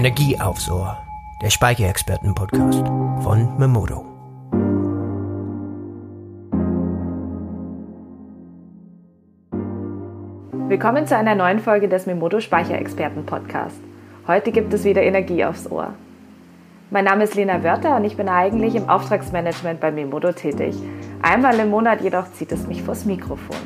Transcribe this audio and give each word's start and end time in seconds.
Energie 0.00 0.40
aufs 0.40 0.70
Ohr, 0.70 0.96
der 1.42 1.50
Speicherexperten-Podcast 1.50 2.86
von 3.22 3.58
Memodo. 3.58 4.06
Willkommen 10.70 11.06
zu 11.06 11.14
einer 11.18 11.34
neuen 11.34 11.58
Folge 11.58 11.86
des 11.86 12.06
Memodo 12.06 12.40
Speicherexperten-Podcast. 12.40 13.76
Heute 14.26 14.52
gibt 14.52 14.72
es 14.72 14.84
wieder 14.84 15.02
Energie 15.02 15.44
aufs 15.44 15.70
Ohr. 15.70 15.92
Mein 16.90 17.04
Name 17.04 17.24
ist 17.24 17.34
Lena 17.34 17.62
Wörter 17.62 17.94
und 17.96 18.06
ich 18.06 18.16
bin 18.16 18.30
eigentlich 18.30 18.76
im 18.76 18.88
Auftragsmanagement 18.88 19.80
bei 19.80 19.90
Memodo 19.90 20.32
tätig. 20.32 20.76
Einmal 21.20 21.60
im 21.60 21.68
Monat 21.68 22.00
jedoch 22.00 22.32
zieht 22.32 22.52
es 22.52 22.66
mich 22.66 22.82
vors 22.82 23.04
Mikrofon. 23.04 23.58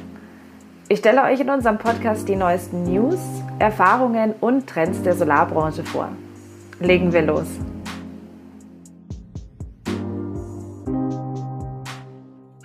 Ich 0.88 0.98
stelle 0.98 1.22
euch 1.22 1.38
in 1.38 1.48
unserem 1.48 1.78
Podcast 1.78 2.28
die 2.28 2.34
neuesten 2.34 2.82
News, 2.82 3.20
Erfahrungen 3.60 4.34
und 4.40 4.66
Trends 4.66 5.00
der 5.02 5.14
Solarbranche 5.14 5.84
vor. 5.84 6.08
Legen 6.84 7.14
wir 7.14 7.22
los. 7.22 7.46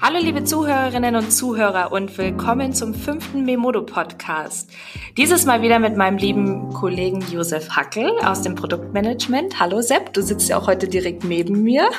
Hallo 0.02 0.20
liebe 0.22 0.44
Zuhörerinnen 0.44 1.16
und 1.16 1.32
Zuhörer 1.32 1.94
und 1.94 2.18
willkommen 2.18 2.74
zum 2.74 2.94
fünften 2.94 3.46
Memodo 3.46 3.82
Podcast. 3.82 4.72
Dieses 5.16 5.46
Mal 5.46 5.62
wieder 5.62 5.80
mit 5.80 5.96
meinem 5.96 6.18
lieben 6.18 6.74
Kollegen 6.74 7.22
Josef 7.32 7.70
Hackel 7.70 8.12
aus 8.26 8.42
dem 8.42 8.56
Produktmanagement. 8.56 9.58
Hallo 9.58 9.82
Sepp, 9.82 10.12
du 10.12 10.22
sitzt 10.22 10.50
ja 10.50 10.58
auch 10.58 10.68
heute 10.68 10.90
direkt 10.90 11.24
neben 11.24 11.64
mir. 11.64 11.90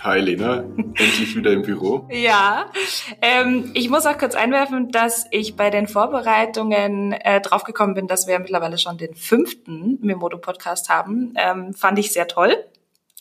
Hi 0.00 0.20
Lena, 0.20 0.58
endlich 0.76 1.34
wieder 1.34 1.52
im 1.52 1.62
Büro. 1.62 2.06
Ja, 2.10 2.70
ähm, 3.22 3.70
ich 3.74 3.88
muss 3.88 4.04
auch 4.04 4.18
kurz 4.18 4.34
einwerfen, 4.34 4.90
dass 4.90 5.26
ich 5.30 5.56
bei 5.56 5.70
den 5.70 5.88
Vorbereitungen 5.88 7.12
äh, 7.12 7.40
draufgekommen 7.40 7.94
bin, 7.94 8.06
dass 8.06 8.26
wir 8.26 8.38
mittlerweile 8.38 8.78
schon 8.78 8.98
den 8.98 9.14
fünften 9.14 9.98
Memodo-Podcast 10.02 10.90
haben. 10.90 11.32
Ähm, 11.36 11.72
fand 11.72 11.98
ich 11.98 12.12
sehr 12.12 12.28
toll. 12.28 12.56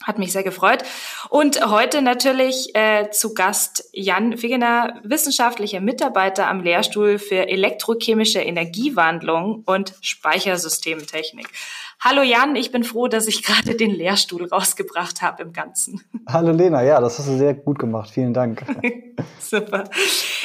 Hat 0.04 0.20
mich 0.20 0.34
sehr 0.34 0.44
gefreut. 0.44 0.84
Und 1.30 1.66
heute 1.66 2.02
natürlich 2.02 2.76
äh, 2.76 3.10
zu 3.12 3.34
Gast 3.34 3.90
Jan 3.94 4.38
Figener, 4.38 5.00
wissenschaftlicher 5.04 5.80
Mitarbeiter 5.80 6.48
am 6.48 6.60
Lehrstuhl 6.60 7.18
für 7.18 7.48
elektrochemische 7.48 8.42
Energiewandlung 8.42 9.64
und 9.66 9.96
Speichersystemtechnik. 10.02 11.48
Hallo 12.08 12.22
Jan, 12.22 12.56
ich 12.56 12.72
bin 12.72 12.84
froh, 12.84 13.08
dass 13.08 13.26
ich 13.26 13.42
gerade 13.42 13.74
den 13.74 13.90
Lehrstuhl 13.90 14.46
rausgebracht 14.46 15.24
habe 15.24 15.42
im 15.42 15.54
Ganzen. 15.54 16.04
Hallo 16.28 16.52
Lena, 16.52 16.84
ja, 16.84 17.02
das 17.02 17.18
hast 17.18 17.30
du 17.30 17.36
sehr 17.36 17.56
gut 17.56 17.80
gemacht. 17.80 18.12
Vielen 18.12 18.32
Dank. 18.32 18.64
Super. 19.40 19.86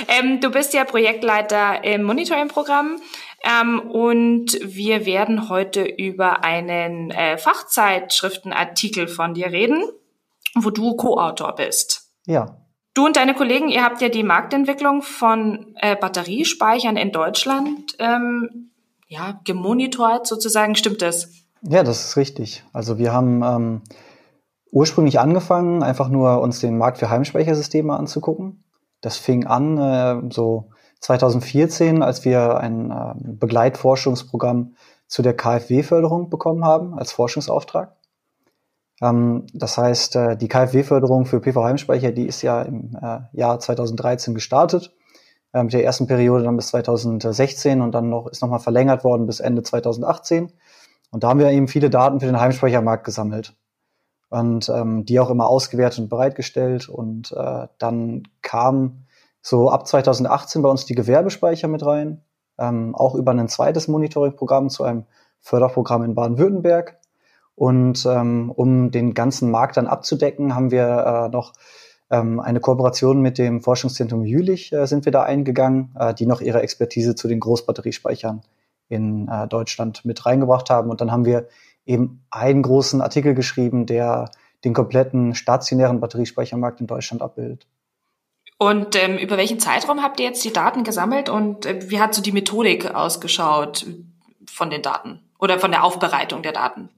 Ähm, 0.08 0.40
du 0.40 0.50
bist 0.50 0.72
ja 0.72 0.86
Projektleiter 0.86 1.84
im 1.84 2.04
Monitoring-Programm 2.04 2.96
ähm, 3.44 3.78
und 3.90 4.58
wir 4.62 5.04
werden 5.04 5.50
heute 5.50 5.82
über 5.82 6.44
einen 6.44 7.10
äh, 7.10 7.36
Fachzeitschriftenartikel 7.36 9.06
von 9.06 9.34
dir 9.34 9.52
reden, 9.52 9.84
wo 10.54 10.70
du 10.70 10.96
Co-Autor 10.96 11.56
bist. 11.56 12.10
Ja. 12.24 12.56
Du 12.94 13.04
und 13.04 13.16
deine 13.16 13.34
Kollegen, 13.34 13.68
ihr 13.68 13.84
habt 13.84 14.00
ja 14.00 14.08
die 14.08 14.22
Marktentwicklung 14.22 15.02
von 15.02 15.74
äh, 15.76 15.94
Batteriespeichern 15.94 16.96
in 16.96 17.12
Deutschland 17.12 17.96
ähm, 17.98 18.70
ja, 19.08 19.38
gemonitort 19.44 20.26
sozusagen. 20.26 20.74
Stimmt 20.74 21.02
das? 21.02 21.39
Ja, 21.62 21.82
das 21.82 22.06
ist 22.06 22.16
richtig. 22.16 22.64
Also 22.72 22.98
wir 22.98 23.12
haben 23.12 23.42
ähm, 23.42 23.82
ursprünglich 24.70 25.20
angefangen, 25.20 25.82
einfach 25.82 26.08
nur 26.08 26.40
uns 26.40 26.60
den 26.60 26.78
Markt 26.78 26.98
für 26.98 27.10
Heimspeichersysteme 27.10 27.94
anzugucken. 27.94 28.64
Das 29.00 29.16
fing 29.16 29.46
an 29.46 29.78
äh, 29.78 30.32
so 30.32 30.70
2014, 31.00 32.02
als 32.02 32.24
wir 32.24 32.58
ein 32.58 32.90
äh, 32.90 33.14
Begleitforschungsprogramm 33.16 34.74
zu 35.06 35.22
der 35.22 35.36
KfW-Förderung 35.36 36.30
bekommen 36.30 36.64
haben 36.64 36.98
als 36.98 37.12
Forschungsauftrag. 37.12 37.96
Ähm, 39.02 39.46
das 39.52 39.76
heißt, 39.76 40.16
äh, 40.16 40.36
die 40.36 40.48
KfW-Förderung 40.48 41.26
für 41.26 41.40
PV-Heimspeicher, 41.40 42.12
die 42.12 42.26
ist 42.26 42.42
ja 42.42 42.62
im 42.62 42.96
äh, 43.00 43.20
Jahr 43.32 43.58
2013 43.58 44.34
gestartet, 44.34 44.94
äh, 45.52 45.62
mit 45.62 45.72
der 45.72 45.84
ersten 45.84 46.06
Periode 46.06 46.44
dann 46.44 46.56
bis 46.56 46.68
2016 46.68 47.80
und 47.80 47.92
dann 47.92 48.08
noch 48.08 48.28
ist 48.28 48.42
nochmal 48.42 48.60
verlängert 48.60 49.04
worden 49.04 49.26
bis 49.26 49.40
Ende 49.40 49.62
2018. 49.62 50.52
Und 51.10 51.24
da 51.24 51.28
haben 51.28 51.40
wir 51.40 51.50
eben 51.50 51.68
viele 51.68 51.90
Daten 51.90 52.20
für 52.20 52.26
den 52.26 52.40
Heimspeichermarkt 52.40 53.04
gesammelt 53.04 53.54
und 54.28 54.68
ähm, 54.68 55.04
die 55.04 55.18
auch 55.18 55.30
immer 55.30 55.48
ausgewertet 55.48 55.98
und 55.98 56.08
bereitgestellt. 56.08 56.88
Und 56.88 57.32
äh, 57.32 57.66
dann 57.78 58.22
kam 58.42 59.06
so 59.42 59.70
ab 59.70 59.86
2018 59.86 60.62
bei 60.62 60.68
uns 60.68 60.86
die 60.86 60.94
Gewerbespeicher 60.94 61.68
mit 61.68 61.84
rein, 61.84 62.22
ähm, 62.58 62.94
auch 62.94 63.14
über 63.14 63.32
ein 63.32 63.48
zweites 63.48 63.88
Monitoring-Programm 63.88 64.70
zu 64.70 64.84
einem 64.84 65.04
Förderprogramm 65.40 66.04
in 66.04 66.14
Baden-Württemberg. 66.14 66.98
Und 67.56 68.06
ähm, 68.06 68.50
um 68.54 68.90
den 68.90 69.12
ganzen 69.12 69.50
Markt 69.50 69.76
dann 69.76 69.86
abzudecken, 69.86 70.54
haben 70.54 70.70
wir 70.70 71.26
äh, 71.26 71.28
noch 71.28 71.52
ähm, 72.10 72.40
eine 72.40 72.60
Kooperation 72.60 73.20
mit 73.20 73.36
dem 73.36 73.60
Forschungszentrum 73.60 74.24
Jülich 74.24 74.72
äh, 74.72 74.86
sind 74.86 75.04
wir 75.04 75.12
da 75.12 75.24
eingegangen, 75.24 75.94
äh, 75.98 76.14
die 76.14 76.26
noch 76.26 76.40
ihre 76.40 76.62
Expertise 76.62 77.14
zu 77.14 77.28
den 77.28 77.40
Großbatteriespeichern 77.40 78.42
in 78.90 79.28
äh, 79.28 79.48
Deutschland 79.48 80.04
mit 80.04 80.26
reingebracht 80.26 80.68
haben. 80.68 80.90
Und 80.90 81.00
dann 81.00 81.10
haben 81.10 81.24
wir 81.24 81.48
eben 81.86 82.22
einen 82.30 82.62
großen 82.62 83.00
Artikel 83.00 83.34
geschrieben, 83.34 83.86
der 83.86 84.30
den 84.64 84.74
kompletten 84.74 85.34
stationären 85.34 86.00
Batteriespeichermarkt 86.00 86.80
in 86.80 86.86
Deutschland 86.86 87.22
abbildet. 87.22 87.66
Und 88.58 88.94
ähm, 88.94 89.16
über 89.16 89.38
welchen 89.38 89.58
Zeitraum 89.58 90.02
habt 90.02 90.20
ihr 90.20 90.26
jetzt 90.26 90.44
die 90.44 90.52
Daten 90.52 90.84
gesammelt 90.84 91.30
und 91.30 91.64
äh, 91.64 91.90
wie 91.90 91.98
hat 91.98 92.14
so 92.14 92.20
die 92.20 92.32
Methodik 92.32 92.94
ausgeschaut 92.94 93.86
von 94.46 94.68
den 94.68 94.82
Daten 94.82 95.22
oder 95.38 95.58
von 95.58 95.70
der 95.70 95.82
Aufbereitung 95.82 96.42
der 96.42 96.52
Daten? 96.52 96.90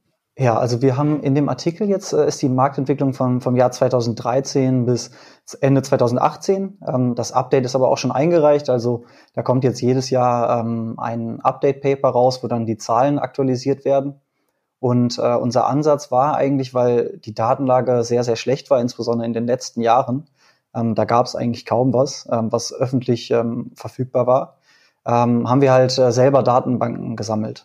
Ja, 0.42 0.58
also 0.58 0.82
wir 0.82 0.96
haben 0.96 1.22
in 1.22 1.36
dem 1.36 1.48
Artikel 1.48 1.88
jetzt 1.88 2.12
äh, 2.12 2.26
ist 2.26 2.42
die 2.42 2.48
Marktentwicklung 2.48 3.14
von, 3.14 3.40
vom 3.40 3.54
Jahr 3.54 3.70
2013 3.70 4.86
bis 4.86 5.12
Ende 5.60 5.82
2018. 5.82 6.80
Ähm, 6.84 7.14
das 7.14 7.30
Update 7.30 7.64
ist 7.64 7.76
aber 7.76 7.88
auch 7.88 7.96
schon 7.96 8.10
eingereicht. 8.10 8.68
Also 8.68 9.04
da 9.34 9.42
kommt 9.42 9.62
jetzt 9.62 9.80
jedes 9.80 10.10
Jahr 10.10 10.58
ähm, 10.58 10.98
ein 10.98 11.40
Update-Paper 11.40 12.08
raus, 12.08 12.42
wo 12.42 12.48
dann 12.48 12.66
die 12.66 12.76
Zahlen 12.76 13.20
aktualisiert 13.20 13.84
werden. 13.84 14.20
Und 14.80 15.16
äh, 15.16 15.36
unser 15.36 15.68
Ansatz 15.68 16.10
war 16.10 16.34
eigentlich, 16.34 16.74
weil 16.74 17.18
die 17.18 17.34
Datenlage 17.34 18.02
sehr, 18.02 18.24
sehr 18.24 18.34
schlecht 18.34 18.68
war, 18.68 18.80
insbesondere 18.80 19.26
in 19.26 19.34
den 19.34 19.46
letzten 19.46 19.80
Jahren, 19.80 20.24
ähm, 20.74 20.96
da 20.96 21.04
gab 21.04 21.26
es 21.26 21.36
eigentlich 21.36 21.66
kaum 21.66 21.94
was, 21.94 22.28
ähm, 22.32 22.50
was 22.50 22.72
öffentlich 22.72 23.30
ähm, 23.30 23.70
verfügbar 23.76 24.26
war. 24.26 24.56
Ähm, 25.06 25.48
haben 25.48 25.60
wir 25.60 25.70
halt 25.70 25.96
äh, 25.98 26.10
selber 26.10 26.42
Datenbanken 26.42 27.14
gesammelt. 27.14 27.64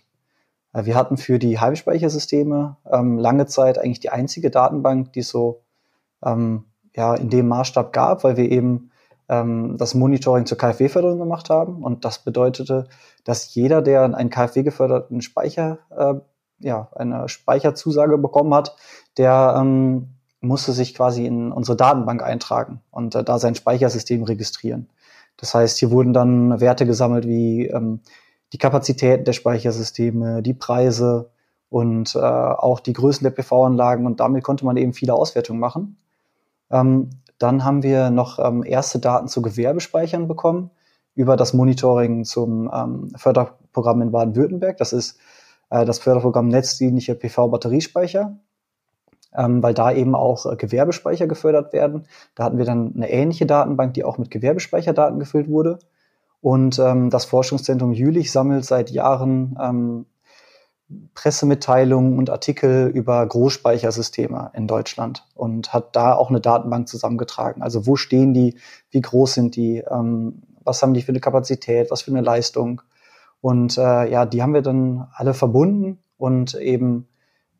Äh, 0.77 0.85
wir 0.85 0.95
hatten 0.95 1.17
für 1.17 1.39
die 1.39 1.59
Heimspeichersysteme 1.59 2.77
ähm, 2.89 3.17
lange 3.17 3.47
Zeit 3.47 3.77
eigentlich 3.77 3.99
die 3.99 4.11
einzige 4.11 4.51
Datenbank, 4.51 5.13
die 5.13 5.21
es 5.21 5.29
so 5.29 5.61
ähm, 6.23 6.65
ja, 6.95 7.15
in 7.15 7.29
dem 7.29 7.47
Maßstab 7.47 7.93
gab, 7.93 8.23
weil 8.23 8.37
wir 8.37 8.49
eben 8.51 8.91
ähm, 9.29 9.77
das 9.77 9.93
Monitoring 9.93 10.45
zur 10.45 10.57
KfW-Förderung 10.57 11.19
gemacht 11.19 11.49
haben. 11.49 11.83
Und 11.83 12.05
das 12.05 12.19
bedeutete, 12.19 12.87
dass 13.23 13.53
jeder, 13.53 13.81
der 13.81 14.03
einen 14.03 14.29
KfW-geförderten 14.29 15.21
Speicher, 15.21 15.79
äh, 15.95 16.15
ja, 16.59 16.89
eine 16.95 17.29
Speicherzusage 17.29 18.17
bekommen 18.17 18.53
hat, 18.53 18.75
der 19.17 19.55
ähm, 19.59 20.15
musste 20.39 20.71
sich 20.71 20.95
quasi 20.95 21.25
in 21.25 21.51
unsere 21.51 21.75
Datenbank 21.75 22.23
eintragen 22.23 22.81
und 22.89 23.15
äh, 23.15 23.23
da 23.23 23.37
sein 23.37 23.55
Speichersystem 23.55 24.23
registrieren. 24.23 24.89
Das 25.35 25.53
heißt, 25.53 25.77
hier 25.77 25.91
wurden 25.91 26.13
dann 26.13 26.59
Werte 26.59 26.87
gesammelt 26.87 27.27
wie 27.27 27.67
ähm, 27.67 28.01
die 28.53 28.57
Kapazität 28.57 29.27
der 29.27 29.33
Speichersysteme, 29.33 30.41
die 30.41 30.53
Preise 30.53 31.29
und 31.69 32.15
äh, 32.15 32.19
auch 32.19 32.79
die 32.79 32.93
Größen 32.93 33.23
der 33.23 33.31
PV-Anlagen 33.31 34.05
und 34.05 34.19
damit 34.19 34.43
konnte 34.43 34.65
man 34.65 34.77
eben 34.77 34.93
viele 34.93 35.13
Auswertungen 35.13 35.59
machen. 35.59 35.97
Ähm, 36.71 37.09
dann 37.39 37.63
haben 37.63 37.83
wir 37.83 38.09
noch 38.09 38.39
ähm, 38.39 38.63
erste 38.63 38.99
Daten 38.99 39.27
zu 39.27 39.41
Gewerbespeichern 39.41 40.27
bekommen 40.27 40.71
über 41.13 41.35
das 41.35 41.53
Monitoring 41.53 42.23
zum 42.25 42.71
ähm, 42.73 43.11
Förderprogramm 43.15 44.01
in 44.01 44.11
Baden-Württemberg. 44.11 44.77
Das 44.77 44.93
ist 44.93 45.19
äh, 45.69 45.85
das 45.85 45.99
Förderprogramm 45.99 46.47
Netzdienliche 46.47 47.15
PV-Batteriespeicher 47.15 48.37
ähm, 49.35 49.61
weil 49.61 49.73
da 49.73 49.91
eben 49.91 50.15
auch 50.15 50.45
äh, 50.45 50.55
Gewerbespeicher 50.55 51.27
gefördert 51.27 51.73
werden. 51.73 52.05
Da 52.35 52.43
hatten 52.43 52.57
wir 52.57 52.65
dann 52.65 52.93
eine 52.95 53.09
ähnliche 53.09 53.45
Datenbank, 53.45 53.93
die 53.93 54.03
auch 54.03 54.17
mit 54.17 54.31
Gewerbespeicherdaten 54.31 55.19
gefüllt 55.19 55.49
wurde. 55.49 55.79
Und 56.41 56.79
ähm, 56.79 57.09
das 57.09 57.25
Forschungszentrum 57.25 57.93
Jülich 57.93 58.31
sammelt 58.31 58.65
seit 58.65 58.91
Jahren 58.91 59.57
ähm, 59.61 60.05
Pressemitteilungen 61.13 62.17
und 62.17 62.29
Artikel 62.29 62.87
über 62.87 63.25
Großspeichersysteme 63.25 64.51
in 64.53 64.67
Deutschland 64.67 65.25
und 65.35 65.73
hat 65.73 65.95
da 65.95 66.13
auch 66.13 66.29
eine 66.29 66.39
Datenbank 66.39 66.87
zusammengetragen. 66.87 67.61
Also 67.61 67.85
wo 67.85 67.95
stehen 67.95 68.33
die, 68.33 68.57
wie 68.91 69.01
groß 69.01 69.33
sind 69.33 69.55
die, 69.55 69.79
ähm, 69.79 70.43
was 70.63 70.81
haben 70.81 70.93
die 70.93 71.01
für 71.01 71.11
eine 71.11 71.19
Kapazität, 71.19 71.91
was 71.91 72.03
für 72.03 72.11
eine 72.11 72.21
Leistung. 72.21 72.81
Und 73.41 73.77
äh, 73.77 74.09
ja, 74.09 74.25
die 74.25 74.41
haben 74.41 74.53
wir 74.53 74.61
dann 74.61 75.07
alle 75.13 75.33
verbunden 75.33 75.99
und 76.17 76.55
eben 76.55 77.07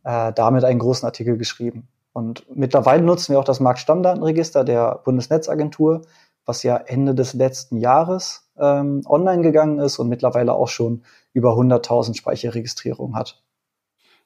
äh, 0.03 0.31
damit 0.33 0.63
einen 0.63 0.79
großen 0.79 1.05
Artikel 1.05 1.37
geschrieben. 1.37 1.89
Und 2.13 2.45
mittlerweile 2.55 3.03
nutzen 3.03 3.33
wir 3.33 3.39
auch 3.39 3.43
das 3.43 3.59
Marktstammdatenregister 3.59 4.63
der 4.63 5.01
Bundesnetzagentur, 5.03 6.01
was 6.45 6.63
ja 6.63 6.77
Ende 6.77 7.13
des 7.13 7.33
letzten 7.33 7.77
Jahres 7.77 8.46
ähm, 8.59 9.01
online 9.05 9.41
gegangen 9.41 9.79
ist 9.79 9.99
und 9.99 10.09
mittlerweile 10.09 10.53
auch 10.53 10.67
schon 10.67 11.03
über 11.33 11.53
100.000 11.53 12.15
Speicherregistrierungen 12.15 13.15
hat. 13.15 13.43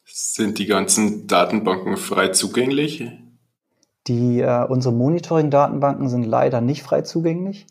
Sind 0.05 0.57
die 0.57 0.65
ganzen 0.65 1.27
Datenbanken 1.27 1.97
frei 1.97 2.29
zugänglich? 2.29 3.07
Die, 4.07 4.39
äh, 4.39 4.65
unsere 4.67 4.93
Monitoring-Datenbanken 4.93 6.09
sind 6.09 6.23
leider 6.23 6.59
nicht 6.59 6.83
frei 6.83 7.01
zugänglich, 7.01 7.67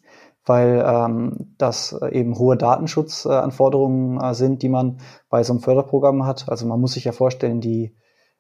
weil 0.47 0.83
ähm, 0.87 1.55
das 1.59 1.99
eben 2.11 2.39
hohe 2.39 2.57
Datenschutzanforderungen 2.57 4.21
äh, 4.21 4.35
sind, 4.35 4.63
die 4.63 4.69
man 4.69 4.99
bei 5.29 5.43
so 5.43 5.53
einem 5.53 5.61
Förderprogramm 5.61 6.25
hat. 6.25 6.49
Also 6.49 6.67
man 6.67 6.81
muss 6.81 6.93
sich 6.93 7.05
ja 7.05 7.13
vorstellen, 7.13 7.61
die 7.61 7.97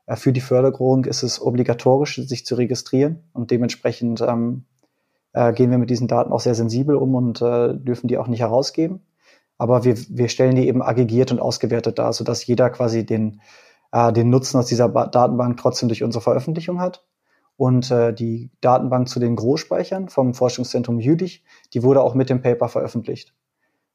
äh, 0.06 0.16
für 0.16 0.32
die 0.32 0.40
Förderung 0.40 1.04
ist 1.04 1.22
es 1.22 1.40
obligatorisch, 1.42 2.16
sich 2.16 2.46
zu 2.46 2.54
registrieren 2.54 3.24
und 3.32 3.50
dementsprechend 3.50 4.20
ähm, 4.20 4.66
äh, 5.32 5.52
gehen 5.52 5.70
wir 5.70 5.78
mit 5.78 5.90
diesen 5.90 6.08
Daten 6.08 6.32
auch 6.32 6.40
sehr 6.40 6.54
sensibel 6.54 6.96
um 6.96 7.14
und 7.14 7.42
äh, 7.42 7.74
dürfen 7.74 8.08
die 8.08 8.18
auch 8.18 8.28
nicht 8.28 8.40
herausgeben. 8.40 9.02
Aber 9.58 9.84
wir, 9.84 9.96
wir 10.08 10.28
stellen 10.28 10.56
die 10.56 10.66
eben 10.68 10.82
aggregiert 10.82 11.32
und 11.32 11.40
ausgewertet 11.40 11.98
dar, 11.98 12.12
sodass 12.12 12.46
jeder 12.46 12.70
quasi 12.70 13.04
den 13.04 13.40
äh, 13.92 14.12
den 14.12 14.30
Nutzen 14.30 14.58
aus 14.58 14.66
dieser 14.66 14.88
ba 14.88 15.06
Datenbank 15.06 15.56
trotzdem 15.56 15.88
durch 15.88 16.02
unsere 16.02 16.22
Veröffentlichung 16.22 16.80
hat. 16.80 17.04
Und 17.56 17.90
äh, 17.90 18.14
die 18.14 18.50
Datenbank 18.62 19.08
zu 19.08 19.20
den 19.20 19.36
Großspeichern 19.36 20.08
vom 20.08 20.32
Forschungszentrum 20.32 20.98
Jülich, 20.98 21.44
die 21.74 21.82
wurde 21.82 22.02
auch 22.02 22.14
mit 22.14 22.30
dem 22.30 22.40
Paper 22.40 22.68
veröffentlicht. 22.68 23.34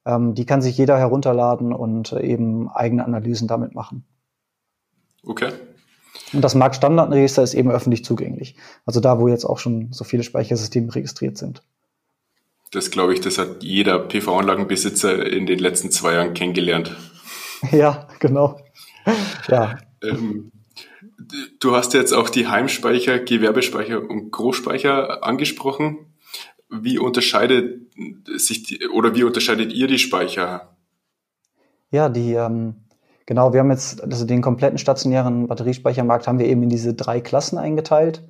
Ähm, 0.05 0.35
die 0.35 0.45
kann 0.45 0.61
sich 0.61 0.77
jeder 0.77 0.99
herunterladen 0.99 1.73
und 1.73 2.11
äh, 2.11 2.21
eben 2.21 2.69
eigene 2.69 3.03
Analysen 3.03 3.47
damit 3.47 3.73
machen. 3.73 4.05
Okay. 5.23 5.49
Und 6.33 6.41
das 6.41 6.55
Marktstandardregister 6.55 7.43
ist 7.43 7.53
eben 7.53 7.71
öffentlich 7.71 8.03
zugänglich. 8.03 8.55
Also 8.85 8.99
da, 8.99 9.19
wo 9.19 9.27
jetzt 9.27 9.45
auch 9.45 9.59
schon 9.59 9.91
so 9.91 10.03
viele 10.03 10.23
Speichersysteme 10.23 10.93
registriert 10.93 11.37
sind. 11.37 11.61
Das 12.71 12.91
glaube 12.91 13.13
ich, 13.13 13.21
das 13.21 13.37
hat 13.37 13.63
jeder 13.63 13.99
PV-Anlagenbesitzer 13.99 15.25
in 15.25 15.45
den 15.45 15.59
letzten 15.59 15.91
zwei 15.91 16.13
Jahren 16.13 16.33
kennengelernt. 16.33 16.95
Ja, 17.71 18.07
genau. 18.19 18.59
ja. 19.47 19.79
Ähm, 20.03 20.51
du 21.59 21.75
hast 21.75 21.93
jetzt 21.93 22.13
auch 22.13 22.29
die 22.29 22.47
Heimspeicher, 22.47 23.17
Gewerbespeicher 23.17 24.07
und 24.07 24.29
Großspeicher 24.29 25.23
angesprochen. 25.23 26.13
Wie 26.69 26.99
unterscheidet 26.99 27.81
sich 28.35 28.63
die, 28.63 28.87
oder 28.89 29.15
wie 29.15 29.23
unterscheidet 29.23 29.73
ihr 29.73 29.87
die 29.87 29.97
Speicher? 29.97 30.75
Ja, 31.89 32.09
die 32.09 32.33
ähm, 32.33 32.84
genau, 33.25 33.53
wir 33.53 33.59
haben 33.59 33.71
jetzt 33.71 34.01
also 34.03 34.25
den 34.25 34.41
kompletten 34.41 34.77
stationären 34.77 35.47
Batteriespeichermarkt 35.47 36.27
haben 36.27 36.39
wir 36.39 36.47
eben 36.47 36.63
in 36.63 36.69
diese 36.69 36.93
drei 36.93 37.21
Klassen 37.21 37.57
eingeteilt. 37.57 38.23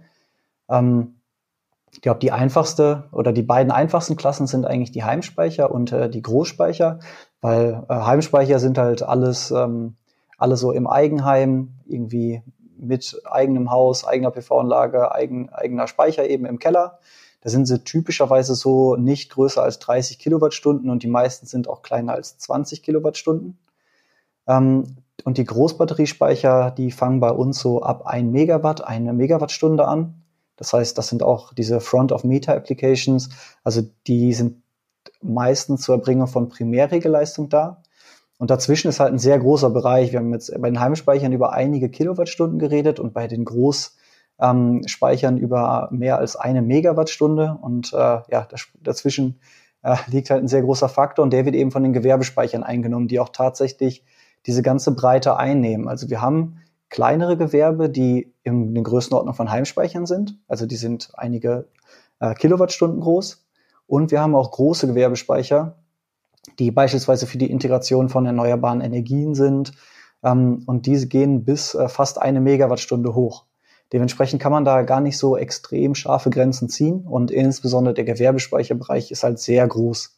Ähm, 0.69 1.15
ich 1.91 2.01
glaube, 2.01 2.19
die 2.19 2.31
einfachste 2.31 3.05
oder 3.11 3.31
die 3.31 3.43
beiden 3.43 3.71
einfachsten 3.71 4.17
Klassen 4.17 4.47
sind 4.47 4.65
eigentlich 4.65 4.91
die 4.91 5.03
Heimspeicher 5.03 5.71
und 5.71 5.91
äh, 5.91 6.09
die 6.09 6.21
Großspeicher, 6.21 6.99
weil 7.41 7.83
äh, 7.87 7.93
Heimspeicher 7.93 8.59
sind 8.59 8.77
halt 8.77 9.01
alles 9.01 9.51
ähm, 9.51 9.95
alle 10.37 10.57
so 10.57 10.71
im 10.71 10.87
Eigenheim, 10.87 11.75
irgendwie 11.85 12.43
mit 12.77 13.21
eigenem 13.25 13.71
Haus, 13.71 14.05
eigener 14.05 14.31
PV-Anlage, 14.31 15.13
eigen, 15.13 15.49
eigener 15.49 15.87
Speicher 15.87 16.27
eben 16.27 16.45
im 16.45 16.59
Keller. 16.59 16.99
Da 17.41 17.49
sind 17.49 17.67
sie 17.67 17.83
typischerweise 17.83 18.55
so 18.55 18.95
nicht 18.95 19.31
größer 19.31 19.61
als 19.61 19.79
30 19.79 20.19
Kilowattstunden 20.19 20.89
und 20.89 21.03
die 21.03 21.07
meisten 21.07 21.45
sind 21.45 21.67
auch 21.69 21.83
kleiner 21.83 22.13
als 22.13 22.37
20 22.37 22.83
Kilowattstunden. 22.83 23.57
Ähm, 24.47 24.83
und 25.23 25.37
die 25.37 25.45
Großbatteriespeicher, 25.45 26.71
die 26.71 26.91
fangen 26.91 27.19
bei 27.19 27.31
uns 27.31 27.59
so 27.59 27.81
ab 27.81 28.05
1 28.05 28.31
Megawatt, 28.31 28.83
eine 28.85 29.13
Megawattstunde 29.13 29.87
an. 29.87 30.21
Das 30.55 30.71
heißt, 30.73 30.97
das 30.97 31.07
sind 31.07 31.23
auch 31.23 31.53
diese 31.53 31.79
Front-of-Meter-Applications. 31.79 33.29
Also 33.63 33.81
die 34.07 34.33
sind 34.33 34.61
meistens 35.21 35.81
zur 35.81 35.95
Erbringung 35.95 36.27
von 36.27 36.49
Primärregelleistung 36.49 37.49
da. 37.49 37.81
Und 38.37 38.51
dazwischen 38.51 38.89
ist 38.89 38.99
halt 38.99 39.13
ein 39.13 39.19
sehr 39.19 39.39
großer 39.39 39.69
Bereich. 39.69 40.11
Wir 40.11 40.19
haben 40.19 40.33
jetzt 40.33 40.51
bei 40.59 40.69
den 40.69 40.79
Heimspeichern 40.79 41.31
über 41.31 41.53
einige 41.53 41.89
Kilowattstunden 41.89 42.59
geredet 42.59 42.99
und 42.99 43.13
bei 43.13 43.27
den 43.27 43.45
Großspeichern 43.45 45.37
ähm, 45.37 45.43
über 45.43 45.87
mehr 45.91 46.17
als 46.17 46.35
eine 46.35 46.61
Megawattstunde. 46.61 47.57
Und 47.61 47.93
äh, 47.93 47.97
ja, 47.97 48.47
dazwischen 48.81 49.39
äh, 49.83 49.95
liegt 50.07 50.29
halt 50.29 50.43
ein 50.43 50.49
sehr 50.49 50.61
großer 50.61 50.89
Faktor 50.89 51.23
und 51.23 51.31
der 51.31 51.45
wird 51.45 51.55
eben 51.55 51.71
von 51.71 51.83
den 51.83 51.93
Gewerbespeichern 51.93 52.63
eingenommen, 52.63 53.07
die 53.07 53.19
auch 53.19 53.29
tatsächlich 53.29 54.03
diese 54.45 54.61
ganze 54.61 54.91
Breite 54.91 55.37
einnehmen. 55.37 55.87
Also 55.87 56.09
wir 56.09 56.21
haben 56.21 56.61
kleinere 56.89 57.37
Gewerbe, 57.37 57.89
die 57.89 58.33
in 58.43 58.73
den 58.73 58.83
Größenordnung 58.83 59.33
von 59.33 59.51
Heimspeichern 59.51 60.05
sind. 60.05 60.37
Also 60.47 60.65
die 60.65 60.75
sind 60.75 61.09
einige 61.15 61.67
äh, 62.19 62.33
Kilowattstunden 62.35 63.01
groß. 63.01 63.45
Und 63.87 64.11
wir 64.11 64.21
haben 64.21 64.35
auch 64.35 64.51
große 64.51 64.87
Gewerbespeicher, 64.87 65.75
die 66.59 66.71
beispielsweise 66.71 67.27
für 67.27 67.37
die 67.37 67.49
Integration 67.49 68.09
von 68.09 68.25
erneuerbaren 68.25 68.81
Energien 68.81 69.35
sind. 69.35 69.73
Ähm, 70.23 70.63
und 70.65 70.85
diese 70.85 71.07
gehen 71.07 71.43
bis 71.43 71.75
äh, 71.75 71.89
fast 71.89 72.21
eine 72.21 72.41
Megawattstunde 72.41 73.15
hoch. 73.15 73.45
Dementsprechend 73.93 74.41
kann 74.41 74.51
man 74.51 74.65
da 74.65 74.81
gar 74.81 74.99
nicht 74.99 75.17
so 75.17 75.37
extrem 75.37 75.93
scharfe 75.93 76.31
Grenzen 76.31 76.69
ziehen 76.69 77.05
und 77.05 77.29
insbesondere 77.29 77.93
der 77.93 78.03
Gewerbespeicherbereich 78.03 79.11
ist 79.11 79.23
halt 79.23 79.39
sehr 79.39 79.67
groß. 79.67 80.14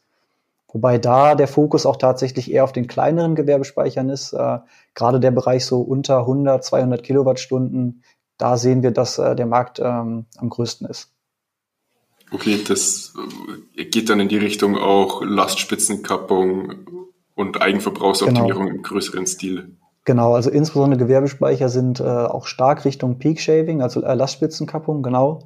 Wobei 0.77 0.99
da 0.99 1.33
der 1.33 1.47
Fokus 1.47 1.87
auch 1.87 1.95
tatsächlich 1.95 2.51
eher 2.51 2.63
auf 2.63 2.71
den 2.71 2.85
kleineren 2.85 3.33
Gewerbespeichern 3.33 4.09
ist. 4.09 4.33
Äh, 4.33 4.59
gerade 4.93 5.19
der 5.19 5.31
Bereich 5.31 5.65
so 5.65 5.81
unter 5.81 6.19
100, 6.19 6.63
200 6.63 7.01
Kilowattstunden, 7.01 8.03
da 8.37 8.57
sehen 8.57 8.83
wir, 8.83 8.91
dass 8.91 9.17
äh, 9.17 9.35
der 9.35 9.47
Markt 9.47 9.79
ähm, 9.79 10.27
am 10.37 10.49
größten 10.51 10.87
ist. 10.87 11.11
Okay, 12.31 12.59
das 12.67 13.15
äh, 13.75 13.85
geht 13.85 14.11
dann 14.11 14.19
in 14.19 14.27
die 14.27 14.37
Richtung 14.37 14.77
auch 14.77 15.23
Lastspitzenkappung 15.23 17.07
und 17.33 17.59
Eigenverbrauchsoptimierung 17.59 18.65
genau. 18.65 18.75
im 18.75 18.83
größeren 18.83 19.25
Stil. 19.25 19.77
Genau, 20.05 20.35
also 20.35 20.51
insbesondere 20.51 20.99
Gewerbespeicher 20.99 21.69
sind 21.69 22.01
äh, 22.01 22.03
auch 22.03 22.45
stark 22.45 22.85
Richtung 22.85 23.17
Peak 23.17 23.41
Shaving, 23.41 23.81
also 23.81 24.03
äh, 24.03 24.13
Lastspitzenkappung, 24.13 25.01
genau, 25.01 25.39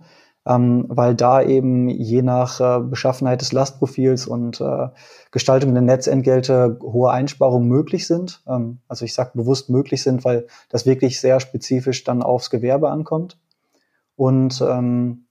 ähm, 0.45 0.85
weil 0.88 1.15
da 1.15 1.41
eben 1.41 1.88
je 1.89 2.21
nach 2.21 2.59
äh, 2.59 2.83
Beschaffenheit 2.83 3.41
des 3.41 3.51
Lastprofils 3.51 4.25
und 4.25 4.59
äh, 4.59 4.88
Gestaltung 5.31 5.73
der 5.73 5.83
Netzentgelte 5.83 6.79
hohe 6.81 7.11
Einsparungen 7.11 7.67
möglich 7.67 8.07
sind. 8.07 8.41
Ähm, 8.47 8.79
also 8.88 9.05
ich 9.05 9.13
sage 9.13 9.31
bewusst 9.35 9.69
möglich 9.69 10.01
sind, 10.01 10.25
weil 10.25 10.47
das 10.69 10.85
wirklich 10.85 11.19
sehr 11.21 11.39
spezifisch 11.39 12.03
dann 12.03 12.23
aufs 12.23 12.49
Gewerbe 12.49 12.89
ankommt. 12.89 13.38
Und 14.15 14.61
ähm, 14.67 15.25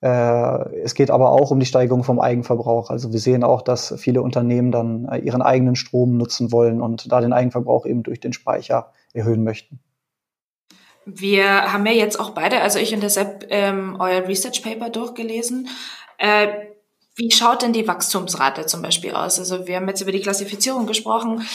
äh, 0.00 0.76
es 0.80 0.94
geht 0.94 1.10
aber 1.10 1.30
auch 1.30 1.50
um 1.50 1.60
die 1.60 1.66
Steigerung 1.66 2.02
vom 2.02 2.18
Eigenverbrauch. 2.18 2.90
Also 2.90 3.12
wir 3.12 3.20
sehen 3.20 3.44
auch, 3.44 3.60
dass 3.60 3.94
viele 3.98 4.22
Unternehmen 4.22 4.72
dann 4.72 5.06
äh, 5.06 5.18
ihren 5.18 5.42
eigenen 5.42 5.76
Strom 5.76 6.16
nutzen 6.16 6.50
wollen 6.50 6.80
und 6.80 7.12
da 7.12 7.20
den 7.20 7.32
Eigenverbrauch 7.34 7.84
eben 7.84 8.02
durch 8.02 8.20
den 8.20 8.32
Speicher 8.32 8.92
erhöhen 9.12 9.44
möchten. 9.44 9.80
Wir 11.06 11.72
haben 11.72 11.86
ja 11.86 11.92
jetzt 11.92 12.18
auch 12.18 12.30
beide, 12.30 12.60
also 12.60 12.78
ich 12.78 12.94
und 12.94 13.00
der 13.00 13.10
Sepp, 13.10 13.46
ähm, 13.50 13.96
euer 13.98 14.26
Research 14.26 14.62
Paper 14.62 14.90
durchgelesen. 14.90 15.68
Äh, 16.18 16.48
wie 17.16 17.30
schaut 17.30 17.62
denn 17.62 17.72
die 17.72 17.86
Wachstumsrate 17.86 18.66
zum 18.66 18.82
Beispiel 18.82 19.12
aus? 19.12 19.38
Also 19.38 19.66
wir 19.66 19.76
haben 19.76 19.88
jetzt 19.88 20.00
über 20.00 20.12
die 20.12 20.20
Klassifizierung 20.20 20.86
gesprochen. 20.86 21.46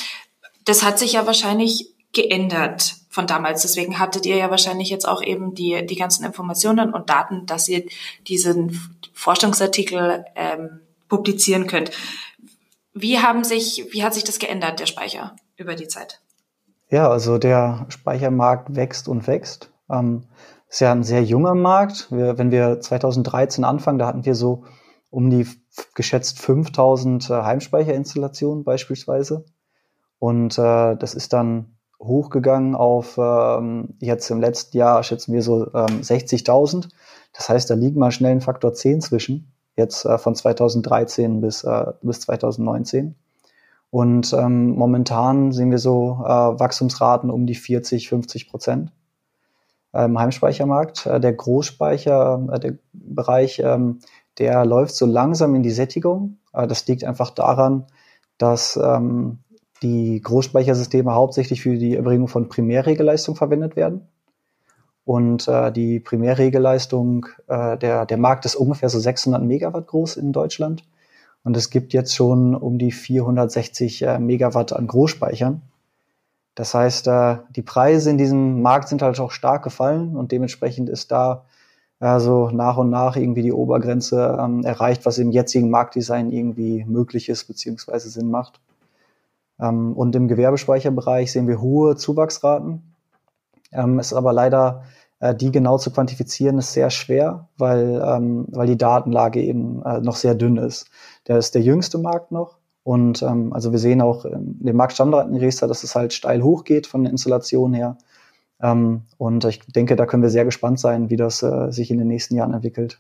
Das 0.66 0.84
hat 0.84 1.00
sich 1.00 1.14
ja 1.14 1.26
wahrscheinlich 1.26 1.94
geändert 2.14 2.96
von 3.10 3.28
damals. 3.28 3.64
Deswegen 3.64 4.00
hattet 4.00 4.26
ihr 4.26 4.38
ja 4.38 4.50
wahrscheinlich 4.50 4.90
jetzt 4.90 5.08
auch 5.08 5.22
eben 5.22 5.56
die, 5.56 5.86
die 5.86 5.96
ganzen 5.96 6.24
Informationen 6.26 6.94
und 6.94 7.10
Daten, 7.10 7.46
dass 7.46 7.68
ihr 7.68 7.84
diesen 8.28 8.80
Forschungsartikel 9.14 10.26
ähm, 10.36 10.80
publizieren 11.10 11.68
könnt. 11.68 11.92
Wie 12.94 13.20
haben 13.20 13.44
sich, 13.44 13.86
wie 13.92 14.04
hat 14.04 14.14
sich 14.14 14.24
das 14.24 14.40
geändert, 14.40 14.80
der 14.80 14.86
Speicher, 14.86 15.36
über 15.58 15.76
die 15.76 15.88
Zeit? 15.88 16.22
Ja, 16.90 17.10
also 17.10 17.38
der 17.38 17.86
Speichermarkt 17.90 18.76
wächst 18.76 19.08
und 19.08 19.28
wächst. 19.28 19.72
Ähm, 19.90 20.24
ist 20.70 20.82
ja 20.82 20.92
ein 20.92 21.04
sehr 21.04 21.24
junger 21.24 21.56
Markt. 21.56 22.12
Wir, 22.12 22.38
wenn 22.38 22.52
wir 22.52 22.80
2013 22.80 23.64
anfangen, 23.64 24.00
da 24.00 24.08
hatten 24.08 24.26
wir 24.26 24.36
so 24.36 24.64
um 25.12 25.30
die 25.30 25.48
geschätzt 25.96 26.40
5000 26.40 27.30
äh, 27.30 27.34
Heimspeicherinstallationen 27.34 28.64
beispielsweise. 28.64 29.46
Und 30.20 30.58
äh, 30.58 30.96
das 30.96 31.14
ist 31.14 31.34
dann 31.34 31.78
hochgegangen 32.00 32.76
auf 32.76 33.18
ähm, 33.18 33.96
jetzt 34.00 34.30
im 34.30 34.40
letzten 34.40 34.78
Jahr 34.78 35.04
schätzen 35.04 35.34
wir 35.34 35.42
so 35.42 35.68
ähm, 35.74 36.02
60.000. 36.02 36.90
Das 37.34 37.50
heißt, 37.50 37.70
da 37.70 37.76
liegt 37.76 37.98
mal 37.98 38.12
schnell 38.12 38.32
ein 38.32 38.42
Faktor 38.42 38.74
10 38.74 39.02
zwischen, 39.02 39.52
jetzt 39.76 40.06
äh, 40.06 40.18
von 40.18 40.36
2013 40.36 41.42
bis, 41.42 41.64
äh, 41.64 41.86
bis 42.02 42.22
2019. 42.22 43.16
Und 43.92 44.34
ähm, 44.34 44.76
momentan 44.76 45.52
sehen 45.52 45.72
wir 45.72 45.80
so 45.80 46.20
äh, 46.24 46.30
Wachstumsraten 46.30 47.30
um 47.30 47.48
die 47.48 47.56
40, 47.56 48.10
50 48.10 48.50
Prozent 48.50 48.92
im 49.94 50.20
Heimspeichermarkt. 50.20 51.08
Äh, 51.08 51.20
der 51.20 51.34
Großspeicher, 51.34 52.48
äh, 52.52 52.60
der 52.60 52.74
Bereich, 52.94 53.60
ähm, 53.60 54.00
der 54.38 54.66
läuft 54.66 54.96
so 54.96 55.06
langsam 55.06 55.56
in 55.56 55.64
die 55.64 55.72
Sättigung. 55.72 56.38
Äh, 56.54 56.68
das 56.68 56.88
liegt 56.88 57.04
einfach 57.04 57.32
daran, 57.32 57.88
dass 58.38 58.80
ähm, 58.82 59.40
die 59.82 60.22
Großspeichersysteme 60.22 61.14
hauptsächlich 61.14 61.62
für 61.62 61.78
die 61.78 61.96
Erbringung 61.96 62.28
von 62.28 62.50
Primärregelleistung 62.50 63.36
verwendet 63.36 63.76
werden. 63.76 64.08
Und 65.06 65.48
äh, 65.48 65.72
die 65.72 66.00
Primärregelleistung, 66.00 67.26
äh, 67.48 67.78
der, 67.78 68.06
der 68.06 68.18
Markt 68.18 68.46
ist 68.46 68.56
ungefähr 68.56 68.90
so 68.90 69.00
600 69.00 69.42
Megawatt 69.42 69.88
groß 69.88 70.18
in 70.18 70.32
Deutschland. 70.32 70.84
Und 71.44 71.56
es 71.58 71.70
gibt 71.70 71.94
jetzt 71.94 72.16
schon 72.16 72.56
um 72.56 72.78
die 72.78 72.92
460 72.92 74.02
äh, 74.04 74.20
Megawatt 74.20 74.74
an 74.74 74.88
Großspeichern. 74.88 75.62
Das 76.56 76.74
heißt, 76.74 77.08
äh, 77.08 77.38
die 77.56 77.62
Preise 77.62 78.10
in 78.10 78.18
diesem 78.18 78.62
Markt 78.62 78.90
sind 78.90 79.02
halt 79.02 79.20
auch 79.20 79.32
stark 79.32 79.64
gefallen 79.64 80.16
und 80.18 80.32
dementsprechend 80.32 80.90
ist 80.90 81.12
da 81.12 81.46
also 82.00 82.50
nach 82.50 82.78
und 82.78 82.90
nach 82.90 83.18
irgendwie 83.18 83.42
die 83.42 83.52
Obergrenze 83.52 84.38
ähm, 84.40 84.64
erreicht, 84.64 85.06
was 85.06 85.18
im 85.18 85.32
jetzigen 85.32 85.70
Marktdesign 85.70 86.32
irgendwie 86.32 86.86
möglich 86.86 87.28
ist 87.28 87.46
beziehungsweise 87.46 88.10
Sinn 88.10 88.32
macht. 88.32 88.62
Ähm, 89.60 89.94
und 89.94 90.16
im 90.16 90.28
Gewerbespeicherbereich 90.28 91.32
sehen 91.32 91.48
wir 91.48 91.62
hohe 91.62 91.98
Zuwachsraten. 91.98 92.96
Ähm, 93.72 94.00
ist 94.00 94.14
aber 94.14 94.34
leider 94.34 94.84
äh, 95.20 95.36
die 95.36 95.52
genau 95.52 95.78
zu 95.78 95.92
quantifizieren 95.92 96.58
ist 96.58 96.74
sehr 96.74 96.90
schwer, 96.90 97.50
weil, 97.58 98.02
ähm, 98.06 98.46
weil 98.50 98.68
die 98.68 98.78
Datenlage 98.78 99.42
eben 99.42 99.84
äh, 99.84 100.00
noch 100.00 100.16
sehr 100.16 100.36
dünn 100.36 100.58
ist. 100.58 100.90
Der 101.28 101.38
ist 101.38 101.56
der 101.56 101.62
jüngste 101.62 101.98
Markt 101.98 102.32
noch. 102.32 102.58
Und 102.84 103.22
ähm, 103.22 103.54
also 103.54 103.72
wir 103.72 103.80
sehen 103.80 104.02
auch 104.02 104.26
in 104.26 104.58
dem 104.64 104.76
Marktstandard 104.76 105.30
dass 105.32 105.84
es 105.84 105.96
halt 105.96 106.14
steil 106.14 106.42
hochgeht 106.42 106.88
von 106.88 107.04
der 107.04 107.12
Installation 107.12 107.74
her. 107.74 107.98
Ähm, 108.62 109.04
und 109.18 109.46
ich 109.46 109.60
denke, 109.60 109.96
da 109.96 110.06
können 110.06 110.24
wir 110.24 110.30
sehr 110.30 110.46
gespannt 110.46 110.80
sein, 110.80 111.10
wie 111.10 111.18
das 111.18 111.44
äh, 111.44 111.72
sich 111.72 111.92
in 111.92 111.98
den 111.98 112.08
nächsten 112.08 112.36
Jahren 112.36 112.54
entwickelt. 112.54 113.00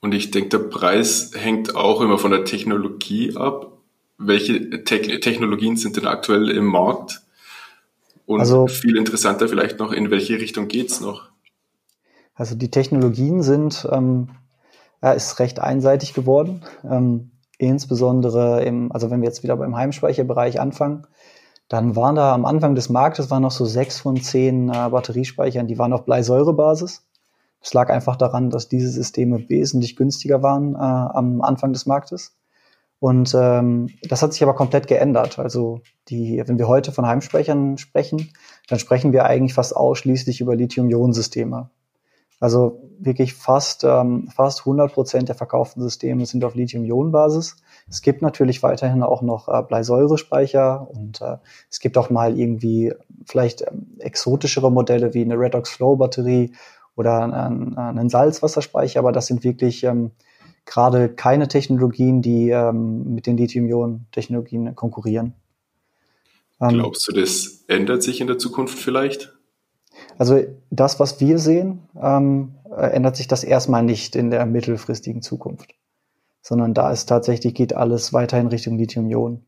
Und 0.00 0.14
ich 0.14 0.30
denke, 0.30 0.50
der 0.50 0.58
Preis 0.58 1.32
hängt 1.34 1.74
auch 1.74 2.00
immer 2.00 2.18
von 2.18 2.30
der 2.30 2.44
Technologie 2.44 3.36
ab. 3.36 3.72
Welche 4.16 4.84
Te 4.84 5.20
Technologien 5.20 5.76
sind 5.76 5.96
denn 5.96 6.06
aktuell 6.06 6.50
im 6.50 6.66
Markt? 6.66 7.22
Und 8.28 8.40
also, 8.40 8.66
viel 8.66 8.98
interessanter 8.98 9.48
vielleicht 9.48 9.78
noch, 9.78 9.90
in 9.90 10.10
welche 10.10 10.34
Richtung 10.38 10.68
geht's 10.68 11.00
noch? 11.00 11.30
Also 12.34 12.56
die 12.56 12.70
Technologien 12.70 13.42
sind, 13.42 13.88
ähm, 13.90 14.28
ja, 15.02 15.12
ist 15.12 15.38
recht 15.38 15.60
einseitig 15.60 16.12
geworden. 16.12 16.62
Ähm, 16.84 17.30
insbesondere 17.56 18.62
im, 18.64 18.92
also 18.92 19.10
wenn 19.10 19.22
wir 19.22 19.28
jetzt 19.28 19.42
wieder 19.44 19.56
beim 19.56 19.74
Heimspeicherbereich 19.74 20.60
anfangen, 20.60 21.06
dann 21.68 21.96
waren 21.96 22.16
da 22.16 22.34
am 22.34 22.44
Anfang 22.44 22.74
des 22.74 22.90
Marktes 22.90 23.30
waren 23.30 23.42
noch 23.42 23.50
so 23.50 23.64
sechs 23.64 24.00
von 24.00 24.20
zehn 24.20 24.68
äh, 24.68 24.90
Batteriespeichern, 24.90 25.66
die 25.66 25.78
waren 25.78 25.94
auf 25.94 26.04
Bleisäurebasis. 26.04 27.06
Das 27.62 27.72
lag 27.72 27.88
einfach 27.88 28.16
daran, 28.16 28.50
dass 28.50 28.68
diese 28.68 28.90
Systeme 28.90 29.48
wesentlich 29.48 29.96
günstiger 29.96 30.42
waren 30.42 30.74
äh, 30.74 30.78
am 30.78 31.40
Anfang 31.40 31.72
des 31.72 31.86
Marktes. 31.86 32.37
Und 33.00 33.32
ähm, 33.34 33.88
das 34.02 34.22
hat 34.22 34.32
sich 34.32 34.42
aber 34.42 34.54
komplett 34.54 34.88
geändert. 34.88 35.38
Also 35.38 35.80
die, 36.08 36.42
wenn 36.44 36.58
wir 36.58 36.66
heute 36.66 36.90
von 36.90 37.06
Heimspeichern 37.06 37.78
sprechen, 37.78 38.32
dann 38.68 38.78
sprechen 38.78 39.12
wir 39.12 39.24
eigentlich 39.24 39.54
fast 39.54 39.76
ausschließlich 39.76 40.40
über 40.40 40.56
Lithium-Ionen-Systeme. 40.56 41.70
Also 42.40 42.80
wirklich 42.98 43.34
fast, 43.34 43.84
ähm, 43.84 44.28
fast 44.34 44.60
100 44.60 44.92
Prozent 44.92 45.28
der 45.28 45.36
verkauften 45.36 45.82
Systeme 45.82 46.24
sind 46.26 46.44
auf 46.44 46.54
Lithium-Ionen-Basis. 46.54 47.56
Es 47.88 48.02
gibt 48.02 48.22
natürlich 48.22 48.62
weiterhin 48.62 49.02
auch 49.02 49.22
noch 49.22 49.48
äh, 49.48 49.62
Bleisäurespeicher 49.62 50.88
und 50.88 51.20
äh, 51.20 51.38
es 51.70 51.80
gibt 51.80 51.98
auch 51.98 52.10
mal 52.10 52.38
irgendwie 52.38 52.92
vielleicht 53.26 53.62
ähm, 53.62 53.96
exotischere 53.98 54.70
Modelle 54.70 55.14
wie 55.14 55.22
eine 55.22 55.38
Redox 55.38 55.70
Flow 55.70 55.96
Batterie 55.96 56.52
oder 56.96 57.22
einen, 57.22 57.76
einen 57.76 58.08
Salzwasserspeicher, 58.08 59.00
aber 59.00 59.12
das 59.12 59.26
sind 59.26 59.44
wirklich 59.44 59.84
ähm, 59.84 60.12
gerade 60.66 61.08
keine 61.08 61.48
Technologien, 61.48 62.22
die 62.22 62.50
ähm, 62.50 63.14
mit 63.14 63.26
den 63.26 63.36
Lithium-Ionen-Technologien 63.36 64.74
konkurrieren. 64.74 65.34
Ähm, 66.60 66.70
Glaubst 66.70 67.08
du, 67.08 67.12
das 67.12 67.64
ändert 67.68 68.02
sich 68.02 68.20
in 68.20 68.26
der 68.26 68.38
Zukunft 68.38 68.78
vielleicht? 68.78 69.34
Also 70.18 70.40
das, 70.70 71.00
was 71.00 71.20
wir 71.20 71.38
sehen, 71.38 71.80
ähm, 72.00 72.54
ändert 72.76 73.16
sich 73.16 73.28
das 73.28 73.44
erstmal 73.44 73.82
nicht 73.82 74.16
in 74.16 74.30
der 74.30 74.46
mittelfristigen 74.46 75.22
Zukunft, 75.22 75.74
sondern 76.42 76.74
da 76.74 76.90
ist 76.90 77.06
tatsächlich 77.06 77.54
geht 77.54 77.74
alles 77.74 78.12
weiterhin 78.12 78.48
Richtung 78.48 78.78
Lithium-Ionen. 78.78 79.44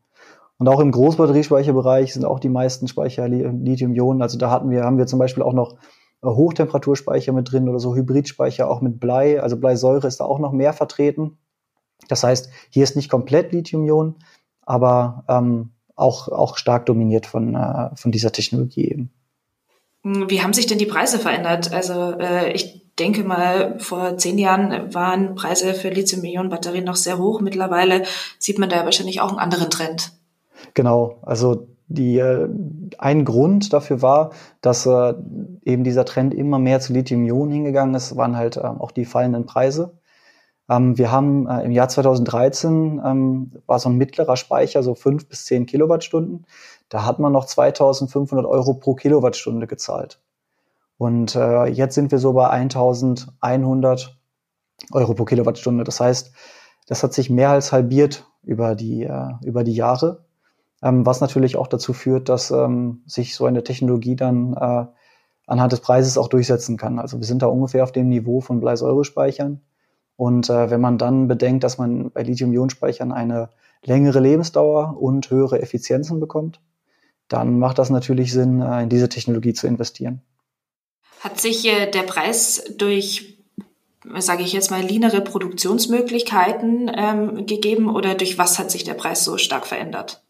Und 0.57 0.67
auch 0.67 0.79
im 0.79 0.91
Großbatteriespeicherbereich 0.91 2.13
sind 2.13 2.23
auch 2.23 2.39
die 2.39 2.49
meisten 2.49 2.87
Speicher 2.87 3.27
Lithium-Ionen. 3.27 4.21
Also 4.21 4.37
da 4.37 4.51
hatten 4.51 4.69
wir, 4.69 4.83
haben 4.83 4.99
wir 4.99 5.07
zum 5.07 5.17
Beispiel 5.17 5.41
auch 5.41 5.53
noch 5.53 5.73
äh, 5.73 5.77
Hochtemperaturspeicher 6.23 7.33
mit 7.33 7.51
drin 7.51 7.67
oder 7.67 7.79
so 7.79 7.95
Hybridspeicher 7.95 8.69
auch 8.69 8.81
mit 8.81 8.99
Blei. 8.99 9.41
Also 9.41 9.57
Bleisäure 9.57 10.07
ist 10.07 10.19
da 10.19 10.25
auch 10.25 10.39
noch 10.39 10.51
mehr 10.51 10.73
vertreten. 10.73 11.37
Das 12.07 12.23
heißt, 12.23 12.49
hier 12.69 12.83
ist 12.83 12.95
nicht 12.95 13.09
komplett 13.09 13.51
Lithium-Ionen, 13.51 14.15
aber 14.61 15.23
ähm, 15.27 15.71
auch, 15.95 16.27
auch 16.27 16.57
stark 16.57 16.85
dominiert 16.85 17.25
von, 17.25 17.55
äh, 17.55 17.95
von 17.95 18.11
dieser 18.11 18.31
Technologie 18.31 18.89
eben. 18.89 19.11
Wie 20.03 20.41
haben 20.41 20.53
sich 20.53 20.65
denn 20.65 20.79
die 20.79 20.87
Preise 20.87 21.19
verändert? 21.19 21.71
Also 21.73 22.17
äh, 22.19 22.51
ich 22.53 22.81
denke 22.97 23.23
mal, 23.23 23.79
vor 23.79 24.17
zehn 24.17 24.37
Jahren 24.39 24.93
waren 24.93 25.35
Preise 25.35 25.73
für 25.73 25.89
Lithium-Ionen-Batterien 25.89 26.85
noch 26.85 26.95
sehr 26.95 27.19
hoch. 27.19 27.39
Mittlerweile 27.39 28.03
sieht 28.39 28.57
man 28.57 28.69
da 28.69 28.83
wahrscheinlich 28.85 29.21
auch 29.21 29.29
einen 29.29 29.39
anderen 29.39 29.69
Trend. 29.69 30.11
Genau, 30.73 31.19
also 31.21 31.67
die, 31.93 32.19
äh, 32.19 32.47
ein 32.97 33.25
Grund 33.25 33.73
dafür 33.73 34.01
war, 34.01 34.31
dass 34.61 34.85
äh, 34.85 35.13
eben 35.63 35.83
dieser 35.83 36.05
Trend 36.05 36.33
immer 36.33 36.59
mehr 36.59 36.79
zu 36.79 36.93
Lithium-Ionen 36.93 37.53
hingegangen 37.53 37.95
ist, 37.95 38.15
waren 38.15 38.37
halt 38.37 38.57
äh, 38.57 38.61
auch 38.61 38.91
die 38.91 39.05
fallenden 39.05 39.45
Preise. 39.45 39.97
Ähm, 40.69 40.97
wir 40.97 41.11
haben 41.11 41.47
äh, 41.47 41.63
im 41.63 41.71
Jahr 41.71 41.89
2013 41.89 43.01
ähm, 43.03 43.51
war 43.65 43.79
so 43.79 43.89
ein 43.89 43.97
mittlerer 43.97 44.37
Speicher, 44.37 44.83
so 44.83 44.95
fünf 44.95 45.27
bis 45.27 45.45
zehn 45.45 45.65
Kilowattstunden. 45.65 46.45
Da 46.89 47.05
hat 47.05 47.19
man 47.19 47.31
noch 47.33 47.45
2500 47.45 48.45
Euro 48.45 48.75
pro 48.75 48.95
Kilowattstunde 48.95 49.67
gezahlt. 49.67 50.21
Und 50.97 51.35
äh, 51.35 51.65
jetzt 51.65 51.95
sind 51.95 52.11
wir 52.11 52.19
so 52.19 52.33
bei 52.33 52.49
1100 52.49 54.17
Euro 54.93 55.13
pro 55.13 55.25
Kilowattstunde. 55.25 55.83
Das 55.83 55.99
heißt, 55.99 56.31
das 56.87 57.03
hat 57.03 57.13
sich 57.13 57.29
mehr 57.29 57.49
als 57.49 57.71
halbiert 57.71 58.25
über 58.43 58.75
die, 58.75 59.03
äh, 59.03 59.29
über 59.43 59.63
die 59.63 59.73
Jahre 59.73 60.25
ähm, 60.81 61.05
was 61.05 61.21
natürlich 61.21 61.57
auch 61.57 61.67
dazu 61.67 61.93
führt, 61.93 62.29
dass 62.29 62.51
ähm, 62.51 63.03
sich 63.05 63.35
so 63.35 63.45
eine 63.45 63.63
Technologie 63.63 64.15
dann 64.15 64.53
äh, 64.53 64.85
anhand 65.47 65.71
des 65.71 65.81
Preises 65.81 66.17
auch 66.17 66.27
durchsetzen 66.27 66.77
kann. 66.77 66.99
Also 66.99 67.19
wir 67.19 67.25
sind 67.25 67.41
da 67.41 67.47
ungefähr 67.47 67.83
auf 67.83 67.91
dem 67.91 68.09
Niveau 68.09 68.41
von 68.41 68.59
Bleisäurespeichern. 68.59 69.61
Und 70.15 70.49
äh, 70.49 70.69
wenn 70.69 70.81
man 70.81 70.97
dann 70.97 71.27
bedenkt, 71.27 71.63
dass 71.63 71.77
man 71.77 72.11
bei 72.11 72.23
Lithium-Ionen-Speichern 72.23 73.11
eine 73.11 73.49
längere 73.83 74.19
Lebensdauer 74.19 74.97
und 74.99 75.29
höhere 75.29 75.61
Effizienzen 75.61 76.19
bekommt, 76.19 76.61
dann 77.27 77.59
macht 77.59 77.79
das 77.79 77.89
natürlich 77.89 78.31
Sinn, 78.31 78.61
äh, 78.61 78.83
in 78.83 78.89
diese 78.89 79.09
Technologie 79.09 79.53
zu 79.53 79.67
investieren. 79.67 80.21
Hat 81.21 81.39
sich 81.39 81.65
äh, 81.65 81.89
der 81.89 82.03
Preis 82.03 82.63
durch, 82.77 83.37
sage 84.17 84.43
ich 84.43 84.53
jetzt 84.53 84.71
mal, 84.71 84.81
leanere 84.81 85.21
Produktionsmöglichkeiten 85.21 86.91
ähm, 86.95 87.45
gegeben 87.45 87.89
oder 87.89 88.15
durch 88.15 88.37
was 88.37 88.59
hat 88.59 88.71
sich 88.71 88.83
der 88.83 88.95
Preis 88.95 89.23
so 89.23 89.37
stark 89.37 89.67
verändert? 89.67 90.23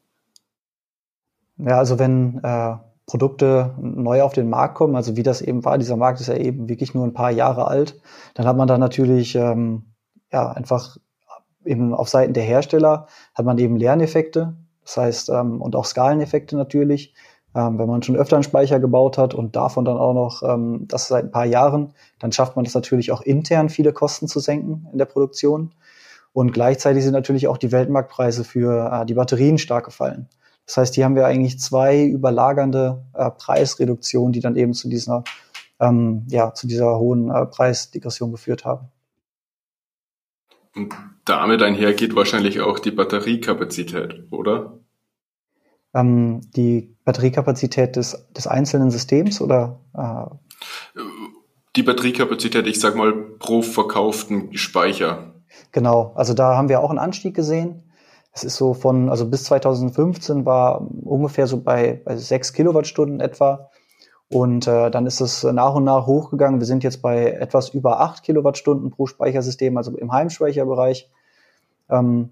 Ja, 1.63 1.77
also 1.77 1.99
wenn 1.99 2.39
äh, 2.43 2.75
Produkte 3.05 3.75
neu 3.79 4.23
auf 4.23 4.33
den 4.33 4.49
Markt 4.49 4.75
kommen, 4.75 4.95
also 4.95 5.15
wie 5.15 5.23
das 5.23 5.41
eben 5.41 5.63
war, 5.63 5.77
dieser 5.77 5.97
Markt 5.97 6.19
ist 6.19 6.27
ja 6.27 6.35
eben 6.35 6.69
wirklich 6.69 6.93
nur 6.93 7.05
ein 7.05 7.13
paar 7.13 7.31
Jahre 7.31 7.67
alt, 7.67 7.99
dann 8.33 8.47
hat 8.47 8.57
man 8.57 8.67
da 8.67 8.77
natürlich 8.77 9.35
ähm, 9.35 9.83
ja 10.31 10.51
einfach 10.51 10.97
eben 11.65 11.93
auf 11.93 12.09
Seiten 12.09 12.33
der 12.33 12.43
Hersteller 12.43 13.07
hat 13.35 13.45
man 13.45 13.57
eben 13.57 13.75
Lerneffekte, 13.75 14.55
das 14.83 14.97
heißt 14.97 15.29
ähm, 15.29 15.61
und 15.61 15.75
auch 15.75 15.85
Skaleneffekte 15.85 16.55
natürlich. 16.55 17.13
Ähm, 17.53 17.77
wenn 17.77 17.87
man 17.87 18.01
schon 18.01 18.15
öfter 18.15 18.37
einen 18.37 18.43
Speicher 18.43 18.79
gebaut 18.79 19.17
hat 19.17 19.33
und 19.33 19.57
davon 19.57 19.83
dann 19.83 19.97
auch 19.97 20.13
noch 20.13 20.41
ähm, 20.41 20.85
das 20.87 21.09
seit 21.09 21.25
ein 21.25 21.31
paar 21.31 21.45
Jahren, 21.45 21.93
dann 22.17 22.31
schafft 22.31 22.55
man 22.55 22.63
das 22.63 22.73
natürlich 22.73 23.11
auch 23.11 23.21
intern 23.21 23.67
viele 23.67 23.91
Kosten 23.91 24.29
zu 24.29 24.39
senken 24.39 24.87
in 24.93 24.97
der 24.97 25.05
Produktion. 25.05 25.73
Und 26.31 26.53
gleichzeitig 26.53 27.03
sind 27.03 27.11
natürlich 27.11 27.49
auch 27.49 27.57
die 27.57 27.73
Weltmarktpreise 27.73 28.45
für 28.45 29.01
äh, 29.01 29.05
die 29.05 29.15
Batterien 29.15 29.57
stark 29.57 29.83
gefallen. 29.83 30.29
Das 30.71 30.77
heißt, 30.77 30.95
hier 30.95 31.03
haben 31.03 31.17
wir 31.17 31.25
eigentlich 31.25 31.59
zwei 31.59 32.01
überlagernde 32.01 33.03
äh, 33.13 33.29
Preisreduktionen, 33.29 34.31
die 34.31 34.39
dann 34.39 34.55
eben 34.55 34.73
zu 34.73 34.87
dieser, 34.87 35.25
ähm, 35.81 36.25
ja, 36.29 36.53
zu 36.53 36.65
dieser 36.65 36.97
hohen 36.97 37.29
äh, 37.29 37.45
Preisdegression 37.45 38.31
geführt 38.31 38.63
haben. 38.63 38.87
Und 40.73 40.95
damit 41.25 41.61
einhergeht 41.61 42.15
wahrscheinlich 42.15 42.61
auch 42.61 42.79
die 42.79 42.91
Batteriekapazität, 42.91 44.31
oder? 44.31 44.79
Ähm, 45.93 46.39
die 46.55 46.95
Batteriekapazität 47.03 47.97
des, 47.97 48.29
des 48.31 48.47
einzelnen 48.47 48.91
Systems 48.91 49.41
oder? 49.41 49.81
Äh? 49.93 51.01
Die 51.75 51.83
Batteriekapazität, 51.83 52.65
ich 52.65 52.79
sag 52.79 52.95
mal, 52.95 53.11
pro 53.11 53.61
verkauften 53.61 54.57
Speicher. 54.57 55.33
Genau, 55.73 56.13
also 56.15 56.33
da 56.33 56.55
haben 56.55 56.69
wir 56.69 56.79
auch 56.79 56.91
einen 56.91 56.99
Anstieg 56.99 57.35
gesehen. 57.35 57.90
Es 58.33 58.43
ist 58.43 58.55
so 58.55 58.73
von, 58.73 59.09
also 59.09 59.27
bis 59.27 59.43
2015 59.45 60.45
war 60.45 60.87
ungefähr 61.03 61.47
so 61.47 61.61
bei, 61.61 62.01
bei 62.03 62.15
6 62.15 62.53
Kilowattstunden 62.53 63.19
etwa. 63.19 63.69
Und 64.29 64.65
äh, 64.67 64.89
dann 64.89 65.05
ist 65.05 65.19
es 65.19 65.43
nach 65.43 65.75
und 65.75 65.83
nach 65.83 66.05
hochgegangen. 66.05 66.61
Wir 66.61 66.67
sind 66.67 66.85
jetzt 66.85 67.01
bei 67.01 67.31
etwas 67.31 67.69
über 67.69 67.99
8 67.99 68.23
Kilowattstunden 68.23 68.89
pro 68.89 69.05
Speichersystem, 69.05 69.75
also 69.75 69.95
im 69.97 70.13
Heimspeicherbereich. 70.13 71.09
Ähm, 71.89 72.29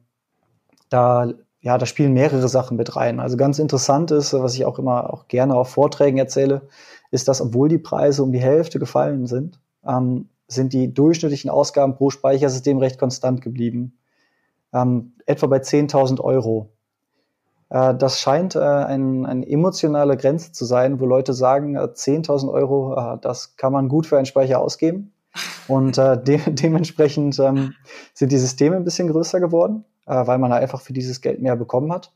da, 0.87 1.33
ja, 1.59 1.77
da 1.77 1.85
spielen 1.85 2.13
mehrere 2.13 2.47
Sachen 2.47 2.77
mit 2.77 2.95
rein. 2.95 3.19
Also 3.19 3.35
ganz 3.35 3.59
interessant 3.59 4.11
ist, 4.11 4.31
was 4.33 4.55
ich 4.55 4.65
auch 4.65 4.79
immer 4.79 5.13
auch 5.13 5.27
gerne 5.27 5.55
auf 5.55 5.69
Vorträgen 5.69 6.17
erzähle, 6.17 6.69
ist, 7.11 7.27
dass 7.27 7.41
obwohl 7.41 7.67
die 7.67 7.77
Preise 7.77 8.23
um 8.23 8.31
die 8.31 8.39
Hälfte 8.39 8.79
gefallen 8.79 9.27
sind, 9.27 9.59
ähm, 9.85 10.29
sind 10.47 10.71
die 10.71 10.93
durchschnittlichen 10.93 11.49
Ausgaben 11.49 11.95
pro 11.95 12.09
Speichersystem 12.09 12.77
recht 12.77 12.97
konstant 12.97 13.41
geblieben 13.41 13.99
ähm, 14.73 15.13
etwa 15.25 15.47
bei 15.47 15.57
10.000 15.57 16.19
Euro. 16.21 16.69
Äh, 17.69 17.95
das 17.95 18.19
scheint 18.19 18.55
äh, 18.55 18.59
ein, 18.59 19.25
eine 19.25 19.47
emotionale 19.47 20.17
Grenze 20.17 20.51
zu 20.51 20.65
sein, 20.65 20.99
wo 20.99 21.05
Leute 21.05 21.33
sagen, 21.33 21.75
äh, 21.75 21.79
10.000 21.79 22.51
Euro, 22.51 22.95
äh, 22.95 23.17
das 23.21 23.55
kann 23.55 23.73
man 23.73 23.89
gut 23.89 24.05
für 24.05 24.17
einen 24.17 24.25
Speicher 24.25 24.59
ausgeben. 24.59 25.13
Und 25.67 25.97
äh, 25.97 26.21
de 26.21 26.39
dementsprechend 26.47 27.39
ähm, 27.39 27.73
sind 28.13 28.31
die 28.31 28.37
Systeme 28.37 28.75
ein 28.75 28.83
bisschen 28.83 29.07
größer 29.07 29.39
geworden, 29.39 29.85
äh, 30.05 30.27
weil 30.27 30.39
man 30.39 30.51
einfach 30.51 30.81
für 30.81 30.93
dieses 30.93 31.21
Geld 31.21 31.41
mehr 31.41 31.55
bekommen 31.55 31.91
hat. 31.91 32.11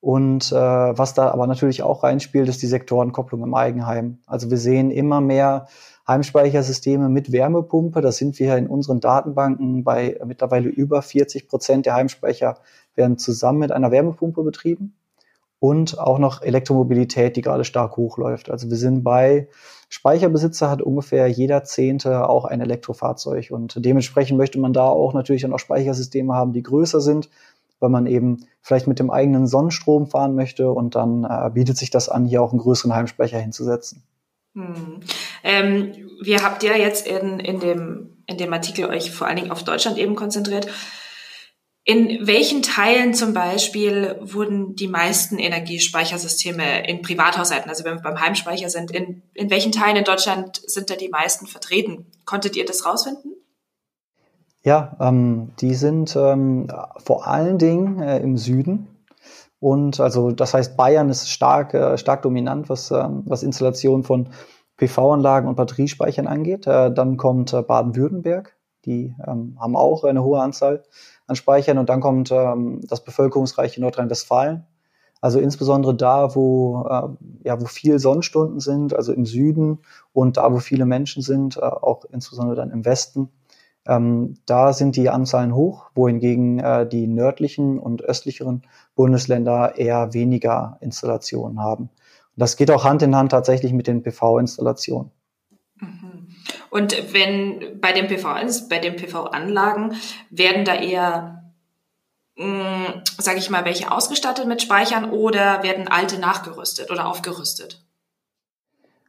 Und 0.00 0.50
äh, 0.50 0.54
was 0.54 1.12
da 1.12 1.30
aber 1.30 1.46
natürlich 1.46 1.82
auch 1.82 2.02
reinspielt, 2.02 2.48
ist 2.48 2.62
die 2.62 2.66
Sektorenkopplung 2.66 3.42
im 3.42 3.54
Eigenheim. 3.54 4.18
Also 4.26 4.48
wir 4.48 4.56
sehen 4.56 4.90
immer 4.90 5.20
mehr 5.20 5.66
Heimspeichersysteme 6.10 7.08
mit 7.08 7.32
Wärmepumpe. 7.32 8.00
Da 8.00 8.10
sind 8.10 8.38
wir 8.38 8.56
in 8.56 8.66
unseren 8.66 9.00
Datenbanken 9.00 9.84
bei 9.84 10.18
mittlerweile 10.24 10.68
über 10.68 11.02
40 11.02 11.48
Prozent 11.48 11.86
der 11.86 11.94
Heimspeicher 11.94 12.58
werden 12.96 13.16
zusammen 13.16 13.60
mit 13.60 13.72
einer 13.72 13.90
Wärmepumpe 13.92 14.42
betrieben 14.42 14.94
und 15.60 15.98
auch 15.98 16.18
noch 16.18 16.42
Elektromobilität, 16.42 17.36
die 17.36 17.42
gerade 17.42 17.64
stark 17.64 17.96
hochläuft. 17.96 18.50
Also 18.50 18.70
wir 18.70 18.76
sind 18.76 19.04
bei 19.04 19.48
Speicherbesitzer 19.88 20.70
hat 20.70 20.82
ungefähr 20.82 21.28
jeder 21.28 21.64
Zehnte 21.64 22.28
auch 22.28 22.44
ein 22.44 22.60
Elektrofahrzeug 22.60 23.50
und 23.50 23.84
dementsprechend 23.84 24.38
möchte 24.38 24.58
man 24.58 24.72
da 24.72 24.88
auch 24.88 25.14
natürlich 25.14 25.42
dann 25.42 25.52
auch 25.52 25.58
Speichersysteme 25.58 26.34
haben, 26.34 26.52
die 26.52 26.62
größer 26.62 27.00
sind, 27.00 27.28
weil 27.78 27.90
man 27.90 28.06
eben 28.06 28.46
vielleicht 28.62 28.86
mit 28.86 28.98
dem 28.98 29.10
eigenen 29.10 29.46
Sonnenstrom 29.46 30.06
fahren 30.06 30.34
möchte 30.34 30.70
und 30.72 30.94
dann 30.94 31.24
äh, 31.24 31.50
bietet 31.52 31.76
sich 31.76 31.90
das 31.90 32.08
an, 32.08 32.24
hier 32.24 32.42
auch 32.42 32.52
einen 32.52 32.60
größeren 32.60 32.94
Heimspeicher 32.94 33.38
hinzusetzen. 33.38 34.02
Hm. 34.54 35.00
Ähm, 35.44 36.10
wir 36.22 36.42
habt 36.42 36.62
ja 36.62 36.74
jetzt 36.74 37.06
in, 37.06 37.40
in, 37.40 37.60
dem, 37.60 38.22
in 38.26 38.36
dem 38.36 38.52
Artikel 38.52 38.86
euch 38.86 39.10
vor 39.10 39.26
allen 39.26 39.36
Dingen 39.36 39.50
auf 39.50 39.64
Deutschland 39.64 39.98
eben 39.98 40.16
konzentriert. 40.16 40.66
In 41.84 42.26
welchen 42.26 42.62
Teilen 42.62 43.14
zum 43.14 43.32
Beispiel 43.32 44.16
wurden 44.20 44.76
die 44.76 44.86
meisten 44.86 45.38
Energiespeichersysteme 45.38 46.86
in 46.86 47.00
Privathaushalten, 47.00 47.70
also 47.70 47.84
wenn 47.84 47.96
wir 47.96 48.02
beim 48.02 48.20
Heimspeicher 48.20 48.68
sind, 48.68 48.90
in, 48.90 49.22
in 49.32 49.50
welchen 49.50 49.72
Teilen 49.72 49.96
in 49.96 50.04
Deutschland 50.04 50.60
sind 50.66 50.90
da 50.90 50.94
die 50.94 51.08
meisten 51.08 51.46
vertreten? 51.46 52.06
Konntet 52.26 52.54
ihr 52.54 52.66
das 52.66 52.84
rausfinden? 52.84 53.34
Ja, 54.62 54.94
ähm, 55.00 55.52
die 55.60 55.74
sind 55.74 56.14
ähm, 56.16 56.68
vor 57.02 57.26
allen 57.26 57.58
Dingen 57.58 58.02
äh, 58.02 58.18
im 58.18 58.36
Süden. 58.36 58.88
Und 59.60 60.00
also 60.00 60.32
das 60.32 60.54
heißt, 60.54 60.76
Bayern 60.76 61.10
ist 61.10 61.30
stark, 61.30 61.74
äh, 61.74 61.98
stark 61.98 62.22
dominant, 62.22 62.68
was, 62.70 62.90
ähm, 62.90 63.22
was 63.26 63.42
Installation 63.42 64.02
von 64.02 64.30
PV-Anlagen 64.78 65.46
und 65.46 65.56
Batteriespeichern 65.56 66.26
angeht. 66.26 66.66
Äh, 66.66 66.92
dann 66.92 67.18
kommt 67.18 67.52
äh, 67.52 67.62
Baden-Württemberg, 67.62 68.56
die 68.86 69.14
ähm, 69.26 69.58
haben 69.60 69.76
auch 69.76 70.04
eine 70.04 70.24
hohe 70.24 70.40
Anzahl 70.40 70.82
an 71.26 71.36
Speichern. 71.36 71.76
Und 71.76 71.90
dann 71.90 72.00
kommt 72.00 72.32
ähm, 72.32 72.80
das 72.88 73.04
bevölkerungsreiche 73.04 73.80
Nordrhein-Westfalen. 73.82 74.66
Also 75.20 75.38
insbesondere 75.38 75.94
da, 75.94 76.34
wo, 76.34 76.82
ja, 77.44 77.60
wo 77.60 77.66
viel 77.66 77.98
Sonnenstunden 77.98 78.58
sind, 78.58 78.96
also 78.96 79.12
im 79.12 79.26
Süden 79.26 79.80
und 80.14 80.38
da, 80.38 80.50
wo 80.50 80.60
viele 80.60 80.86
Menschen 80.86 81.20
sind, 81.20 81.62
auch 81.62 82.06
insbesondere 82.06 82.56
dann 82.56 82.70
im 82.70 82.86
Westen. 82.86 83.28
Ähm, 83.90 84.36
da 84.46 84.72
sind 84.72 84.94
die 84.94 85.10
Anzahlen 85.10 85.52
hoch, 85.52 85.90
wohingegen 85.96 86.60
äh, 86.60 86.88
die 86.88 87.08
nördlichen 87.08 87.80
und 87.80 88.02
östlicheren 88.02 88.62
Bundesländer 88.94 89.76
eher 89.76 90.14
weniger 90.14 90.78
Installationen 90.80 91.58
haben. 91.58 91.84
Und 91.84 92.36
das 92.36 92.56
geht 92.56 92.70
auch 92.70 92.84
Hand 92.84 93.02
in 93.02 93.16
Hand 93.16 93.32
tatsächlich 93.32 93.72
mit 93.72 93.88
den 93.88 94.04
PV-Installationen. 94.04 95.10
Mhm. 95.80 96.28
Und 96.70 97.12
wenn 97.12 97.80
bei 97.80 97.92
den 97.92 98.06
PV, 98.06 98.68
bei 98.68 98.78
den 98.78 98.94
PV-Anlagen 98.94 99.96
werden 100.30 100.64
da 100.64 100.76
eher, 100.76 101.52
mm, 102.36 103.02
sage 103.18 103.38
ich 103.38 103.50
mal, 103.50 103.64
welche 103.64 103.90
ausgestattet 103.90 104.46
mit 104.46 104.62
Speichern 104.62 105.10
oder 105.10 105.64
werden 105.64 105.88
alte 105.88 106.20
nachgerüstet 106.20 106.92
oder 106.92 107.08
aufgerüstet? 107.08 107.84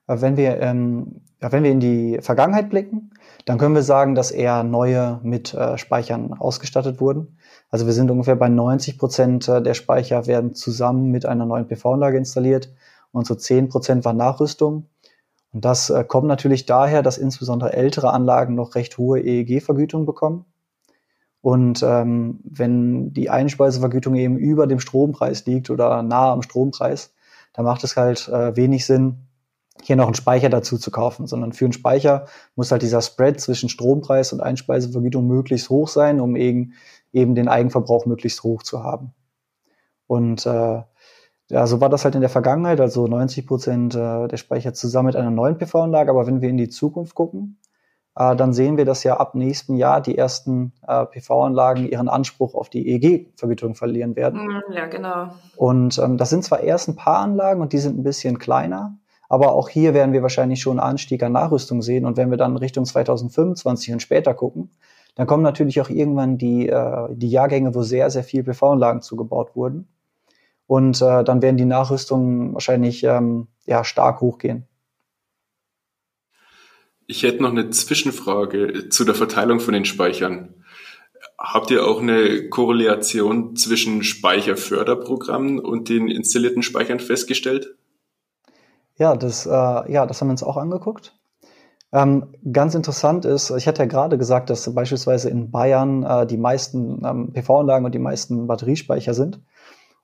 Wenn 0.08 0.38
wir, 0.38 0.60
ähm, 0.60 1.22
wenn 1.40 1.64
wir 1.64 1.72
in 1.72 1.80
die 1.80 2.18
Vergangenheit 2.22 2.72
blicken, 2.72 3.11
dann 3.46 3.58
können 3.58 3.76
wir 3.76 3.84
sagen, 3.84 4.16
dass 4.16 4.32
eher 4.32 4.64
neue 4.64 5.20
mit 5.24 5.54
äh, 5.54 5.78
Speichern 5.78 6.34
ausgestattet 6.34 7.00
wurden. 7.00 7.38
Also 7.70 7.86
wir 7.86 7.94
sind 7.94 8.12
ungefähr 8.12 8.36
bei 8.36 8.50
90 8.50 8.98
Prozent 8.98 9.48
äh, 9.48 9.62
der 9.62 9.74
Speicher 9.74 10.28
werden 10.28 10.54
zusammen 10.54 11.12
mit 11.12 11.26
einer 11.26 11.46
neuen 11.46 11.68
PV-Anlage 11.68 12.18
installiert 12.18 12.74
und 13.12 13.26
so 13.26 13.36
10 13.36 13.70
Prozent 13.70 14.06
war 14.06 14.14
Nachrüstung. 14.14 14.88
Und 15.54 15.66
das 15.66 15.90
äh, 15.90 16.04
kommt 16.04 16.28
natürlich 16.28 16.66
daher, 16.66 17.02
dass 17.02 17.18
insbesondere 17.18 17.74
ältere 17.74 18.12
Anlagen 18.14 18.56
noch 18.56 18.76
recht 18.76 18.98
hohe 18.98 19.20
EEG-Vergütung 19.20 20.06
bekommen. 20.06 20.46
Und 21.42 21.82
ähm, 21.82 22.40
wenn 22.44 23.14
die 23.14 23.30
Einspeisevergütung 23.30 24.16
eben 24.16 24.38
über 24.38 24.68
dem 24.68 24.80
Strompreis 24.80 25.46
liegt 25.46 25.70
oder 25.70 26.04
nahe 26.04 26.32
am 26.32 26.44
Strompreis, 26.44 27.14
dann 27.54 27.66
macht 27.66 27.84
es 27.84 27.98
halt 27.98 28.28
äh, 28.30 28.56
wenig 28.56 28.86
Sinn, 28.86 29.28
hier 29.86 29.96
noch 29.96 30.06
einen 30.06 30.16
Speicher 30.16 30.50
dazu 30.50 30.78
zu 30.78 30.92
kaufen, 30.92 31.28
sondern 31.28 31.54
für 31.54 31.66
einen 31.66 31.74
Speicher 31.74 32.26
muss 32.56 32.72
halt 32.72 32.82
dieser 32.82 33.02
Spread 33.02 33.40
zwischen 33.40 33.70
Strompreis 33.70 34.34
und 34.34 34.42
Einspeisevergütung 34.42 35.28
möglichst 35.28 35.70
hoch 35.70 35.88
sein, 35.88 36.20
um 36.20 36.36
eben, 36.36 36.74
eben 37.14 37.36
den 37.36 37.48
Eigenverbrauch 37.48 38.06
möglichst 38.06 38.44
hoch 38.44 38.64
zu 38.64 38.84
haben. 38.84 39.14
Und 40.08 40.46
äh, 40.46 40.82
ja, 41.52 41.68
so 41.68 41.82
war 41.82 41.90
das 41.90 42.06
halt 42.06 42.16
in 42.16 42.22
der 42.22 42.30
Vergangenheit, 42.30 42.80
also 42.80 43.08
90 43.08 43.46
Prozent 43.46 43.96
äh, 43.96 44.28
der 44.28 44.38
Speicher 44.38 44.74
zusammen 44.74 45.08
mit 45.08 45.16
einer 45.16 45.32
neuen 45.32 45.58
PV-Anlage. 45.58 46.10
Aber 46.10 46.26
wenn 46.26 46.42
wir 46.42 46.50
in 46.50 46.58
die 46.58 46.70
Zukunft 46.70 47.14
gucken, 47.14 47.60
äh, 48.16 48.36
dann 48.36 48.54
sehen 48.54 48.78
wir, 48.78 48.86
dass 48.86 49.04
ja 49.04 49.18
ab 49.18 49.36
nächsten 49.36 49.76
Jahr 49.76 50.02
die 50.02 50.18
ersten 50.18 50.74
äh, 50.88 51.06
PV-Anlagen 51.06 51.88
ihren 51.88 52.10
Anspruch 52.10 52.56
auf 52.56 52.70
die 52.70 52.88
EEG-Vergütung 52.88 53.76
verlieren 53.76 54.16
werden. 54.16 54.46
Mm, 54.46 54.74
ja, 54.74 54.86
genau. 54.88 55.30
Und 55.56 55.98
ähm, 55.98 56.18
das 56.18 56.30
sind 56.30 56.44
zwar 56.44 56.62
erst 56.62 56.88
ein 56.90 56.96
paar 56.96 57.20
Anlagen 57.20 57.62
und 57.62 57.74
die 57.74 57.80
sind 57.80 57.98
ein 57.98 58.04
bisschen 58.04 58.40
kleiner, 58.40 58.98
aber 59.32 59.54
auch 59.54 59.70
hier 59.70 59.94
werden 59.94 60.12
wir 60.12 60.24
wahrscheinlich 60.24 60.60
schon 60.60 60.78
einen 60.78 60.90
Anstieg 60.90 61.24
an 61.24 61.32
Nachrüstung 61.32 61.82
sehen. 61.82 62.04
Und 62.04 62.18
wenn 62.18 62.32
wir 62.32 62.38
dann 62.38 62.58
Richtung 62.58 62.84
2025 62.84 63.94
und 63.94 64.02
später 64.02 64.34
gucken, 64.34 64.72
dann 65.16 65.26
kommen 65.26 65.42
natürlich 65.42 65.80
auch 65.80 65.90
irgendwann 65.90 66.38
die, 66.38 66.68
äh, 66.68 67.08
die 67.12 67.30
Jahrgänge, 67.30 67.74
wo 67.74 67.82
sehr, 67.82 68.10
sehr 68.10 68.26
viel 68.26 68.44
PV-Anlagen 68.44 69.02
zugebaut 69.02 69.56
wurden. 69.56 69.88
Und 70.68 71.02
äh, 71.02 71.24
dann 71.24 71.42
werden 71.42 71.56
die 71.56 71.64
Nachrüstungen 71.64 72.56
wahrscheinlich 72.56 73.06
ähm, 73.06 73.48
ja, 73.66 73.86
stark 73.86 74.20
hochgehen. 74.20 74.68
Ich 77.08 77.24
hätte 77.24 77.42
noch 77.42 77.52
eine 77.52 77.70
Zwischenfrage 77.70 78.90
zu 78.90 79.06
der 79.06 79.16
Verteilung 79.16 79.62
von 79.62 79.74
den 79.74 79.86
Speichern. 79.86 80.56
Habt 81.38 81.72
ihr 81.72 81.88
auch 81.88 82.02
eine 82.02 82.50
Korrelation 82.50 83.56
zwischen 83.56 84.04
Speicherförderprogrammen 84.04 85.58
und 85.60 85.88
den 85.88 86.10
installierten 86.10 86.64
Speichern 86.64 87.00
festgestellt? 87.00 87.78
Ja, 89.02 89.16
das, 89.16 89.48
äh, 89.48 89.50
ja, 89.50 90.06
das 90.06 90.22
haben 90.22 90.28
wir 90.28 90.34
uns 90.34 90.44
auch 90.44 90.58
angeguckt. 90.58 91.18
Ähm, 91.92 92.36
ganz 92.54 92.76
interessant 92.76 93.26
ist, 93.26 93.50
ich 93.50 93.68
hatte 93.68 93.82
ja 93.82 93.88
gerade 93.88 94.20
gesagt, 94.20 94.52
dass 94.52 94.72
beispielsweise 94.76 95.28
in 95.28 95.50
Bayern 95.50 96.04
äh, 96.04 96.28
die 96.28 96.38
meisten 96.38 97.04
ähm, 97.04 97.34
PV-Anlagen 97.34 97.84
und 97.84 97.96
die 97.96 98.00
meisten 98.00 98.46
Batteriespeicher 98.46 99.16
sind. 99.16 99.42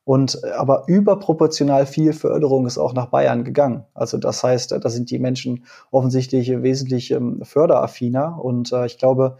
Und 0.03 0.39
äh, 0.43 0.49
aber 0.49 0.85
überproportional 0.87 1.85
viel 1.85 2.11
Förderung 2.11 2.65
ist 2.65 2.79
auch 2.79 2.93
nach 2.93 3.11
Bayern 3.11 3.43
gegangen. 3.43 3.85
Also 3.93 4.17
das 4.17 4.43
heißt, 4.43 4.71
da 4.71 4.89
sind 4.89 5.11
die 5.11 5.19
Menschen 5.19 5.65
offensichtlich 5.91 6.49
wesentlich 6.63 7.11
ähm, 7.11 7.41
förderaffiner. 7.43 8.43
Und 8.43 8.73
äh, 8.73 8.87
ich 8.87 8.97
glaube, 8.97 9.37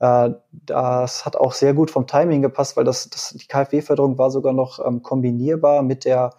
äh, 0.00 0.30
das 0.50 1.24
hat 1.24 1.36
auch 1.36 1.52
sehr 1.52 1.74
gut 1.74 1.92
vom 1.92 2.08
Timing 2.08 2.42
gepasst, 2.42 2.76
weil 2.76 2.84
das, 2.84 3.08
das 3.08 3.36
die 3.40 3.46
KfW-Förderung 3.46 4.18
war 4.18 4.32
sogar 4.32 4.52
noch 4.52 4.84
ähm, 4.84 5.02
kombinierbar 5.04 5.84
mit 5.84 6.04
der 6.04 6.30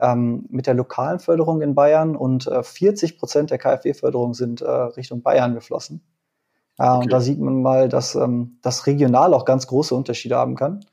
ähm, 0.00 0.46
mit 0.48 0.66
der 0.66 0.74
lokalen 0.74 1.18
Förderung 1.18 1.62
in 1.62 1.74
Bayern 1.74 2.16
und 2.16 2.46
äh, 2.46 2.62
40 2.62 3.18
Prozent 3.18 3.50
der 3.50 3.58
KfW-Förderung 3.58 4.34
sind 4.34 4.60
äh, 4.60 4.70
Richtung 4.70 5.22
Bayern 5.22 5.54
geflossen. 5.54 6.02
Äh, 6.78 6.88
okay. 6.88 7.04
Und 7.04 7.12
da 7.12 7.20
sieht 7.20 7.40
man 7.40 7.62
mal, 7.62 7.88
dass 7.88 8.14
ähm, 8.14 8.58
das 8.62 8.86
regional 8.86 9.34
auch 9.34 9.44
ganz 9.44 9.66
große 9.66 9.94
Unterschiede 9.94 10.36
haben 10.36 10.56
kann. 10.56 10.84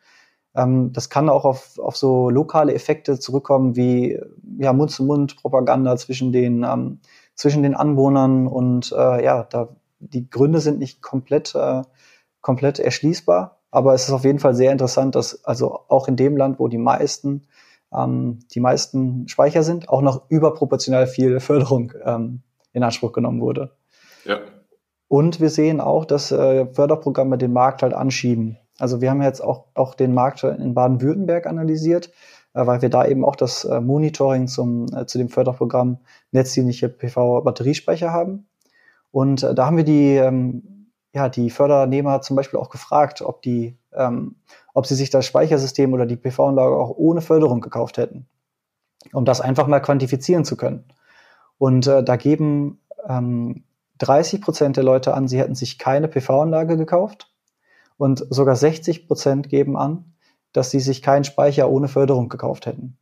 Ähm, 0.55 0.91
das 0.93 1.09
kann 1.09 1.29
auch 1.29 1.45
auf, 1.45 1.79
auf 1.79 1.97
so 1.97 2.29
lokale 2.29 2.73
Effekte 2.73 3.19
zurückkommen 3.19 3.75
wie 3.75 4.19
ja, 4.59 4.73
Mund-zu-Mund-Propaganda 4.73 5.95
zwischen 5.97 6.31
den, 6.31 6.63
ähm, 6.63 6.99
zwischen 7.35 7.63
den 7.63 7.75
Anwohnern 7.75 8.47
und 8.47 8.91
äh, 8.91 9.23
ja, 9.23 9.43
da, 9.43 9.69
die 9.99 10.29
Gründe 10.29 10.59
sind 10.59 10.79
nicht 10.79 11.01
komplett, 11.01 11.55
äh, 11.55 11.81
komplett 12.41 12.79
erschließbar, 12.79 13.59
aber 13.71 13.93
es 13.93 14.03
ist 14.03 14.11
auf 14.11 14.25
jeden 14.25 14.39
Fall 14.39 14.55
sehr 14.55 14.71
interessant, 14.71 15.15
dass 15.15 15.45
also 15.45 15.79
auch 15.87 16.07
in 16.07 16.17
dem 16.17 16.35
Land, 16.35 16.59
wo 16.59 16.67
die 16.67 16.77
meisten 16.77 17.43
ähm, 17.93 18.39
die 18.53 18.59
meisten 18.59 19.27
Speicher 19.27 19.63
sind, 19.63 19.89
auch 19.89 20.01
noch 20.01 20.29
überproportional 20.29 21.07
viel 21.07 21.39
Förderung 21.39 21.93
ähm, 22.03 22.41
in 22.73 22.83
Anspruch 22.83 23.11
genommen 23.11 23.41
wurde. 23.41 23.71
Ja. 24.25 24.39
Und 25.07 25.41
wir 25.41 25.49
sehen 25.49 25.81
auch, 25.81 26.05
dass 26.05 26.31
äh, 26.31 26.67
Förderprogramme 26.67 27.37
den 27.37 27.51
Markt 27.51 27.83
halt 27.83 27.93
anschieben. 27.93 28.57
Also 28.79 29.01
wir 29.01 29.09
haben 29.09 29.21
jetzt 29.21 29.41
auch, 29.41 29.65
auch 29.73 29.93
den 29.93 30.13
Markt 30.13 30.43
in 30.43 30.73
Baden-Württemberg 30.73 31.47
analysiert, 31.47 32.11
äh, 32.53 32.65
weil 32.65 32.81
wir 32.81 32.89
da 32.89 33.05
eben 33.05 33.25
auch 33.25 33.35
das 33.35 33.65
äh, 33.65 33.81
Monitoring 33.81 34.47
zum, 34.47 34.85
äh, 34.95 35.05
zu 35.05 35.17
dem 35.17 35.29
Förderprogramm 35.29 35.97
netzdienliche 36.31 36.87
PV-Batteriespeicher 36.87 38.11
haben. 38.11 38.47
Und 39.11 39.43
äh, 39.43 39.53
da 39.53 39.65
haben 39.65 39.77
wir 39.77 39.83
die, 39.83 40.15
ähm, 40.15 40.91
ja, 41.13 41.27
die 41.27 41.49
Fördernehmer 41.49 42.21
zum 42.21 42.37
Beispiel 42.37 42.59
auch 42.59 42.69
gefragt, 42.69 43.21
ob 43.21 43.41
die 43.41 43.77
ähm, 43.95 44.35
ob 44.73 44.85
sie 44.85 44.95
sich 44.95 45.09
das 45.09 45.25
Speichersystem 45.25 45.93
oder 45.93 46.05
die 46.05 46.15
PV-Anlage 46.15 46.75
auch 46.75 46.91
ohne 46.95 47.21
Förderung 47.21 47.61
gekauft 47.61 47.97
hätten, 47.97 48.27
um 49.13 49.25
das 49.25 49.41
einfach 49.41 49.67
mal 49.67 49.79
quantifizieren 49.79 50.45
zu 50.45 50.57
können. 50.57 50.85
Und 51.57 51.87
äh, 51.87 52.03
da 52.03 52.15
geben 52.15 52.79
ähm, 53.07 53.63
30 53.99 54.41
Prozent 54.41 54.77
der 54.77 54.83
Leute 54.83 55.13
an, 55.13 55.27
sie 55.27 55.39
hätten 55.39 55.55
sich 55.55 55.77
keine 55.77 56.07
PV-Anlage 56.07 56.77
gekauft 56.77 57.31
und 57.97 58.25
sogar 58.29 58.55
60 58.55 59.07
Prozent 59.07 59.49
geben 59.49 59.77
an, 59.77 60.13
dass 60.53 60.71
sie 60.71 60.79
sich 60.79 61.01
keinen 61.01 61.23
Speicher 61.23 61.69
ohne 61.69 61.87
Förderung 61.87 62.29
gekauft 62.29 62.65
hätten. 62.65 62.97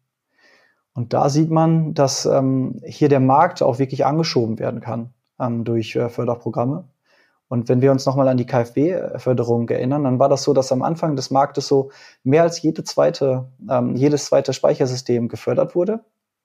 Und 0.94 1.14
da 1.14 1.30
sieht 1.30 1.50
man, 1.50 1.94
dass 1.94 2.26
ähm, 2.26 2.82
hier 2.84 3.08
der 3.08 3.22
Markt 3.22 3.62
auch 3.62 3.80
wirklich 3.80 4.06
angeschoben 4.06 4.60
werden 4.60 4.82
kann 4.82 5.14
ähm, 5.40 5.64
durch 5.64 5.96
äh, 5.96 6.10
Förderprogramme. 6.10 6.84
Und 7.50 7.68
wenn 7.68 7.82
wir 7.82 7.92
uns 7.92 8.06
nochmal 8.06 8.28
an 8.28 8.38
die 8.38 8.46
KfW-Förderung 8.46 9.68
erinnern, 9.70 10.04
dann 10.04 10.20
war 10.20 10.30
das 10.30 10.44
so, 10.44 10.54
dass 10.54 10.72
am 10.72 10.84
Anfang 10.84 11.16
des 11.16 11.32
Marktes 11.32 11.68
so 11.68 11.90
mehr 12.24 12.44
als 12.44 12.62
jede 12.62 12.84
zweite, 12.84 13.50
ähm, 13.70 13.96
jedes 13.96 14.26
zweite 14.26 14.54
Speichersystem 14.54 15.28
gefördert 15.28 15.76
wurde, 15.76 16.02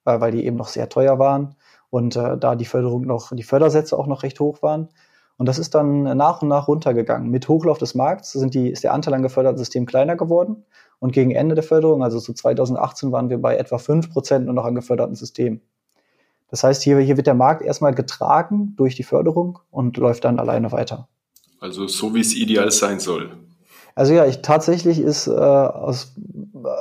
äh, 0.06 0.18
weil 0.18 0.32
die 0.32 0.46
eben 0.46 0.56
noch 0.56 0.68
sehr 0.68 0.88
teuer 0.88 1.18
waren 1.18 1.56
und 1.90 2.16
äh, 2.16 2.38
da 2.38 2.56
die 2.56 2.64
Förderung 2.64 3.02
noch, 3.02 3.32
die 3.32 3.42
Fördersätze 3.42 3.98
auch 3.98 4.06
noch 4.06 4.22
recht 4.22 4.40
hoch 4.40 4.62
waren. 4.62 4.88
Und 5.36 5.46
das 5.46 5.58
ist 5.58 5.74
dann 5.74 6.04
nach 6.16 6.42
und 6.42 6.48
nach 6.48 6.68
runtergegangen. 6.68 7.28
Mit 7.30 7.48
Hochlauf 7.48 7.78
des 7.78 7.94
Markts 7.94 8.32
sind 8.32 8.54
die, 8.54 8.70
ist 8.70 8.82
der 8.82 8.94
Anteil 8.94 9.14
an 9.14 9.22
geförderten 9.22 9.58
Systemen 9.58 9.86
kleiner 9.86 10.16
geworden. 10.16 10.64
Und 11.00 11.12
gegen 11.12 11.32
Ende 11.32 11.54
der 11.54 11.64
Förderung, 11.64 12.02
also 12.02 12.18
zu 12.18 12.32
2018, 12.32 13.12
waren 13.12 13.28
wir 13.28 13.38
bei 13.38 13.56
etwa 13.56 13.78
fünf 13.78 14.10
Prozent 14.10 14.46
nur 14.46 14.54
noch 14.54 14.64
an 14.64 14.74
geförderten 14.74 15.16
Systemen. 15.16 15.60
Das 16.54 16.62
heißt, 16.62 16.84
hier, 16.84 17.00
hier 17.00 17.16
wird 17.16 17.26
der 17.26 17.34
Markt 17.34 17.62
erstmal 17.62 17.92
getragen 17.92 18.74
durch 18.76 18.94
die 18.94 19.02
Förderung 19.02 19.58
und 19.72 19.96
läuft 19.96 20.24
dann 20.24 20.38
alleine 20.38 20.70
weiter. 20.70 21.08
Also 21.58 21.88
so 21.88 22.14
wie 22.14 22.20
es 22.20 22.32
ideal 22.32 22.70
sein 22.70 23.00
soll. 23.00 23.30
Also 23.96 24.12
ja, 24.12 24.24
ich, 24.24 24.40
tatsächlich 24.42 25.00
ist 25.00 25.26
äh, 25.26 25.30
aus, 25.32 26.14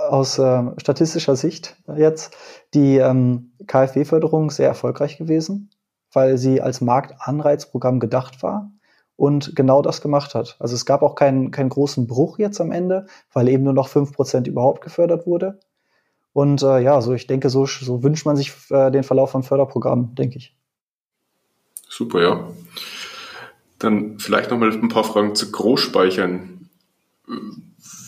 aus 0.09 0.37
äh, 0.37 0.63
statistischer 0.77 1.35
Sicht 1.35 1.75
jetzt 1.95 2.35
die 2.75 2.97
ähm, 2.97 3.53
KfW-Förderung 3.65 4.51
sehr 4.51 4.67
erfolgreich 4.67 5.17
gewesen 5.17 5.69
weil 6.13 6.37
sie 6.37 6.61
als 6.61 6.81
Marktanreizprogramm 6.81 7.99
gedacht 7.99 8.43
war 8.43 8.71
und 9.15 9.55
genau 9.55 9.81
das 9.81 10.01
gemacht 10.01 10.35
hat. 10.35 10.55
Also 10.59 10.75
es 10.75 10.85
gab 10.85 11.01
auch 11.01 11.15
keinen, 11.15 11.51
keinen 11.51 11.69
großen 11.69 12.07
Bruch 12.07 12.39
jetzt 12.39 12.61
am 12.61 12.71
Ende, 12.71 13.07
weil 13.31 13.49
eben 13.49 13.63
nur 13.63 13.73
noch 13.73 13.87
fünf 13.87 14.13
Prozent 14.13 14.47
überhaupt 14.47 14.81
gefördert 14.81 15.27
wurde. 15.27 15.59
Und 16.33 16.63
äh, 16.63 16.79
ja, 16.79 16.99
so 17.01 17.13
ich 17.13 17.27
denke, 17.27 17.49
so, 17.49 17.65
so 17.65 18.03
wünscht 18.03 18.25
man 18.25 18.35
sich 18.35 18.51
äh, 18.69 18.91
den 18.91 19.03
Verlauf 19.03 19.31
von 19.31 19.43
Förderprogrammen, 19.43 20.15
denke 20.15 20.37
ich. 20.37 20.55
Super, 21.87 22.21
ja. 22.21 22.47
Dann 23.77 24.17
vielleicht 24.19 24.49
nochmal 24.49 24.71
ein 24.71 24.89
paar 24.89 25.03
Fragen 25.03 25.35
zu 25.35 25.51
Großspeichern. 25.51 26.69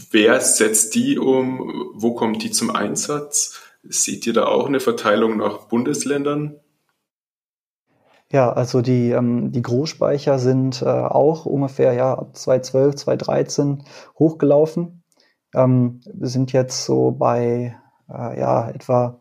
Wer 0.10 0.42
setzt 0.42 0.96
die 0.96 1.20
um? 1.20 1.92
Wo 1.94 2.16
kommt 2.16 2.42
die 2.42 2.50
zum 2.50 2.72
Einsatz? 2.72 3.60
Seht 3.84 4.26
ihr 4.26 4.34
da 4.34 4.46
auch 4.46 4.66
eine 4.66 4.80
Verteilung 4.80 5.38
nach 5.38 5.68
Bundesländern? 5.68 6.60
Ja, 8.32 8.52
also 8.52 8.82
die, 8.82 9.12
ähm, 9.12 9.52
die 9.52 9.62
Großspeicher 9.62 10.40
sind 10.40 10.82
äh, 10.82 10.86
auch 10.86 11.46
ungefähr 11.46 11.94
ja, 11.94 12.14
ab 12.16 12.36
2012, 12.36 12.96
2013 12.96 13.84
hochgelaufen. 14.18 15.04
Ähm, 15.54 16.02
wir 16.12 16.28
sind 16.28 16.52
jetzt 16.52 16.86
so 16.86 17.12
bei 17.12 17.78
äh, 18.10 18.40
ja, 18.40 18.70
etwa 18.70 19.20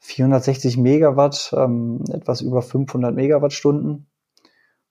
460 0.00 0.76
Megawatt, 0.76 1.54
ähm, 1.56 2.04
etwas 2.12 2.40
über 2.40 2.62
500 2.62 3.14
Megawattstunden. 3.14 4.06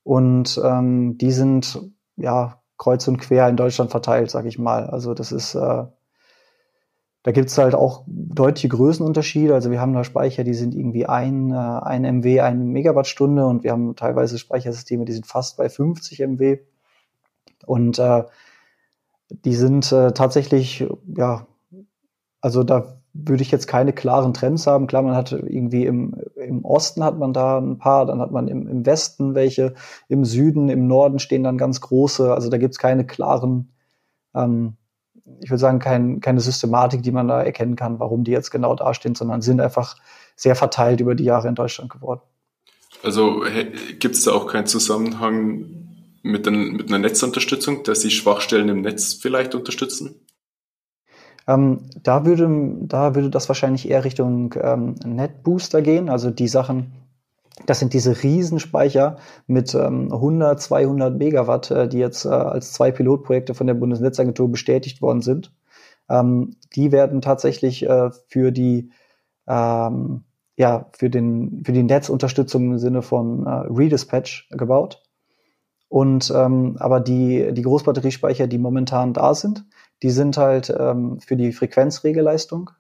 Und 0.04 0.60
ähm, 0.64 1.18
die 1.18 1.32
sind 1.32 1.80
ja 2.16 2.62
kreuz 2.78 3.08
und 3.08 3.18
quer 3.18 3.48
in 3.50 3.58
Deutschland 3.58 3.92
verteilt, 3.92 4.30
sag 4.30 4.46
ich 4.46 4.60
mal. 4.60 4.88
Also 4.88 5.14
das 5.14 5.32
ist 5.32 5.56
äh, 5.56 5.86
da 7.26 7.32
gibt's 7.32 7.58
halt 7.58 7.74
auch 7.74 8.04
deutliche 8.06 8.68
Größenunterschiede. 8.68 9.56
Also 9.56 9.72
wir 9.72 9.82
haben 9.82 9.94
da 9.94 10.04
Speicher, 10.04 10.44
die 10.44 10.54
sind 10.54 10.76
irgendwie 10.76 11.08
ein, 11.08 11.50
äh, 11.52 11.56
ein 11.56 12.04
MW, 12.04 12.42
eine 12.42 12.64
Megawattstunde 12.64 13.48
und 13.48 13.64
wir 13.64 13.72
haben 13.72 13.96
teilweise 13.96 14.38
Speichersysteme, 14.38 15.06
die 15.06 15.14
sind 15.14 15.26
fast 15.26 15.58
bei 15.58 15.68
50 15.68 16.20
MW. 16.20 16.60
Und 17.66 17.98
äh, 17.98 18.26
die 19.32 19.56
sind 19.56 19.92
äh, 19.92 20.12
tatsächlich, 20.12 20.86
ja, 21.18 21.48
also 22.42 22.64
da 22.64 23.02
würde 23.18 23.42
ich 23.42 23.52
jetzt 23.52 23.68
keine 23.68 23.94
klaren 23.94 24.34
Trends 24.34 24.68
haben. 24.68 24.88
Klar, 24.88 25.02
man 25.02 25.16
hat 25.16 25.32
irgendwie 25.32 25.86
im, 25.86 26.16
im 26.36 26.66
Osten 26.66 27.04
hat 27.04 27.18
man 27.18 27.32
da 27.34 27.60
ein 27.60 27.78
paar, 27.78 28.06
dann 28.06 28.20
hat 28.20 28.32
man 28.32 28.48
im, 28.48 28.68
im 28.68 28.86
Westen 28.86 29.36
welche, 29.36 29.74
im 30.10 30.26
Süden, 30.26 30.70
im 30.70 30.88
Norden 30.88 31.20
stehen 31.20 31.44
dann 31.44 31.58
ganz 31.58 31.80
große. 31.82 32.34
Also 32.34 32.50
da 32.50 32.58
gibt's 32.58 32.78
keine 32.78 33.06
klaren 33.06 33.72
ähm, 34.36 34.76
ich 35.42 35.50
würde 35.50 35.60
sagen, 35.60 35.80
kein, 35.80 36.20
keine 36.20 36.40
Systematik, 36.40 37.02
die 37.02 37.12
man 37.12 37.28
da 37.28 37.42
erkennen 37.42 37.76
kann, 37.76 38.00
warum 38.00 38.24
die 38.24 38.32
jetzt 38.32 38.52
genau 38.52 38.76
dastehen, 38.76 39.16
sondern 39.16 39.42
sind 39.42 39.60
einfach 39.60 39.96
sehr 40.36 40.56
verteilt 40.56 41.00
über 41.00 41.16
die 41.16 41.24
Jahre 41.24 41.48
in 41.48 41.56
Deutschland 41.56 41.92
geworden. 41.92 42.22
Also 43.04 43.44
gibt 44.00 44.16
es 44.16 44.24
da 44.24 44.32
auch 44.32 44.48
keinen 44.48 44.68
Zusammenhang 44.68 45.66
mit, 46.22 46.46
den, 46.46 46.74
mit 46.74 46.90
einer 46.90 47.00
Netzunterstützung, 47.00 47.84
dass 47.84 48.02
sie 48.02 48.12
Schwachstellen 48.12 48.70
im 48.70 48.82
Netz 48.82 49.14
vielleicht 49.14 49.56
unterstützen? 49.56 50.16
Ähm, 51.48 51.82
da, 52.02 52.26
würde, 52.26 52.50
da 52.82 53.16
würde 53.16 53.30
das 53.30 53.48
wahrscheinlich 53.48 53.90
eher 53.90 54.04
Richtung 54.04 54.54
ähm, 54.60 54.96
Netbooster 55.06 55.82
gehen, 55.82 56.10
also 56.10 56.32
die 56.32 56.48
Sachen, 56.48 56.94
das 57.66 57.80
sind 57.80 57.94
diese 57.94 58.24
Riesenspeicher 58.24 59.18
mit 59.48 59.74
ähm, 59.76 60.12
100, 60.12 60.60
200 60.62 61.18
Megawatt, 61.18 61.72
äh, 61.72 61.88
die 61.88 62.00
jetzt 62.00 62.26
äh, 62.26 62.30
als 62.30 62.74
zwei 62.74 62.92
Pilotprojekte 62.92 63.54
von 63.54 63.68
der 63.68 63.76
Bundesnetzagentur 63.76 64.50
bestätigt 64.52 65.02
worden 65.02 65.22
sind. 65.22 65.54
Ähm, 66.10 66.56
die 66.76 66.92
werden 66.92 67.22
tatsächlich 67.22 67.88
äh, 67.88 68.10
für 68.28 68.52
die 68.52 68.92
ähm, 69.48 70.24
ja 70.58 70.88
für 70.94 71.10
den 71.10 71.64
für 71.66 71.72
die 71.72 71.84
Netzunterstützung 71.84 72.72
im 72.72 72.80
Sinne 72.80 73.02
von 73.02 73.46
äh, 73.46 73.50
Redispatch 73.50 74.50
gebaut. 74.52 75.02
Und 75.96 76.30
ähm, 76.36 76.76
aber 76.78 77.00
die 77.00 77.54
die 77.54 77.62
Großbatteriespeicher, 77.62 78.48
die 78.48 78.58
momentan 78.58 79.14
da 79.14 79.34
sind, 79.34 79.64
die 80.04 80.10
sind 80.10 80.36
halt 80.36 80.70
ähm, 80.78 81.22
für 81.22 81.38
die 81.38 81.54
Frequenzregelleistung 81.54 82.72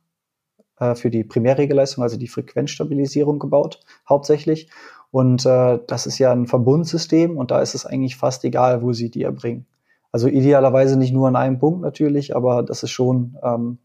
äh, 0.81 0.95
für 0.95 1.09
die 1.09 1.23
Primärregelleistung, 1.23 2.03
also 2.03 2.17
die 2.17 2.27
Frequenzstabilisierung 2.27 3.39
gebaut, 3.39 3.79
hauptsächlich. 4.09 4.69
Und 5.11 5.45
äh, 5.45 5.79
das 5.87 6.07
ist 6.07 6.19
ja 6.19 6.33
ein 6.33 6.45
Verbundsystem 6.45 7.37
und 7.37 7.51
da 7.51 7.61
ist 7.61 7.73
es 7.73 7.85
eigentlich 7.85 8.17
fast 8.17 8.43
egal, 8.43 8.81
wo 8.81 8.91
sie 8.91 9.09
die 9.09 9.23
erbringen. 9.23 9.65
Also 10.11 10.27
idealerweise 10.27 10.99
nicht 10.99 11.13
nur 11.13 11.29
an 11.29 11.37
einem 11.37 11.57
Punkt 11.57 11.79
natürlich, 11.83 12.35
aber 12.35 12.63
das 12.63 12.83
ist 12.83 12.91
schon, 12.91 13.37
ähm, 13.41 13.77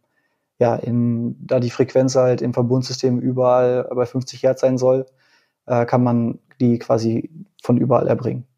ja, 0.58 0.74
in, 0.74 1.36
da 1.46 1.60
die 1.60 1.70
Frequenz 1.70 2.16
halt 2.16 2.42
im 2.42 2.52
Verbundsystem 2.52 3.20
überall 3.20 3.88
bei 3.94 4.06
50 4.06 4.42
Hertz 4.42 4.62
sein 4.62 4.76
soll, 4.76 5.06
äh, 5.66 5.86
kann 5.86 6.02
man 6.02 6.40
die 6.60 6.80
quasi 6.80 7.30
von 7.62 7.76
überall 7.76 8.08
erbringen. 8.08 8.49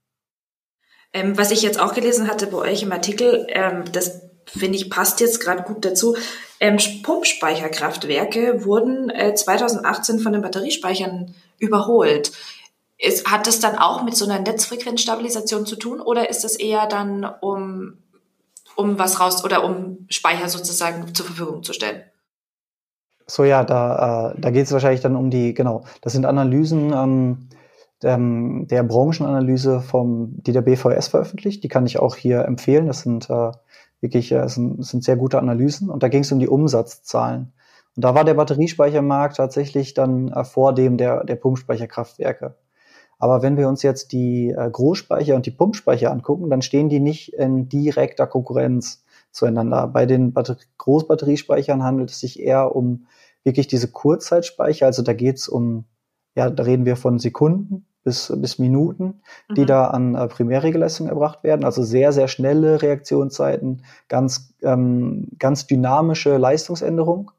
Ähm, 1.12 1.36
was 1.36 1.50
ich 1.50 1.62
jetzt 1.62 1.80
auch 1.80 1.94
gelesen 1.94 2.28
hatte 2.28 2.46
bei 2.46 2.58
euch 2.58 2.82
im 2.82 2.92
Artikel, 2.92 3.46
ähm, 3.50 3.84
das 3.92 4.22
finde 4.46 4.76
ich 4.76 4.90
passt 4.90 5.20
jetzt 5.20 5.40
gerade 5.40 5.62
gut 5.62 5.84
dazu. 5.84 6.16
Ähm, 6.60 6.78
Pumpspeicherkraftwerke 7.02 8.64
wurden 8.64 9.10
äh, 9.10 9.34
2018 9.34 10.20
von 10.20 10.32
den 10.32 10.42
Batteriespeichern 10.42 11.34
überholt. 11.58 12.32
Ist, 12.98 13.30
hat 13.30 13.46
das 13.46 13.60
dann 13.60 13.76
auch 13.76 14.04
mit 14.04 14.16
so 14.16 14.24
einer 14.24 14.38
Netzfrequenzstabilisation 14.38 15.66
zu 15.66 15.76
tun 15.76 16.00
oder 16.00 16.30
ist 16.30 16.44
das 16.44 16.56
eher 16.56 16.86
dann 16.86 17.24
um, 17.24 17.98
um 18.76 18.98
was 18.98 19.18
raus 19.18 19.44
oder 19.44 19.64
um 19.64 20.06
Speicher 20.08 20.48
sozusagen 20.48 21.12
zur 21.14 21.26
Verfügung 21.26 21.62
zu 21.62 21.72
stellen? 21.72 22.02
So 23.26 23.44
ja, 23.44 23.64
da, 23.64 24.32
äh, 24.32 24.40
da 24.40 24.50
geht 24.50 24.66
es 24.66 24.72
wahrscheinlich 24.72 25.00
dann 25.00 25.16
um 25.16 25.30
die, 25.30 25.54
genau, 25.54 25.84
das 26.00 26.12
sind 26.12 26.26
Analysen 26.26 26.92
ähm, 26.92 27.48
der, 28.02 28.18
der 28.18 28.82
Branchenanalyse 28.82 29.80
vom, 29.80 30.34
die 30.42 30.52
der 30.52 30.62
BVS 30.62 31.08
veröffentlicht. 31.08 31.62
Die 31.62 31.68
kann 31.68 31.86
ich 31.86 31.98
auch 31.98 32.16
hier 32.16 32.44
empfehlen. 32.44 32.86
Das 32.86 33.00
sind 33.00 33.30
äh, 33.30 33.52
wirklich, 34.00 34.32
äh, 34.32 34.48
sind, 34.48 34.84
sind 34.84 35.04
sehr 35.04 35.16
gute 35.16 35.38
Analysen. 35.38 35.88
Und 35.88 36.02
da 36.02 36.08
ging 36.08 36.22
es 36.22 36.32
um 36.32 36.38
die 36.38 36.48
Umsatzzahlen. 36.48 37.52
Und 37.94 38.04
da 38.04 38.14
war 38.14 38.24
der 38.24 38.34
Batteriespeichermarkt 38.34 39.36
tatsächlich 39.36 39.94
dann 39.94 40.28
äh, 40.28 40.44
vor 40.44 40.74
dem 40.74 40.96
der, 40.96 41.24
der 41.24 41.36
Pumpspeicherkraftwerke. 41.36 42.56
Aber 43.18 43.42
wenn 43.42 43.56
wir 43.56 43.68
uns 43.68 43.84
jetzt 43.84 44.10
die 44.10 44.50
äh, 44.50 44.68
Großspeicher 44.68 45.36
und 45.36 45.46
die 45.46 45.52
Pumpspeicher 45.52 46.10
angucken, 46.10 46.50
dann 46.50 46.60
stehen 46.62 46.88
die 46.88 46.98
nicht 46.98 47.32
in 47.34 47.68
direkter 47.68 48.26
Konkurrenz 48.26 49.04
zueinander. 49.30 49.86
Bei 49.86 50.06
den 50.06 50.32
Batter 50.32 50.56
Großbatteriespeichern 50.78 51.84
handelt 51.84 52.10
es 52.10 52.18
sich 52.18 52.40
eher 52.40 52.74
um 52.74 53.06
wirklich 53.44 53.68
diese 53.68 53.88
Kurzzeitspeicher. 53.88 54.86
Also 54.86 55.02
da 55.02 55.12
geht 55.12 55.36
es 55.36 55.48
um, 55.48 55.84
ja, 56.34 56.50
da 56.50 56.62
reden 56.62 56.84
wir 56.86 56.96
von 56.96 57.18
Sekunden 57.18 57.86
bis, 58.04 58.32
bis 58.36 58.58
Minuten, 58.58 59.22
die 59.56 59.62
mhm. 59.62 59.66
da 59.66 59.86
an 59.86 60.14
äh, 60.14 60.26
Primärregelleistung 60.28 61.08
erbracht 61.08 61.44
werden. 61.44 61.64
Also 61.64 61.82
sehr, 61.82 62.12
sehr 62.12 62.28
schnelle 62.28 62.82
Reaktionszeiten, 62.82 63.82
ganz, 64.08 64.54
ähm, 64.62 65.28
ganz 65.38 65.66
dynamische 65.66 66.36
Leistungsänderung. 66.36 67.30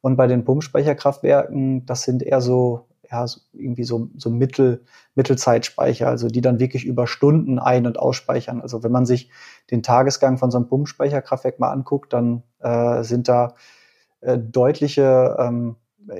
Und 0.00 0.16
bei 0.16 0.26
den 0.26 0.44
Pumpspeicherkraftwerken, 0.44 1.86
das 1.86 2.02
sind 2.02 2.22
eher 2.22 2.40
so 2.40 2.86
ja, 3.12 3.26
so 3.26 3.40
irgendwie 3.52 3.84
so, 3.84 4.08
so 4.16 4.30
Mittel, 4.30 4.84
Mittelzeitspeicher, 5.14 6.08
also 6.08 6.28
die 6.28 6.40
dann 6.40 6.58
wirklich 6.58 6.86
über 6.86 7.06
Stunden 7.06 7.58
ein- 7.58 7.86
und 7.86 7.98
ausspeichern. 7.98 8.62
Also 8.62 8.82
wenn 8.82 8.90
man 8.90 9.04
sich 9.04 9.30
den 9.70 9.82
Tagesgang 9.82 10.38
von 10.38 10.50
so 10.50 10.56
einem 10.56 10.66
Pumpspeicherkraftwerk 10.66 11.60
mal 11.60 11.70
anguckt, 11.70 12.14
dann 12.14 12.42
äh, 12.60 13.02
sind 13.04 13.28
da 13.28 13.54
äh, 14.22 14.38
deutliche, 14.38 15.36
ähm, 15.38 15.76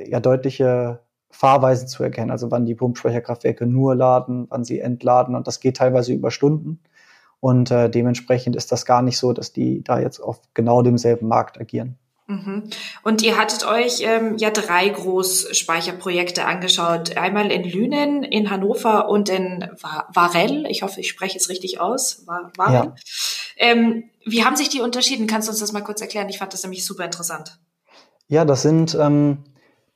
ja, 0.06 0.20
deutliche 0.20 1.00
Fahrweisen 1.32 1.88
zu 1.88 2.04
erkennen. 2.04 2.30
Also 2.30 2.50
wann 2.50 2.66
die 2.66 2.74
Pumpspeicherkraftwerke 2.74 3.66
nur 3.66 3.96
laden, 3.96 4.46
wann 4.50 4.64
sie 4.64 4.78
entladen 4.78 5.34
und 5.34 5.46
das 5.46 5.58
geht 5.58 5.78
teilweise 5.78 6.12
über 6.12 6.30
Stunden. 6.30 6.78
Und 7.40 7.72
äh, 7.72 7.90
dementsprechend 7.90 8.54
ist 8.54 8.70
das 8.70 8.86
gar 8.86 9.02
nicht 9.02 9.18
so, 9.18 9.32
dass 9.32 9.52
die 9.52 9.82
da 9.82 9.98
jetzt 9.98 10.20
auf 10.20 10.40
genau 10.54 10.82
demselben 10.82 11.26
Markt 11.26 11.60
agieren. 11.60 11.98
Mhm. 12.28 12.70
Und 13.02 13.22
ihr 13.22 13.36
hattet 13.36 13.66
euch 13.66 14.00
ähm, 14.02 14.36
ja 14.36 14.50
drei 14.50 14.88
Großspeicherprojekte 14.88 16.44
angeschaut. 16.44 17.16
Einmal 17.16 17.50
in 17.50 17.64
Lünen, 17.64 18.22
in 18.22 18.50
Hannover 18.50 19.08
und 19.08 19.28
in 19.28 19.68
Varell. 19.80 20.66
Ich 20.68 20.82
hoffe, 20.82 21.00
ich 21.00 21.08
spreche 21.08 21.36
es 21.38 21.48
richtig 21.48 21.80
aus. 21.80 22.24
Varell. 22.26 22.74
Ja. 22.74 22.94
Ähm, 23.56 24.04
wie 24.24 24.44
haben 24.44 24.54
sich 24.54 24.68
die 24.68 24.80
unterschieden? 24.80 25.26
Kannst 25.26 25.48
du 25.48 25.50
uns 25.50 25.60
das 25.60 25.72
mal 25.72 25.82
kurz 25.82 26.00
erklären? 26.00 26.28
Ich 26.28 26.38
fand 26.38 26.52
das 26.52 26.62
nämlich 26.62 26.84
super 26.84 27.04
interessant. 27.04 27.58
Ja, 28.28 28.44
das 28.44 28.62
sind, 28.62 28.94
ähm, 28.94 29.38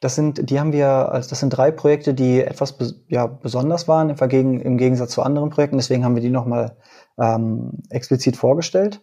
das 0.00 0.14
sind, 0.14 0.50
die 0.50 0.60
haben 0.60 0.72
wir, 0.72 0.88
also 0.88 1.30
das 1.30 1.40
sind 1.40 1.50
drei 1.50 1.70
Projekte, 1.70 2.14
die 2.14 2.42
etwas 2.42 2.76
ja, 3.08 3.26
besonders 3.26 3.88
waren 3.88 4.10
im, 4.10 4.60
im 4.60 4.78
Gegensatz 4.78 5.12
zu 5.12 5.22
anderen 5.22 5.50
Projekten. 5.50 5.78
Deswegen 5.78 6.04
haben 6.04 6.14
wir 6.14 6.22
die 6.22 6.30
nochmal 6.30 6.76
ähm, 7.18 7.82
explizit 7.90 8.36
vorgestellt. 8.36 9.02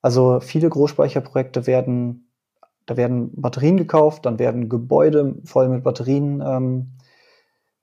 Also 0.00 0.40
viele 0.40 0.68
Großspeicherprojekte 0.68 1.66
werden 1.66 2.28
da 2.88 2.96
werden 2.96 3.30
Batterien 3.34 3.76
gekauft, 3.76 4.24
dann 4.24 4.38
werden 4.38 4.70
Gebäude 4.70 5.36
voll 5.44 5.68
mit 5.68 5.84
Batterien 5.84 6.40
ähm, 6.40 6.92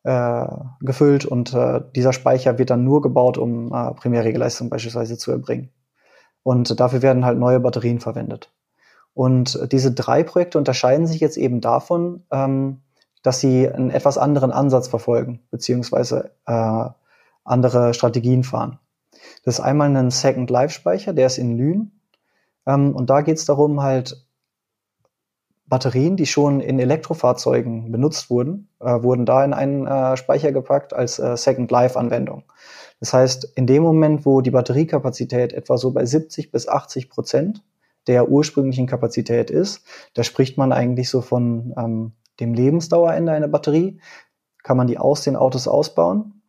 äh, 0.04 0.48
gefüllt 0.82 1.26
und 1.26 1.54
äh, 1.54 1.82
dieser 1.96 2.12
Speicher 2.12 2.58
wird 2.58 2.72
dann 2.72 2.84
nur 2.84 3.02
gebaut, 3.04 3.38
um 3.38 3.72
äh, 3.72 3.94
Primärregelleistung 3.94 4.70
beispielsweise 4.70 5.18
zu 5.18 5.32
erbringen. 5.32 5.70
Und 6.42 6.80
dafür 6.80 7.04
werden 7.04 7.24
halt 7.24 7.38
neue 7.38 7.60
Batterien 7.60 8.00
verwendet. 8.00 8.52
Und 9.16 9.72
diese 9.72 9.94
drei 9.94 10.24
Projekte 10.24 10.58
unterscheiden 10.58 11.08
sich 11.08 11.22
jetzt 11.22 11.38
eben 11.38 11.62
davon, 11.62 12.24
ähm, 12.32 12.82
dass 13.24 13.40
sie 13.40 13.68
einen 13.68 13.90
etwas 13.90 14.18
anderen 14.20 14.52
Ansatz 14.52 14.90
verfolgen, 14.90 15.40
beziehungsweise 15.50 16.32
äh, 16.46 16.86
andere 17.46 17.94
Strategien 17.94 18.44
fahren. 18.44 18.78
Das 19.44 19.56
ist 19.56 19.66
einmal 19.66 19.96
ein 19.96 20.12
Second 20.12 20.50
Life 20.50 20.74
Speicher, 20.74 21.14
der 21.14 21.28
ist 21.28 21.38
in 21.38 21.58
Lünen. 21.58 22.02
Ähm, 22.68 22.94
und 22.94 23.10
da 23.10 23.22
geht 23.22 23.38
es 23.38 23.46
darum, 23.46 23.82
halt 23.82 24.26
Batterien, 25.66 26.18
die 26.18 26.26
schon 26.26 26.60
in 26.60 26.78
Elektrofahrzeugen 26.78 27.94
benutzt 27.94 28.30
wurden, 28.30 28.68
äh, 28.82 29.02
wurden 29.02 29.26
da 29.26 29.46
in 29.46 29.54
einen 29.54 29.88
äh, 29.88 30.18
Speicher 30.18 30.52
gepackt 30.52 30.94
als 30.94 31.20
äh, 31.20 31.38
Second 31.38 31.72
Life 31.72 31.98
Anwendung. 31.98 32.44
Das 33.00 33.14
heißt, 33.14 33.54
in 33.56 33.66
dem 33.66 33.82
Moment, 33.82 34.26
wo 34.26 34.42
die 34.42 34.52
Batteriekapazität 34.52 35.54
etwa 35.54 35.78
so 35.78 35.92
bei 35.92 36.06
70 36.06 36.52
bis 36.52 36.68
80 36.68 37.10
Prozent 37.10 37.64
der 38.08 38.30
ursprünglichen 38.30 38.88
Kapazität 38.88 39.50
ist, 39.50 39.84
da 40.14 40.24
spricht 40.24 40.58
man 40.58 40.72
eigentlich 40.72 41.10
so 41.10 41.22
von 41.22 41.74
ähm, 41.78 42.12
dem 42.40 42.54
Lebensdauerende 42.54 43.32
einer 43.32 43.48
Batterie, 43.48 44.00
kann 44.64 44.78
man 44.78 44.88
die 44.88 44.98
aus 44.98 45.24
den 45.24 45.36
Autos 45.36 45.68
ausbauen 45.68 46.42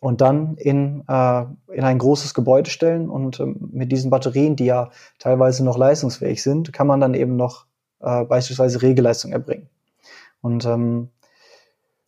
und 0.00 0.20
dann 0.20 0.56
in, 0.56 1.04
äh, 1.08 1.44
in 1.72 1.84
ein 1.84 1.98
großes 1.98 2.34
Gebäude 2.34 2.70
stellen 2.70 3.08
und 3.08 3.40
ähm, 3.40 3.70
mit 3.72 3.92
diesen 3.92 4.10
Batterien, 4.10 4.56
die 4.56 4.66
ja 4.66 4.90
teilweise 5.18 5.64
noch 5.64 5.78
leistungsfähig 5.78 6.42
sind, 6.42 6.72
kann 6.72 6.86
man 6.86 7.00
dann 7.00 7.14
eben 7.14 7.36
noch 7.36 7.66
äh, 8.00 8.24
beispielsweise 8.24 8.82
Regelleistung 8.82 9.32
erbringen. 9.32 9.68
Und 10.40 10.66
ähm, 10.66 11.08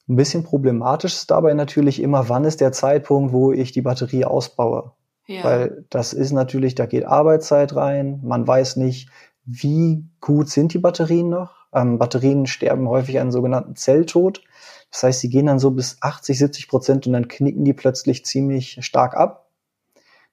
ein 0.08 0.16
bisschen 0.16 0.44
problematisch 0.44 1.14
ist 1.14 1.30
dabei 1.30 1.54
natürlich 1.54 2.00
immer, 2.00 2.28
wann 2.28 2.44
ist 2.44 2.60
der 2.60 2.72
Zeitpunkt, 2.72 3.32
wo 3.32 3.52
ich 3.52 3.72
die 3.72 3.82
Batterie 3.82 4.24
ausbaue. 4.24 4.92
Ja. 5.26 5.44
Weil 5.44 5.84
das 5.90 6.12
ist 6.12 6.32
natürlich, 6.32 6.74
da 6.74 6.86
geht 6.86 7.04
Arbeitszeit 7.04 7.74
rein, 7.74 8.20
man 8.22 8.46
weiß 8.46 8.76
nicht, 8.76 9.08
wie 9.44 10.04
gut 10.20 10.48
sind 10.48 10.72
die 10.72 10.78
Batterien 10.78 11.28
noch. 11.28 11.66
Ähm, 11.72 11.98
Batterien 11.98 12.46
sterben 12.46 12.88
häufig 12.88 13.18
einen 13.18 13.32
sogenannten 13.32 13.76
Zelltod. 13.76 14.42
Das 14.90 15.02
heißt, 15.02 15.20
sie 15.20 15.28
gehen 15.28 15.46
dann 15.46 15.58
so 15.58 15.70
bis 15.70 15.98
80, 16.00 16.38
70 16.38 16.68
Prozent 16.68 17.06
und 17.06 17.12
dann 17.12 17.28
knicken 17.28 17.64
die 17.64 17.74
plötzlich 17.74 18.24
ziemlich 18.24 18.78
stark 18.80 19.16
ab. 19.16 19.50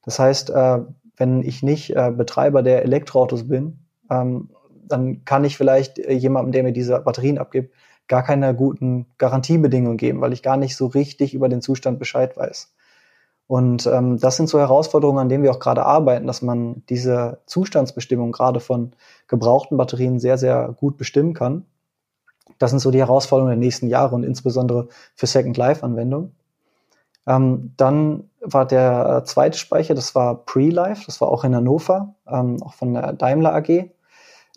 Das 0.04 0.20
heißt, 0.20 0.52
äh, 0.52 0.80
wenn 1.18 1.44
ich 1.44 1.64
nicht 1.64 1.96
äh, 1.96 2.12
Betreiber 2.12 2.64
der 2.64 2.84
Elektroautos 2.84 3.48
bin 3.48 3.84
ähm, 4.10 4.50
dann 4.86 5.26
kann 5.26 5.44
ich 5.46 5.58
vielleicht 5.58 6.00
äh, 6.00 6.14
jemandem, 6.14 6.52
der 6.52 6.64
mir 6.64 6.74
diese 6.74 7.00
Batterien 7.00 7.38
abgibt, 7.38 7.74
gar 8.08 8.24
keine 8.24 8.54
guten 8.54 9.08
Garantiebedingungen 9.18 9.98
geben, 9.98 10.22
weil 10.22 10.34
ich 10.34 10.44
gar 10.44 10.58
nicht 10.58 10.76
so 10.76 10.88
richtig 10.88 11.34
über 11.34 11.50
den 11.50 11.62
Zustand 11.62 12.00
Bescheid 12.00 12.36
weiß. 12.36 12.74
Und 13.48 13.86
ähm, 13.88 14.20
das 14.20 14.38
sind 14.38 14.48
so 14.48 14.60
Herausforderungen, 14.60 15.20
an 15.20 15.30
denen 15.30 15.44
wir 15.44 15.52
auch 15.52 15.60
gerade 15.60 15.86
arbeiten, 15.86 16.28
dass 16.28 16.42
man 16.42 16.84
diese 16.90 17.42
Zustandsbestimmung 17.46 18.32
gerade 18.32 18.60
von 18.60 18.94
gebrauchten 19.28 19.78
Batterien 19.78 20.20
sehr, 20.20 20.38
sehr 20.38 20.74
gut 20.80 20.98
bestimmen 20.98 21.34
kann. 21.34 21.66
Das 22.58 22.70
sind 22.70 22.80
so 22.80 22.92
die 22.92 23.00
Herausforderungen 23.00 23.52
der 23.52 23.66
nächsten 23.66 23.88
Jahre 23.88 24.16
und 24.16 24.24
insbesondere 24.24 24.88
für 25.16 25.28
Second 25.28 25.58
Life-Anwendungen. 25.58 26.36
Ähm, 27.26 27.74
dann 27.78 28.30
war 28.42 28.66
der 28.66 29.22
äh, 29.22 29.24
zweite 29.26 29.58
Speicher, 29.58 29.96
das 29.96 30.14
war 30.14 30.46
Pre-Life, 30.46 31.04
das 31.06 31.22
war 31.22 31.30
auch 31.30 31.44
in 31.44 31.56
Hannover, 31.56 32.16
ähm, 32.28 32.62
auch 32.62 32.74
von 32.74 32.94
der 32.94 33.14
Daimler 33.14 33.54
AG. 33.56 33.92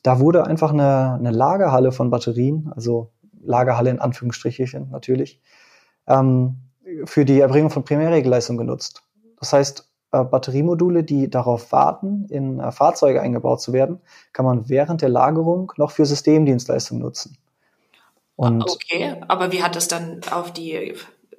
Da 0.03 0.20
wurde 0.20 0.44
einfach 0.44 0.72
eine, 0.72 1.14
eine 1.14 1.31
Lagerhalle 1.31 1.92
von 1.92 2.11
Batterien, 2.11 2.72
also 2.75 3.11
Lagerhalle 3.40 3.90
in 3.90 4.01
Anführungsstrichen 4.01 4.90
natürlich, 4.90 5.40
ähm, 6.09 6.65
für 7.05 7.25
die 7.25 7.40
Erbringung 7.40 7.70
von 7.70 7.85
Primärregelleistung 7.85 8.57
genutzt. 8.57 9.03
Das 9.38 9.53
heißt, 9.53 9.88
äh, 10.12 10.25
Batteriemodule, 10.25 11.05
die 11.05 11.29
darauf 11.29 11.72
warten, 11.72 12.27
in 12.31 12.61
äh, 12.61 12.72
Fahrzeuge 12.72 13.20
eingebaut 13.20 13.61
zu 13.61 13.72
werden, 13.72 14.01
kann 14.33 14.44
man 14.44 14.68
während 14.68 15.03
der 15.03 15.09
Lagerung 15.09 15.72
noch 15.77 15.90
für 15.90 16.07
Systemdienstleistungen 16.07 17.03
nutzen. 17.03 17.37
Und 18.37 18.62
okay, 18.62 19.16
aber 19.29 19.53
wie 19.53 19.62
hat 19.62 19.77
das 19.77 19.88
dann 19.88 20.20
auf 20.31 20.53
die 20.53 20.94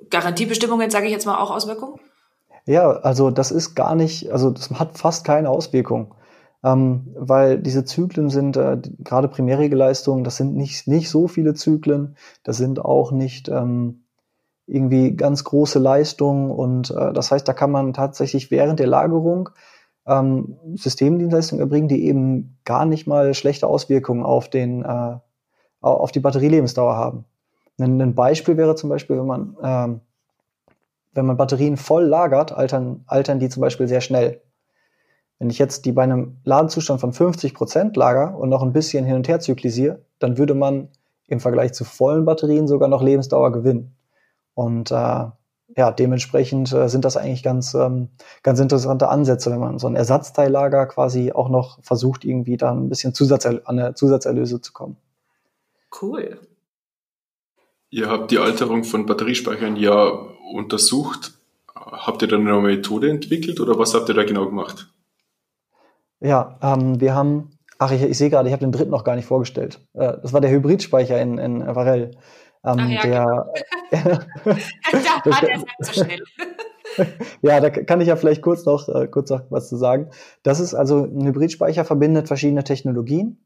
Garantiebestimmungen, 0.10 0.90
sage 0.90 1.06
ich 1.06 1.12
jetzt 1.12 1.26
mal, 1.26 1.38
auch 1.38 1.52
Auswirkungen? 1.52 2.00
Ja, 2.66 2.90
also 2.90 3.30
das 3.30 3.52
ist 3.52 3.76
gar 3.76 3.96
nicht, 3.96 4.32
also 4.32 4.50
das 4.50 4.70
hat 4.72 4.98
fast 4.98 5.24
keine 5.26 5.50
Auswirkung 5.50 6.14
ähm, 6.64 7.14
weil 7.16 7.60
diese 7.60 7.86
Zyklen 7.86 8.30
sind, 8.30 8.58
äh, 8.58 8.78
gerade 9.00 9.28
Primärregelleistungen, 9.28 10.24
das 10.24 10.38
sind 10.38 10.56
nicht, 10.56 10.88
nicht 10.88 11.10
so 11.10 11.28
viele 11.28 11.54
Zyklen, 11.54 12.16
das 12.44 12.58
sind 12.58 12.84
auch 12.84 13.12
nicht 13.12 13.48
ähm, 13.48 14.04
irgendwie 14.68 15.16
ganz 15.16 15.44
große 15.44 15.80
Leistungen 15.80 16.52
und 16.52 16.92
äh, 16.92 17.14
das 17.14 17.32
heißt, 17.32 17.48
da 17.48 17.54
kann 17.54 17.72
man 17.72 17.94
tatsächlich 17.94 18.52
während 18.52 18.80
der 18.80 18.88
Lagerung 18.88 19.50
ähm, 20.06 20.58
Systemdienstleistungen 20.76 21.62
erbringen, 21.62 21.88
die 21.88 22.06
eben 22.06 22.58
gar 22.66 22.86
nicht 22.86 23.08
mal 23.08 23.34
schlechte 23.34 23.68
Auswirkungen 23.68 24.24
auf 24.24 24.50
den 24.50 24.84
äh, 24.84 25.16
auf 25.80 26.12
die 26.12 26.20
Batterielebensdauer 26.20 26.96
haben. 26.96 27.26
Ein, 27.80 28.02
ein 28.02 28.16
Beispiel 28.16 28.58
wäre 28.58 28.76
zum 28.76 28.90
Beispiel, 28.90 29.18
wenn 29.18 29.26
man 29.26 29.58
ähm, 29.64 30.02
wenn 31.18 31.26
man 31.26 31.36
Batterien 31.38 31.78
voll 31.78 32.06
lagert, 32.06 32.52
altern, 32.52 33.04
altern 33.08 33.40
die 33.40 33.50
zum 33.50 33.62
Beispiel 33.62 33.88
sehr 33.88 34.02
schnell. 34.02 34.42
Wenn 35.40 35.50
ich 35.50 35.58
jetzt 35.60 35.86
die 35.86 35.92
bei 35.92 36.04
einem 36.04 36.38
Ladenzustand 36.44 37.02
von 37.02 37.12
50 37.12 37.54
Prozent 37.54 37.98
lager 37.98 38.38
und 38.38 38.50
noch 38.50 38.62
ein 38.62 38.72
bisschen 38.72 39.04
hin 39.04 39.16
und 39.16 39.28
her 39.28 39.40
zyklisiere, 39.40 40.02
dann 40.20 40.38
würde 40.38 40.54
man 40.54 40.90
im 41.28 41.40
Vergleich 41.40 41.74
zu 41.74 41.84
vollen 41.84 42.24
Batterien 42.24 42.68
sogar 42.68 42.88
noch 42.88 43.02
Lebensdauer 43.02 43.52
gewinnen. 43.52 43.97
Und 44.58 44.90
äh, 44.90 45.26
ja, 45.76 45.92
dementsprechend 45.92 46.74
äh, 46.74 46.90
sind 46.90 47.06
das 47.06 47.16
eigentlich 47.16 47.44
ganz, 47.44 47.76
ähm, 47.76 48.10
ganz 48.42 48.60
interessante 48.60 49.08
Ansätze, 49.08 49.52
wenn 49.52 49.60
man 49.60 49.78
so 49.78 49.86
ein 49.86 49.96
Ersatzteillager 49.96 50.88
quasi 50.88 51.32
auch 51.32 51.48
noch 51.48 51.78
versucht, 51.84 52.26
irgendwie 52.26 52.58
dann 52.58 52.86
ein 52.86 52.90
bisschen 52.90 53.14
Zusatz 53.14 53.46
an 53.46 53.62
eine 53.66 53.94
Zusatzerlöse 53.94 54.60
zu 54.60 54.74
kommen. 54.74 54.98
Cool. 56.02 56.40
Ihr 57.92 58.10
habt 58.10 58.32
die 58.32 58.40
Alterung 58.40 58.84
von 58.84 59.06
Batteriespeichern 59.06 59.76
ja 59.76 60.08
untersucht. 60.52 61.34
Habt 61.76 62.24
ihr 62.24 62.28
dann 62.28 62.48
eine 62.48 62.60
Methode 62.60 63.12
entwickelt 63.12 63.60
oder 63.60 63.78
was 63.78 63.94
habt 63.94 64.10
ihr 64.10 64.16
da 64.16 64.24
genau 64.24 64.48
gemacht? 64.48 64.92
Ja, 66.20 66.58
ähm, 66.64 67.00
wir 67.00 67.14
haben, 67.14 67.52
ach, 67.78 67.92
ich, 67.92 68.02
ich 68.02 68.18
sehe 68.18 68.32
gerade, 68.32 68.50
ich 68.50 68.54
habe 68.54 68.66
den 68.66 68.72
dritten 68.72 68.90
noch 68.90 69.04
gar 69.04 69.16
nicht 69.16 69.28
vorgestellt. 69.28 69.80
Äh, 69.94 70.14
das 70.20 70.34
war 70.34 70.42
der 70.42 70.50
Hybridspeicher 70.50 71.22
in, 71.22 71.38
in 71.38 71.64
Varell. 71.64 72.18
Ähm, 72.66 72.76
ach 72.80 72.90
ja, 72.90 73.02
der, 73.02 73.52
genau. 73.92 74.20
da 74.92 75.32
war 75.32 75.42
der 75.42 75.64
so 75.80 76.04
schnell. 76.04 76.24
ja, 77.42 77.60
da 77.60 77.70
kann 77.70 78.02
ich 78.02 78.08
ja 78.08 78.16
vielleicht 78.16 78.42
kurz 78.42 78.66
noch, 78.66 78.88
äh, 78.90 79.08
kurz 79.08 79.30
noch 79.30 79.42
was 79.50 79.70
zu 79.70 79.78
sagen. 79.78 80.10
Das 80.44 80.60
ist 80.60 80.74
also 80.74 81.04
ein 81.04 81.26
Hybridspeicher 81.26 81.86
verbindet 81.86 82.28
verschiedene 82.28 82.64
Technologien. 82.64 83.40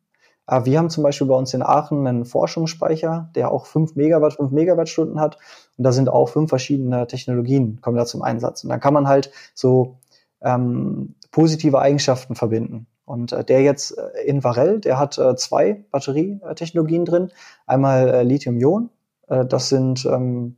Äh, 0.48 0.66
wir 0.66 0.78
haben 0.78 0.90
zum 0.90 1.04
Beispiel 1.04 1.28
bei 1.28 1.36
uns 1.36 1.54
in 1.54 1.62
Aachen 1.62 2.08
einen 2.08 2.26
Forschungsspeicher, 2.26 3.30
der 3.36 3.52
auch 3.52 3.66
5 3.66 3.96
Megawatt, 3.96 4.34
5 4.34 4.52
Megawattstunden 4.52 5.20
hat. 5.20 5.38
Und 5.78 5.84
da 5.84 5.92
sind 5.92 6.10
auch 6.10 6.30
fünf 6.30 6.50
verschiedene 6.50 7.08
Technologien, 7.08 7.80
kommen 7.82 7.98
da 7.98 8.06
zum 8.06 8.22
Einsatz. 8.22 8.64
Und 8.64 8.70
dann 8.70 8.80
kann 8.80 8.94
man 8.94 9.08
halt 9.08 9.32
so 9.54 9.98
ähm, 10.42 11.16
positive 11.32 11.80
Eigenschaften 11.80 12.36
verbinden. 12.36 12.88
Und 13.06 13.32
äh, 13.32 13.44
der 13.44 13.62
jetzt 13.62 13.98
äh, 13.98 14.24
in 14.26 14.44
Varell, 14.44 14.80
der 14.80 15.00
hat 15.00 15.18
äh, 15.18 15.36
zwei 15.36 15.86
Batterietechnologien 15.92 17.06
drin. 17.06 17.32
Einmal 17.66 18.10
äh, 18.10 18.24
Lithium-Ionen 18.24 18.86
Äh, 18.86 19.01
das 19.46 19.70
sind 19.70 20.06
ähm, 20.06 20.58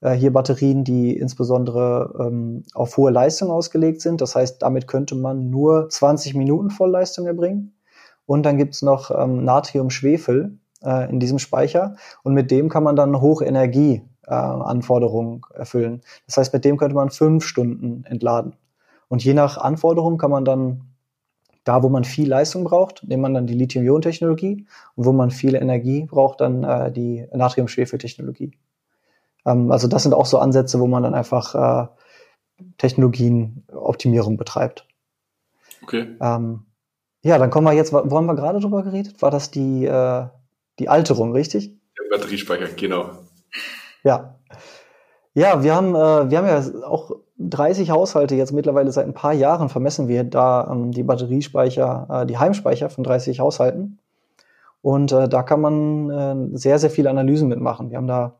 äh, 0.00 0.12
hier 0.12 0.32
Batterien, 0.32 0.84
die 0.84 1.16
insbesondere 1.16 2.14
ähm, 2.18 2.64
auf 2.74 2.96
hohe 2.96 3.10
Leistung 3.10 3.50
ausgelegt 3.50 4.00
sind. 4.00 4.20
Das 4.20 4.34
heißt, 4.34 4.60
damit 4.62 4.88
könnte 4.88 5.14
man 5.14 5.50
nur 5.50 5.88
20 5.88 6.34
Minuten 6.34 6.70
Vollleistung 6.70 7.26
erbringen. 7.26 7.74
Und 8.26 8.44
dann 8.44 8.56
gibt's 8.56 8.82
noch 8.82 9.10
ähm, 9.10 9.44
Natrium-Schwefel 9.44 10.58
äh, 10.82 11.10
in 11.10 11.20
diesem 11.20 11.38
Speicher. 11.38 11.94
Und 12.22 12.34
mit 12.34 12.50
dem 12.50 12.68
kann 12.68 12.82
man 12.82 12.96
dann 12.96 13.20
Hochenergie-Anforderungen 13.20 15.42
äh, 15.52 15.58
erfüllen. 15.58 16.00
Das 16.26 16.36
heißt, 16.36 16.52
mit 16.52 16.64
dem 16.64 16.76
könnte 16.76 16.94
man 16.94 17.10
fünf 17.10 17.44
Stunden 17.44 18.04
entladen. 18.04 18.54
Und 19.08 19.24
je 19.24 19.34
nach 19.34 19.58
Anforderung 19.58 20.18
kann 20.18 20.30
man 20.30 20.44
dann 20.44 20.89
da, 21.64 21.82
wo 21.82 21.88
man 21.88 22.04
viel 22.04 22.28
Leistung 22.28 22.64
braucht, 22.64 23.02
nimmt 23.06 23.22
man 23.22 23.34
dann 23.34 23.46
die 23.46 23.54
Lithium-Ionen-Technologie 23.54 24.66
und 24.96 25.04
wo 25.04 25.12
man 25.12 25.30
viel 25.30 25.54
Energie 25.54 26.04
braucht, 26.04 26.40
dann 26.40 26.64
äh, 26.64 26.90
die 26.90 27.26
Natrium-Schwefel-Technologie. 27.32 28.52
Ähm, 29.44 29.70
also 29.70 29.88
das 29.88 30.02
sind 30.02 30.14
auch 30.14 30.26
so 30.26 30.38
Ansätze, 30.38 30.80
wo 30.80 30.86
man 30.86 31.02
dann 31.02 31.14
einfach 31.14 31.54
äh, 31.54 31.88
Technologienoptimierung 32.78 34.36
betreibt. 34.36 34.86
Okay. 35.82 36.16
Ähm, 36.20 36.64
ja, 37.22 37.38
dann 37.38 37.50
kommen 37.50 37.66
wir 37.66 37.74
jetzt, 37.74 37.92
wo 37.92 37.98
haben 37.98 38.26
wir 38.26 38.34
gerade 38.34 38.60
drüber 38.60 38.82
geredet? 38.82 39.20
War 39.20 39.30
das 39.30 39.50
die, 39.50 39.84
äh, 39.84 40.26
die 40.78 40.88
Alterung, 40.88 41.32
richtig? 41.32 41.76
Der 41.98 42.16
Batteriespeicher, 42.16 42.68
genau. 42.68 43.10
Ja. 44.02 44.36
Ja, 45.34 45.62
wir 45.62 45.74
haben, 45.74 45.94
äh, 45.94 46.30
wir 46.30 46.38
haben 46.38 46.46
ja 46.46 46.86
auch 46.86 47.12
30 47.40 47.90
Haushalte 47.90 48.34
jetzt 48.34 48.52
mittlerweile 48.52 48.92
seit 48.92 49.06
ein 49.06 49.14
paar 49.14 49.32
Jahren 49.32 49.68
vermessen 49.68 50.08
wir 50.08 50.24
da 50.24 50.68
ähm, 50.70 50.92
die 50.92 51.02
Batteriespeicher, 51.02 52.06
äh, 52.10 52.26
die 52.26 52.38
Heimspeicher 52.38 52.90
von 52.90 53.02
30 53.04 53.40
Haushalten. 53.40 53.98
Und 54.82 55.12
äh, 55.12 55.28
da 55.28 55.42
kann 55.42 55.60
man 55.60 56.10
äh, 56.10 56.56
sehr, 56.56 56.78
sehr 56.78 56.90
viele 56.90 57.10
Analysen 57.10 57.48
mitmachen. 57.48 57.90
Wir 57.90 57.96
haben 57.96 58.06
da 58.06 58.36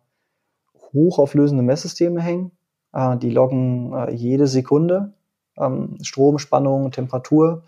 hochauflösende 0.93 1.63
Messsysteme 1.63 2.21
hängen. 2.21 2.53
Äh, 2.93 3.17
die 3.17 3.31
loggen 3.31 3.93
äh, 3.95 4.13
jede 4.13 4.47
Sekunde 4.47 5.13
ähm, 5.57 5.97
Strom, 6.03 6.39
Spannung, 6.39 6.91
Temperatur. 6.91 7.63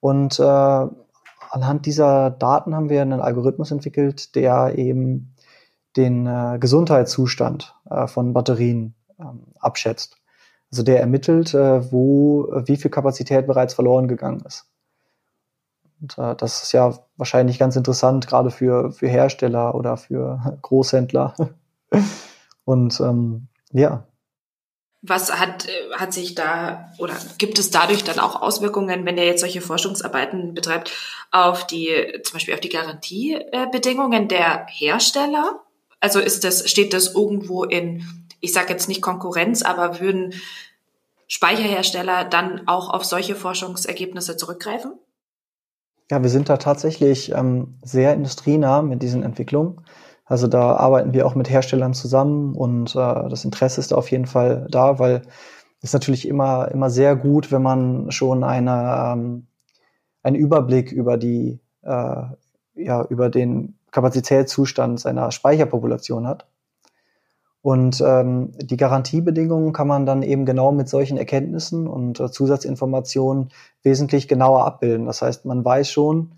Und 0.00 0.38
äh, 0.38 0.42
anhand 0.42 1.86
dieser 1.86 2.30
Daten 2.30 2.74
haben 2.74 2.90
wir 2.90 3.00
einen 3.00 3.20
Algorithmus 3.20 3.70
entwickelt, 3.70 4.34
der 4.34 4.76
eben 4.76 5.30
den 5.96 6.58
Gesundheitszustand 6.58 7.76
von 8.06 8.32
Batterien 8.32 8.96
ähm, 9.20 9.44
abschätzt. 9.60 10.16
Also 10.74 10.82
der 10.82 10.98
ermittelt, 10.98 11.54
äh, 11.54 11.92
wo, 11.92 12.48
wie 12.66 12.76
viel 12.76 12.90
Kapazität 12.90 13.46
bereits 13.46 13.74
verloren 13.74 14.08
gegangen 14.08 14.42
ist. 14.44 14.66
Und 16.00 16.18
äh, 16.18 16.34
das 16.34 16.64
ist 16.64 16.72
ja 16.72 16.98
wahrscheinlich 17.16 17.60
ganz 17.60 17.76
interessant, 17.76 18.26
gerade 18.26 18.50
für, 18.50 18.90
für 18.90 19.06
Hersteller 19.06 19.76
oder 19.76 19.96
für 19.96 20.58
Großhändler. 20.62 21.32
Und 22.64 22.98
ähm, 22.98 23.46
ja. 23.70 24.08
Was 25.02 25.32
hat, 25.38 25.68
äh, 25.68 25.92
hat 25.94 26.12
sich 26.12 26.34
da 26.34 26.90
oder 26.98 27.14
gibt 27.38 27.60
es 27.60 27.70
dadurch 27.70 28.02
dann 28.02 28.18
auch 28.18 28.42
Auswirkungen, 28.42 29.06
wenn 29.06 29.16
ihr 29.16 29.26
jetzt 29.26 29.42
solche 29.42 29.60
Forschungsarbeiten 29.60 30.54
betreibt, 30.54 30.90
auf 31.30 31.68
die, 31.68 32.20
zum 32.24 32.32
Beispiel 32.32 32.54
auf 32.54 32.60
die 32.60 32.68
Garantiebedingungen 32.68 34.26
der 34.26 34.66
Hersteller? 34.68 35.60
Also 36.00 36.18
ist 36.18 36.42
das, 36.42 36.68
steht 36.68 36.92
das 36.92 37.14
irgendwo 37.14 37.62
in, 37.62 38.23
ich 38.44 38.52
sage 38.52 38.70
jetzt 38.70 38.88
nicht 38.88 39.02
Konkurrenz, 39.02 39.62
aber 39.62 40.00
würden 40.00 40.34
Speicherhersteller 41.26 42.24
dann 42.24 42.68
auch 42.68 42.90
auf 42.90 43.04
solche 43.04 43.34
Forschungsergebnisse 43.34 44.36
zurückgreifen? 44.36 44.92
Ja, 46.10 46.22
wir 46.22 46.28
sind 46.28 46.48
da 46.50 46.58
tatsächlich 46.58 47.32
ähm, 47.32 47.78
sehr 47.82 48.12
industrienah 48.12 48.82
mit 48.82 49.02
diesen 49.02 49.22
Entwicklungen. 49.22 49.80
Also 50.26 50.46
da 50.46 50.76
arbeiten 50.76 51.12
wir 51.12 51.26
auch 51.26 51.34
mit 51.34 51.50
Herstellern 51.50 51.94
zusammen 51.94 52.54
und 52.54 52.94
äh, 52.94 53.28
das 53.28 53.44
Interesse 53.44 53.80
ist 53.80 53.92
auf 53.92 54.10
jeden 54.10 54.26
Fall 54.26 54.66
da, 54.70 54.98
weil 54.98 55.22
es 55.80 55.92
natürlich 55.92 56.26
immer, 56.28 56.70
immer 56.70 56.88
sehr 56.90 57.14
gut, 57.16 57.52
wenn 57.52 57.62
man 57.62 58.10
schon 58.10 58.42
eine, 58.44 59.12
ähm, 59.12 59.46
einen 60.22 60.36
Überblick 60.36 60.92
über 60.92 61.16
die, 61.16 61.60
äh, 61.82 62.22
ja, 62.74 63.04
über 63.08 63.28
den 63.28 63.78
Kapazitätszustand 63.90 64.98
seiner 64.98 65.30
Speicherpopulation 65.30 66.26
hat. 66.26 66.46
Und 67.64 68.02
ähm, 68.06 68.52
die 68.58 68.76
Garantiebedingungen 68.76 69.72
kann 69.72 69.88
man 69.88 70.04
dann 70.04 70.22
eben 70.22 70.44
genau 70.44 70.70
mit 70.70 70.86
solchen 70.86 71.16
Erkenntnissen 71.16 71.86
und 71.86 72.20
äh, 72.20 72.30
Zusatzinformationen 72.30 73.48
wesentlich 73.82 74.28
genauer 74.28 74.66
abbilden. 74.66 75.06
Das 75.06 75.22
heißt, 75.22 75.46
man 75.46 75.64
weiß 75.64 75.88
schon, 75.88 76.32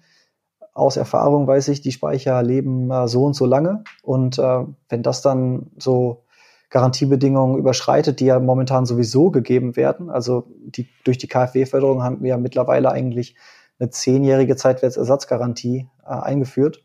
aus 0.72 0.96
Erfahrung 0.96 1.48
weiß 1.48 1.66
ich, 1.66 1.80
die 1.80 1.90
Speicher 1.90 2.40
leben 2.44 2.92
äh, 2.92 3.08
so 3.08 3.24
und 3.24 3.34
so 3.34 3.44
lange. 3.44 3.82
Und 4.04 4.38
äh, 4.38 4.66
wenn 4.88 5.02
das 5.02 5.20
dann 5.20 5.72
so 5.78 6.22
Garantiebedingungen 6.70 7.58
überschreitet, 7.58 8.20
die 8.20 8.26
ja 8.26 8.38
momentan 8.38 8.86
sowieso 8.86 9.32
gegeben 9.32 9.74
werden, 9.74 10.10
also 10.10 10.44
die, 10.48 10.86
durch 11.02 11.18
die 11.18 11.26
KfW-Förderung 11.26 12.04
haben 12.04 12.22
wir 12.22 12.28
ja 12.28 12.36
mittlerweile 12.36 12.92
eigentlich 12.92 13.34
eine 13.80 13.90
zehnjährige 13.90 14.54
Zeitwertsersatzgarantie 14.54 15.88
äh, 16.04 16.08
eingeführt. 16.08 16.84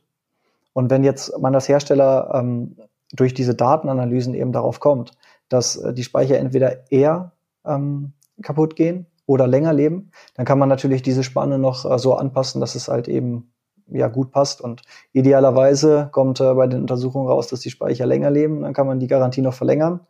Und 0.74 0.90
wenn 0.90 1.04
jetzt 1.04 1.38
man 1.40 1.54
als 1.54 1.70
Hersteller 1.70 2.32
ähm, 2.34 2.76
durch 3.14 3.34
diese 3.34 3.56
Datenanalysen 3.56 4.34
eben 4.34 4.52
darauf 4.52 4.80
kommt, 4.80 5.12
dass 5.50 5.76
äh, 5.76 5.94
die 5.94 6.04
Speicher 6.04 6.38
entweder 6.38 6.92
eher 6.92 7.34
ähm, 7.66 8.14
kaputt 8.42 8.76
gehen 8.76 9.06
oder 9.26 9.48
länger 9.48 9.74
leben, 9.74 10.12
dann 10.36 10.46
kann 10.46 10.60
man 10.60 10.70
natürlich 10.70 11.02
diese 11.02 11.24
Spanne 11.24 11.60
noch 11.60 11.90
äh, 11.90 12.00
so 12.00 12.16
anpassen, 12.16 12.62
dass 12.62 12.76
es 12.76 12.88
halt 12.88 13.08
eben 13.08 13.52
ja 13.88 14.08
gut 14.08 14.32
passt. 14.32 14.62
Und 14.62 14.82
idealerweise 15.14 16.10
kommt 16.12 16.40
äh, 16.40 16.54
bei 16.54 16.68
den 16.68 16.82
Untersuchungen 16.82 17.28
raus, 17.28 17.48
dass 17.48 17.60
die 17.60 17.70
Speicher 17.70 18.06
länger 18.06 18.32
leben. 18.32 18.62
Dann 18.62 18.74
kann 18.74 18.88
man 18.88 19.00
die 19.00 19.08
Garantie 19.08 19.42
noch 19.42 19.54
verlängern. 19.54 20.02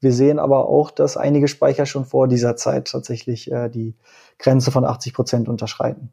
Wir 0.00 0.12
sehen 0.12 0.38
aber 0.38 0.68
auch, 0.68 0.90
dass 0.90 1.16
einige 1.16 1.48
Speicher 1.48 1.86
schon 1.86 2.04
vor 2.04 2.28
dieser 2.28 2.56
Zeit 2.56 2.88
tatsächlich 2.90 3.50
äh, 3.50 3.68
die 3.68 3.94
Grenze 4.38 4.70
von 4.70 4.84
80 4.84 5.14
Prozent 5.14 5.48
unterschreiten. 5.48 6.12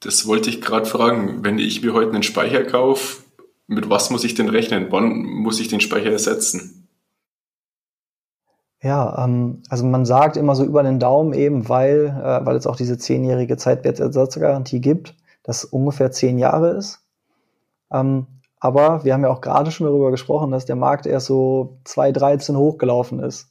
Das 0.00 0.26
wollte 0.26 0.48
ich 0.48 0.60
gerade 0.60 0.86
fragen. 0.86 1.44
Wenn 1.44 1.58
ich 1.58 1.82
mir 1.82 1.92
heute 1.92 2.12
einen 2.12 2.22
Speicher 2.22 2.64
kaufe, 2.64 3.22
mit 3.68 3.88
was 3.88 4.10
muss 4.10 4.24
ich 4.24 4.34
denn 4.34 4.48
rechnen? 4.48 4.88
Wann 4.90 5.22
muss 5.22 5.60
ich 5.60 5.68
den 5.68 5.80
Speicher 5.80 6.10
ersetzen? 6.10 6.88
Ja, 8.82 9.24
ähm, 9.24 9.62
also 9.68 9.86
man 9.86 10.04
sagt 10.04 10.36
immer 10.36 10.56
so 10.56 10.64
über 10.64 10.82
den 10.82 10.98
Daumen 10.98 11.32
eben, 11.32 11.68
weil, 11.68 12.06
äh, 12.06 12.44
weil 12.44 12.56
es 12.56 12.66
auch 12.66 12.76
diese 12.76 12.98
zehnjährige 12.98 13.56
Zeitwertersatzgarantie 13.56 14.80
gibt 14.80 15.14
das 15.48 15.64
ungefähr 15.64 16.12
zehn 16.12 16.38
Jahre 16.38 16.72
ist. 16.72 17.00
Ähm, 17.90 18.26
aber 18.60 19.04
wir 19.04 19.14
haben 19.14 19.22
ja 19.22 19.30
auch 19.30 19.40
gerade 19.40 19.70
schon 19.70 19.86
darüber 19.86 20.10
gesprochen, 20.10 20.50
dass 20.50 20.66
der 20.66 20.76
Markt 20.76 21.06
erst 21.06 21.24
so 21.24 21.78
2013 21.84 22.54
hochgelaufen 22.54 23.18
ist. 23.20 23.50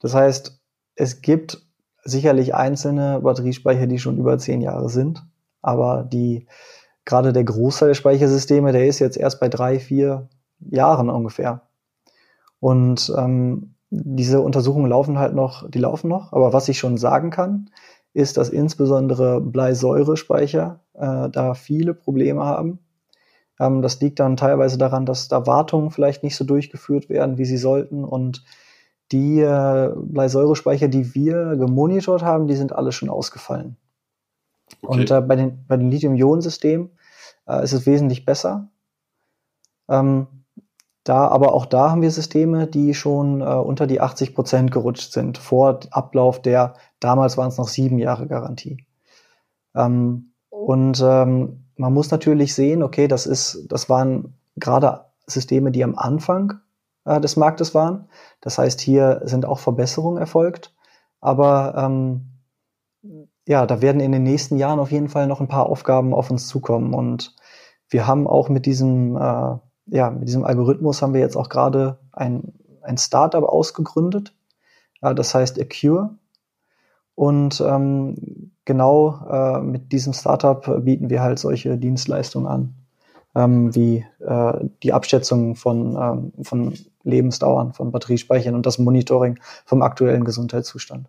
Das 0.00 0.14
heißt, 0.14 0.58
es 0.94 1.20
gibt 1.20 1.62
sicherlich 2.02 2.54
einzelne 2.54 3.20
Batteriespeicher, 3.20 3.86
die 3.86 3.98
schon 3.98 4.16
über 4.16 4.38
zehn 4.38 4.62
Jahre 4.62 4.88
sind. 4.88 5.26
Aber 5.60 6.04
die, 6.04 6.46
gerade 7.06 7.32
der 7.32 7.44
Großteil 7.44 7.88
der 7.88 7.94
Speichersysteme, 7.94 8.72
der 8.72 8.86
ist 8.86 8.98
jetzt 8.98 9.16
erst 9.16 9.40
bei 9.40 9.48
drei, 9.48 9.78
vier 9.78 10.28
Jahren 10.58 11.08
ungefähr. 11.08 11.62
Und 12.60 13.12
ähm, 13.16 13.74
diese 13.90 14.40
Untersuchungen 14.40 14.90
laufen 14.90 15.18
halt 15.18 15.34
noch, 15.34 15.70
die 15.70 15.78
laufen 15.78 16.08
noch. 16.08 16.32
Aber 16.32 16.52
was 16.52 16.68
ich 16.68 16.78
schon 16.78 16.98
sagen 16.98 17.30
kann, 17.30 17.70
ist, 18.12 18.36
dass 18.36 18.48
insbesondere 18.48 19.40
Bleisäurespeicher 19.40 20.80
äh, 20.94 21.28
da 21.30 21.54
viele 21.54 21.94
Probleme 21.94 22.44
haben. 22.44 22.80
Ähm, 23.60 23.82
das 23.82 24.00
liegt 24.00 24.18
dann 24.18 24.36
teilweise 24.36 24.76
daran, 24.76 25.06
dass 25.06 25.28
da 25.28 25.46
Wartungen 25.46 25.90
vielleicht 25.90 26.24
nicht 26.24 26.36
so 26.36 26.44
durchgeführt 26.44 27.08
werden, 27.08 27.38
wie 27.38 27.44
sie 27.44 27.58
sollten. 27.58 28.04
Und 28.04 28.44
die 29.12 29.40
äh, 29.40 29.92
Bleisäurespeicher, 29.94 30.88
die 30.88 31.14
wir 31.14 31.56
gemonitort 31.56 32.22
haben, 32.22 32.48
die 32.48 32.56
sind 32.56 32.72
alle 32.72 32.90
schon 32.90 33.10
ausgefallen. 33.10 33.76
Okay. 34.82 35.00
Und 35.00 35.10
äh, 35.10 35.20
bei 35.20 35.36
den, 35.36 35.64
bei 35.68 35.76
den 35.76 35.90
Lithium-Ionen-Systemen 35.90 36.90
äh, 37.46 37.62
ist 37.62 37.72
es 37.72 37.86
wesentlich 37.86 38.24
besser. 38.24 38.68
Ähm, 39.88 40.26
da, 41.04 41.28
aber 41.28 41.54
auch 41.54 41.66
da 41.66 41.90
haben 41.90 42.02
wir 42.02 42.10
Systeme, 42.10 42.66
die 42.66 42.92
schon 42.92 43.40
äh, 43.40 43.44
unter 43.44 43.86
die 43.86 44.00
80 44.00 44.34
Prozent 44.34 44.72
gerutscht 44.72 45.12
sind, 45.12 45.38
vor 45.38 45.80
Ablauf 45.90 46.42
der, 46.42 46.74
damals 46.98 47.36
waren 47.36 47.48
es 47.48 47.58
noch 47.58 47.68
sieben 47.68 47.98
Jahre 47.98 48.26
Garantie. 48.26 48.84
Ähm, 49.74 50.32
und 50.48 51.00
ähm, 51.04 51.64
man 51.76 51.92
muss 51.92 52.10
natürlich 52.10 52.54
sehen, 52.54 52.82
okay, 52.82 53.06
das 53.06 53.26
ist, 53.26 53.66
das 53.68 53.88
waren 53.88 54.34
gerade 54.56 55.04
Systeme, 55.26 55.70
die 55.70 55.84
am 55.84 55.96
Anfang 55.96 56.60
äh, 57.04 57.20
des 57.20 57.36
Marktes 57.36 57.74
waren. 57.74 58.08
Das 58.40 58.58
heißt, 58.58 58.80
hier 58.80 59.20
sind 59.24 59.44
auch 59.44 59.58
Verbesserungen 59.58 60.18
erfolgt. 60.18 60.74
Aber 61.20 61.74
ähm, 61.76 62.32
ja, 63.46 63.66
da 63.66 63.80
werden 63.80 64.00
in 64.00 64.12
den 64.12 64.22
nächsten 64.22 64.56
Jahren 64.56 64.80
auf 64.80 64.90
jeden 64.90 65.08
Fall 65.08 65.26
noch 65.26 65.40
ein 65.40 65.48
paar 65.48 65.66
Aufgaben 65.66 66.14
auf 66.14 66.30
uns 66.30 66.48
zukommen. 66.48 66.94
Und 66.94 67.36
wir 67.88 68.06
haben 68.06 68.26
auch 68.26 68.48
mit 68.48 68.66
diesem 68.66 69.16
äh, 69.16 69.56
ja, 69.88 70.10
mit 70.10 70.26
diesem 70.28 70.44
Algorithmus 70.44 71.00
haben 71.00 71.14
wir 71.14 71.20
jetzt 71.20 71.36
auch 71.36 71.48
gerade 71.48 71.98
ein, 72.12 72.52
ein 72.82 72.98
Startup 72.98 73.44
ausgegründet. 73.44 74.34
Äh, 75.00 75.14
das 75.14 75.34
heißt 75.34 75.60
Acure. 75.60 76.10
Und 77.14 77.62
ähm, 77.64 78.50
genau 78.64 79.20
äh, 79.30 79.60
mit 79.60 79.92
diesem 79.92 80.12
Startup 80.12 80.84
bieten 80.84 81.08
wir 81.08 81.22
halt 81.22 81.38
solche 81.38 81.78
Dienstleistungen 81.78 82.46
an. 82.46 82.74
ähm, 83.36 83.74
wie 83.74 84.04
äh, 84.20 84.52
die 84.82 84.92
Abschätzung 84.92 85.56
von, 85.56 85.96
ähm, 85.96 86.44
von 86.44 86.74
Lebensdauern 87.04 87.74
von 87.74 87.92
Batteriespeichern 87.92 88.54
und 88.54 88.66
das 88.66 88.78
Monitoring 88.78 89.38
vom 89.66 89.82
aktuellen 89.82 90.24
Gesundheitszustand. 90.24 91.08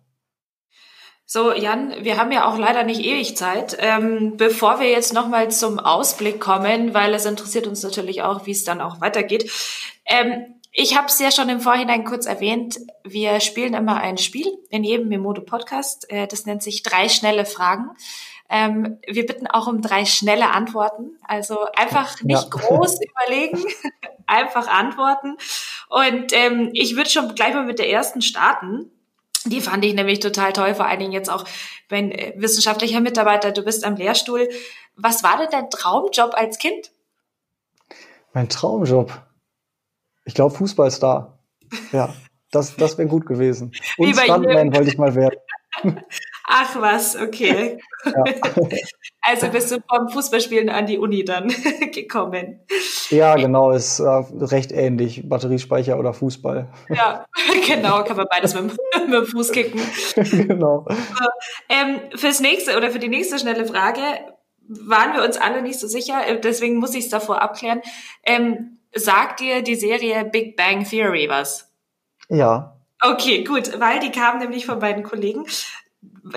So, 1.30 1.52
Jan, 1.52 1.92
wir 2.04 2.16
haben 2.16 2.32
ja 2.32 2.48
auch 2.48 2.56
leider 2.56 2.84
nicht 2.84 3.04
ewig 3.04 3.36
Zeit. 3.36 3.76
Ähm, 3.80 4.38
bevor 4.38 4.80
wir 4.80 4.88
jetzt 4.88 5.12
nochmal 5.12 5.50
zum 5.50 5.78
Ausblick 5.78 6.40
kommen, 6.40 6.94
weil 6.94 7.12
es 7.12 7.26
interessiert 7.26 7.66
uns 7.66 7.82
natürlich 7.82 8.22
auch, 8.22 8.46
wie 8.46 8.52
es 8.52 8.64
dann 8.64 8.80
auch 8.80 9.02
weitergeht. 9.02 9.52
Ähm, 10.06 10.54
ich 10.72 10.96
habe 10.96 11.08
es 11.08 11.18
ja 11.18 11.30
schon 11.30 11.50
im 11.50 11.60
Vorhinein 11.60 12.04
kurz 12.04 12.24
erwähnt. 12.24 12.78
Wir 13.04 13.40
spielen 13.40 13.74
immer 13.74 13.98
ein 13.98 14.16
Spiel 14.16 14.46
in 14.70 14.84
jedem 14.84 15.08
Memodo 15.08 15.42
Podcast. 15.42 16.10
Äh, 16.10 16.28
das 16.28 16.46
nennt 16.46 16.62
sich 16.62 16.82
drei 16.82 17.10
schnelle 17.10 17.44
Fragen. 17.44 17.90
Ähm, 18.48 18.98
wir 19.06 19.26
bitten 19.26 19.46
auch 19.46 19.66
um 19.66 19.82
drei 19.82 20.06
schnelle 20.06 20.48
Antworten. 20.48 21.18
Also 21.26 21.58
einfach 21.76 22.22
nicht 22.22 22.42
ja. 22.42 22.48
groß 22.48 23.00
überlegen, 23.02 23.62
einfach 24.26 24.66
antworten. 24.66 25.36
Und 25.90 26.32
ähm, 26.32 26.70
ich 26.72 26.96
würde 26.96 27.10
schon 27.10 27.34
gleich 27.34 27.52
mal 27.52 27.66
mit 27.66 27.78
der 27.78 27.90
ersten 27.90 28.22
starten. 28.22 28.90
Die 29.44 29.60
fand 29.60 29.84
ich 29.84 29.94
nämlich 29.94 30.20
total 30.20 30.52
toll, 30.52 30.74
vor 30.74 30.86
allen 30.86 30.98
Dingen 30.98 31.12
jetzt 31.12 31.30
auch 31.30 31.44
wenn 31.88 32.12
äh, 32.12 32.34
wissenschaftlicher 32.36 33.00
Mitarbeiter, 33.00 33.52
du 33.52 33.62
bist 33.62 33.84
am 33.84 33.96
Lehrstuhl. 33.96 34.48
Was 34.96 35.22
war 35.22 35.38
denn 35.38 35.48
dein 35.50 35.70
Traumjob 35.70 36.34
als 36.34 36.58
Kind? 36.58 36.90
Mein 38.32 38.48
Traumjob? 38.48 39.12
Ich 40.24 40.34
glaube 40.34 40.54
Fußballstar. 40.54 41.34
Ja, 41.92 42.14
das, 42.50 42.76
das 42.76 42.96
wäre 42.96 43.08
gut 43.08 43.26
gewesen. 43.26 43.72
Und 43.98 44.16
Stuntman 44.16 44.74
wollte 44.74 44.88
ich 44.88 44.96
mal 44.96 45.14
werden. 45.14 45.38
Ach 46.50 46.80
was, 46.80 47.14
okay. 47.16 47.78
Ja. 48.04 48.12
Also 49.20 49.48
bist 49.48 49.70
du 49.70 49.76
vom 49.86 50.08
Fußballspielen 50.08 50.70
an 50.70 50.86
die 50.86 50.96
Uni 50.96 51.22
dann 51.22 51.48
gekommen. 51.92 52.60
Ja, 53.10 53.34
genau, 53.34 53.72
ist 53.72 53.98
äh, 54.00 54.06
recht 54.06 54.72
ähnlich. 54.72 55.28
Batteriespeicher 55.28 55.98
oder 55.98 56.14
Fußball. 56.14 56.68
Ja, 56.88 57.26
genau, 57.66 58.04
kann 58.04 58.16
man 58.16 58.26
beides 58.30 58.54
mit, 58.54 58.64
mit 58.64 59.12
dem 59.12 59.26
Fuß 59.26 59.52
kicken. 59.52 59.82
genau. 60.14 60.86
Ähm, 61.68 62.00
fürs 62.14 62.40
nächste 62.40 62.78
oder 62.78 62.90
für 62.90 63.00
die 63.00 63.08
nächste 63.08 63.38
schnelle 63.38 63.66
Frage 63.66 64.00
waren 64.66 65.14
wir 65.14 65.22
uns 65.22 65.36
alle 65.36 65.60
nicht 65.60 65.78
so 65.78 65.86
sicher, 65.86 66.26
äh, 66.26 66.40
deswegen 66.40 66.76
muss 66.76 66.94
ich 66.94 67.04
es 67.04 67.10
davor 67.10 67.42
abklären. 67.42 67.82
Ähm, 68.24 68.78
sagt 68.94 69.40
dir 69.40 69.62
die 69.62 69.76
Serie 69.76 70.24
Big 70.24 70.56
Bang 70.56 70.84
Theory 70.88 71.28
was? 71.28 71.70
Ja. 72.30 72.78
Okay, 73.02 73.44
gut, 73.44 73.78
weil 73.78 74.00
die 74.00 74.10
kamen 74.10 74.38
nämlich 74.40 74.64
von 74.64 74.78
beiden 74.78 75.02
Kollegen 75.02 75.44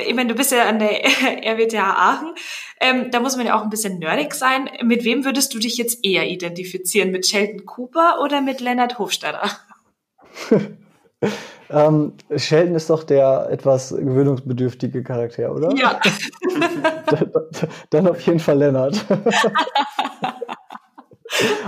ich 0.05 0.15
meine, 0.15 0.29
du 0.29 0.35
bist 0.35 0.51
ja 0.51 0.67
an 0.67 0.79
der 0.79 0.89
RWTH 1.05 1.79
Aachen, 1.79 2.33
ähm, 2.79 3.11
da 3.11 3.19
muss 3.19 3.37
man 3.37 3.45
ja 3.45 3.57
auch 3.57 3.63
ein 3.63 3.69
bisschen 3.69 3.99
nerdig 3.99 4.33
sein. 4.33 4.69
Mit 4.83 5.03
wem 5.03 5.25
würdest 5.25 5.53
du 5.53 5.59
dich 5.59 5.77
jetzt 5.77 6.03
eher 6.03 6.27
identifizieren? 6.27 7.11
Mit 7.11 7.27
Sheldon 7.27 7.65
Cooper 7.65 8.21
oder 8.23 8.41
mit 8.41 8.59
Leonard 8.59 8.97
Hofstadter? 8.97 9.49
ähm, 11.69 12.13
Sheldon 12.35 12.75
ist 12.75 12.89
doch 12.89 13.03
der 13.03 13.49
etwas 13.51 13.89
gewöhnungsbedürftige 13.89 15.03
Charakter, 15.03 15.53
oder? 15.53 15.75
Ja. 15.75 15.99
Dann 17.89 18.07
auf 18.07 18.19
jeden 18.21 18.39
Fall 18.39 18.57
Lennart. 18.57 19.05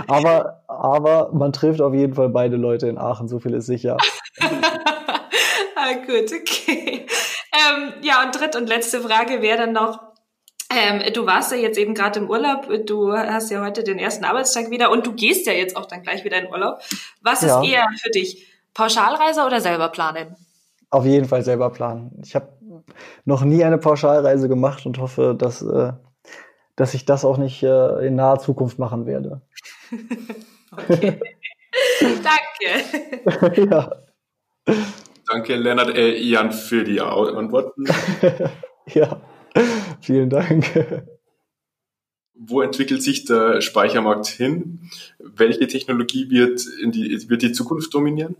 aber, 0.08 0.62
aber 0.66 1.30
man 1.32 1.52
trifft 1.52 1.80
auf 1.80 1.94
jeden 1.94 2.14
Fall 2.14 2.28
beide 2.28 2.56
Leute 2.56 2.88
in 2.88 2.98
Aachen, 2.98 3.28
so 3.28 3.38
viel 3.38 3.54
ist 3.54 3.66
sicher. 3.66 3.96
ah, 5.76 5.92
gut, 6.06 6.32
okay. 6.32 7.06
Ähm, 7.54 7.94
ja, 8.02 8.24
und 8.24 8.38
dritt 8.38 8.56
und 8.56 8.68
letzte 8.68 9.00
Frage 9.00 9.40
wäre 9.40 9.58
dann 9.58 9.72
noch, 9.72 10.00
ähm, 10.74 11.02
du 11.12 11.26
warst 11.26 11.52
ja 11.52 11.58
jetzt 11.58 11.78
eben 11.78 11.94
gerade 11.94 12.18
im 12.18 12.28
Urlaub, 12.28 12.68
du 12.86 13.12
hast 13.12 13.50
ja 13.50 13.62
heute 13.62 13.84
den 13.84 13.98
ersten 13.98 14.24
Arbeitstag 14.24 14.70
wieder 14.70 14.90
und 14.90 15.06
du 15.06 15.12
gehst 15.12 15.46
ja 15.46 15.52
jetzt 15.52 15.76
auch 15.76 15.86
dann 15.86 16.02
gleich 16.02 16.24
wieder 16.24 16.38
in 16.38 16.48
Urlaub. 16.48 16.80
Was 17.22 17.42
ja. 17.42 17.60
ist 17.60 17.68
eher 17.68 17.86
für 18.02 18.10
dich? 18.10 18.48
Pauschalreise 18.72 19.44
oder 19.44 19.60
selber 19.60 19.88
planen? 19.88 20.36
Auf 20.90 21.04
jeden 21.04 21.26
Fall 21.26 21.42
selber 21.42 21.70
planen. 21.70 22.10
Ich 22.24 22.34
habe 22.34 22.48
noch 23.24 23.44
nie 23.44 23.64
eine 23.64 23.78
Pauschalreise 23.78 24.48
gemacht 24.48 24.84
und 24.86 24.98
hoffe, 24.98 25.34
dass, 25.38 25.62
äh, 25.62 25.92
dass 26.76 26.94
ich 26.94 27.04
das 27.04 27.24
auch 27.24 27.36
nicht 27.36 27.62
äh, 27.62 28.06
in 28.06 28.16
naher 28.16 28.40
Zukunft 28.40 28.78
machen 28.78 29.06
werde. 29.06 29.42
okay. 30.72 31.20
Danke. 32.00 33.70
ja. 33.70 33.90
Danke, 35.34 35.56
Lennart, 35.56 35.96
äh, 35.96 36.16
Jan, 36.16 36.52
für 36.52 36.84
die 36.84 37.00
Antworten. 37.00 37.86
ja, 38.86 39.20
vielen 40.00 40.30
Dank. 40.30 40.64
Wo 42.36 42.62
entwickelt 42.62 43.02
sich 43.02 43.24
der 43.24 43.60
Speichermarkt 43.60 44.28
hin? 44.28 44.88
Welche 45.18 45.66
Technologie 45.66 46.30
wird, 46.30 46.64
die, 46.84 47.28
wird 47.28 47.42
die 47.42 47.50
Zukunft 47.50 47.92
dominieren? 47.92 48.36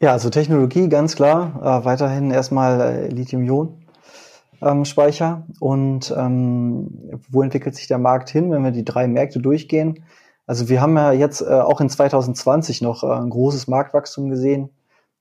Ja, 0.00 0.10
also 0.10 0.30
Technologie 0.30 0.88
ganz 0.88 1.14
klar. 1.14 1.60
Äh, 1.62 1.84
weiterhin 1.84 2.32
erstmal 2.32 2.80
äh, 2.80 3.06
Lithium-Ionen-Speicher. 3.10 5.44
Ähm, 5.46 5.54
Und 5.60 6.12
ähm, 6.16 7.20
wo 7.30 7.42
entwickelt 7.42 7.76
sich 7.76 7.86
der 7.86 7.98
Markt 7.98 8.30
hin, 8.30 8.50
wenn 8.50 8.64
wir 8.64 8.72
die 8.72 8.84
drei 8.84 9.06
Märkte 9.06 9.38
durchgehen? 9.38 10.04
Also 10.44 10.68
wir 10.68 10.80
haben 10.80 10.96
ja 10.96 11.12
jetzt 11.12 11.40
äh, 11.40 11.44
auch 11.44 11.80
in 11.80 11.88
2020 11.88 12.82
noch 12.82 13.04
äh, 13.04 13.12
ein 13.12 13.30
großes 13.30 13.68
Marktwachstum 13.68 14.28
gesehen 14.28 14.70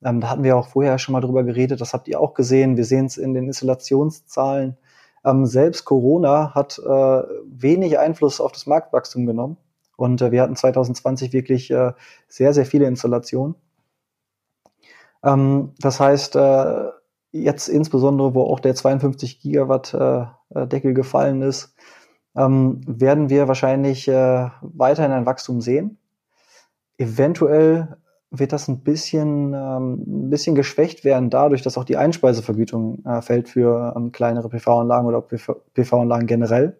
ähm, 0.03 0.21
da 0.21 0.29
hatten 0.29 0.43
wir 0.43 0.57
auch 0.57 0.67
vorher 0.67 0.97
schon 0.99 1.13
mal 1.13 1.21
drüber 1.21 1.43
geredet, 1.43 1.81
das 1.81 1.93
habt 1.93 2.07
ihr 2.07 2.19
auch 2.19 2.33
gesehen. 2.33 2.77
Wir 2.77 2.85
sehen 2.85 3.05
es 3.05 3.17
in 3.17 3.33
den 3.33 3.47
Installationszahlen. 3.47 4.77
Ähm, 5.25 5.45
selbst 5.45 5.85
Corona 5.85 6.53
hat 6.53 6.79
äh, 6.79 7.23
wenig 7.45 7.97
Einfluss 7.97 8.41
auf 8.41 8.51
das 8.51 8.65
Marktwachstum 8.65 9.25
genommen. 9.25 9.57
Und 9.95 10.21
äh, 10.21 10.31
wir 10.31 10.41
hatten 10.41 10.55
2020 10.55 11.33
wirklich 11.33 11.71
äh, 11.71 11.93
sehr, 12.27 12.53
sehr 12.53 12.65
viele 12.65 12.87
Installationen. 12.87 13.55
Ähm, 15.23 15.73
das 15.79 15.99
heißt, 15.99 16.35
äh, 16.35 16.89
jetzt 17.31 17.67
insbesondere, 17.67 18.35
wo 18.35 18.43
auch 18.43 18.59
der 18.59 18.75
52 18.75 19.39
Gigawatt 19.39 19.93
äh, 19.93 20.25
äh, 20.49 20.67
Deckel 20.67 20.93
gefallen 20.93 21.41
ist, 21.41 21.75
ähm, 22.35 22.81
werden 22.87 23.29
wir 23.29 23.47
wahrscheinlich 23.47 24.07
weiterhin 24.07 25.11
ein 25.11 25.27
Wachstum 25.27 25.61
sehen. 25.61 25.99
Eventuell 26.97 27.97
wird 28.35 28.51
das 28.51 28.67
ein 28.67 28.79
bisschen, 28.79 29.53
ähm, 29.53 30.03
ein 30.07 30.29
bisschen 30.31 30.55
geschwächt 30.55 31.05
werden 31.05 31.29
dadurch, 31.29 31.61
dass 31.61 31.77
auch 31.77 31.83
die 31.83 31.97
Einspeisevergütung 31.97 33.05
äh, 33.05 33.21
fällt 33.21 33.47
für 33.47 33.93
ähm, 33.95 34.11
kleinere 34.11 34.49
PV-Anlagen 34.49 35.07
oder 35.07 35.21
PV-Anlagen 35.21 36.25
generell. 36.25 36.77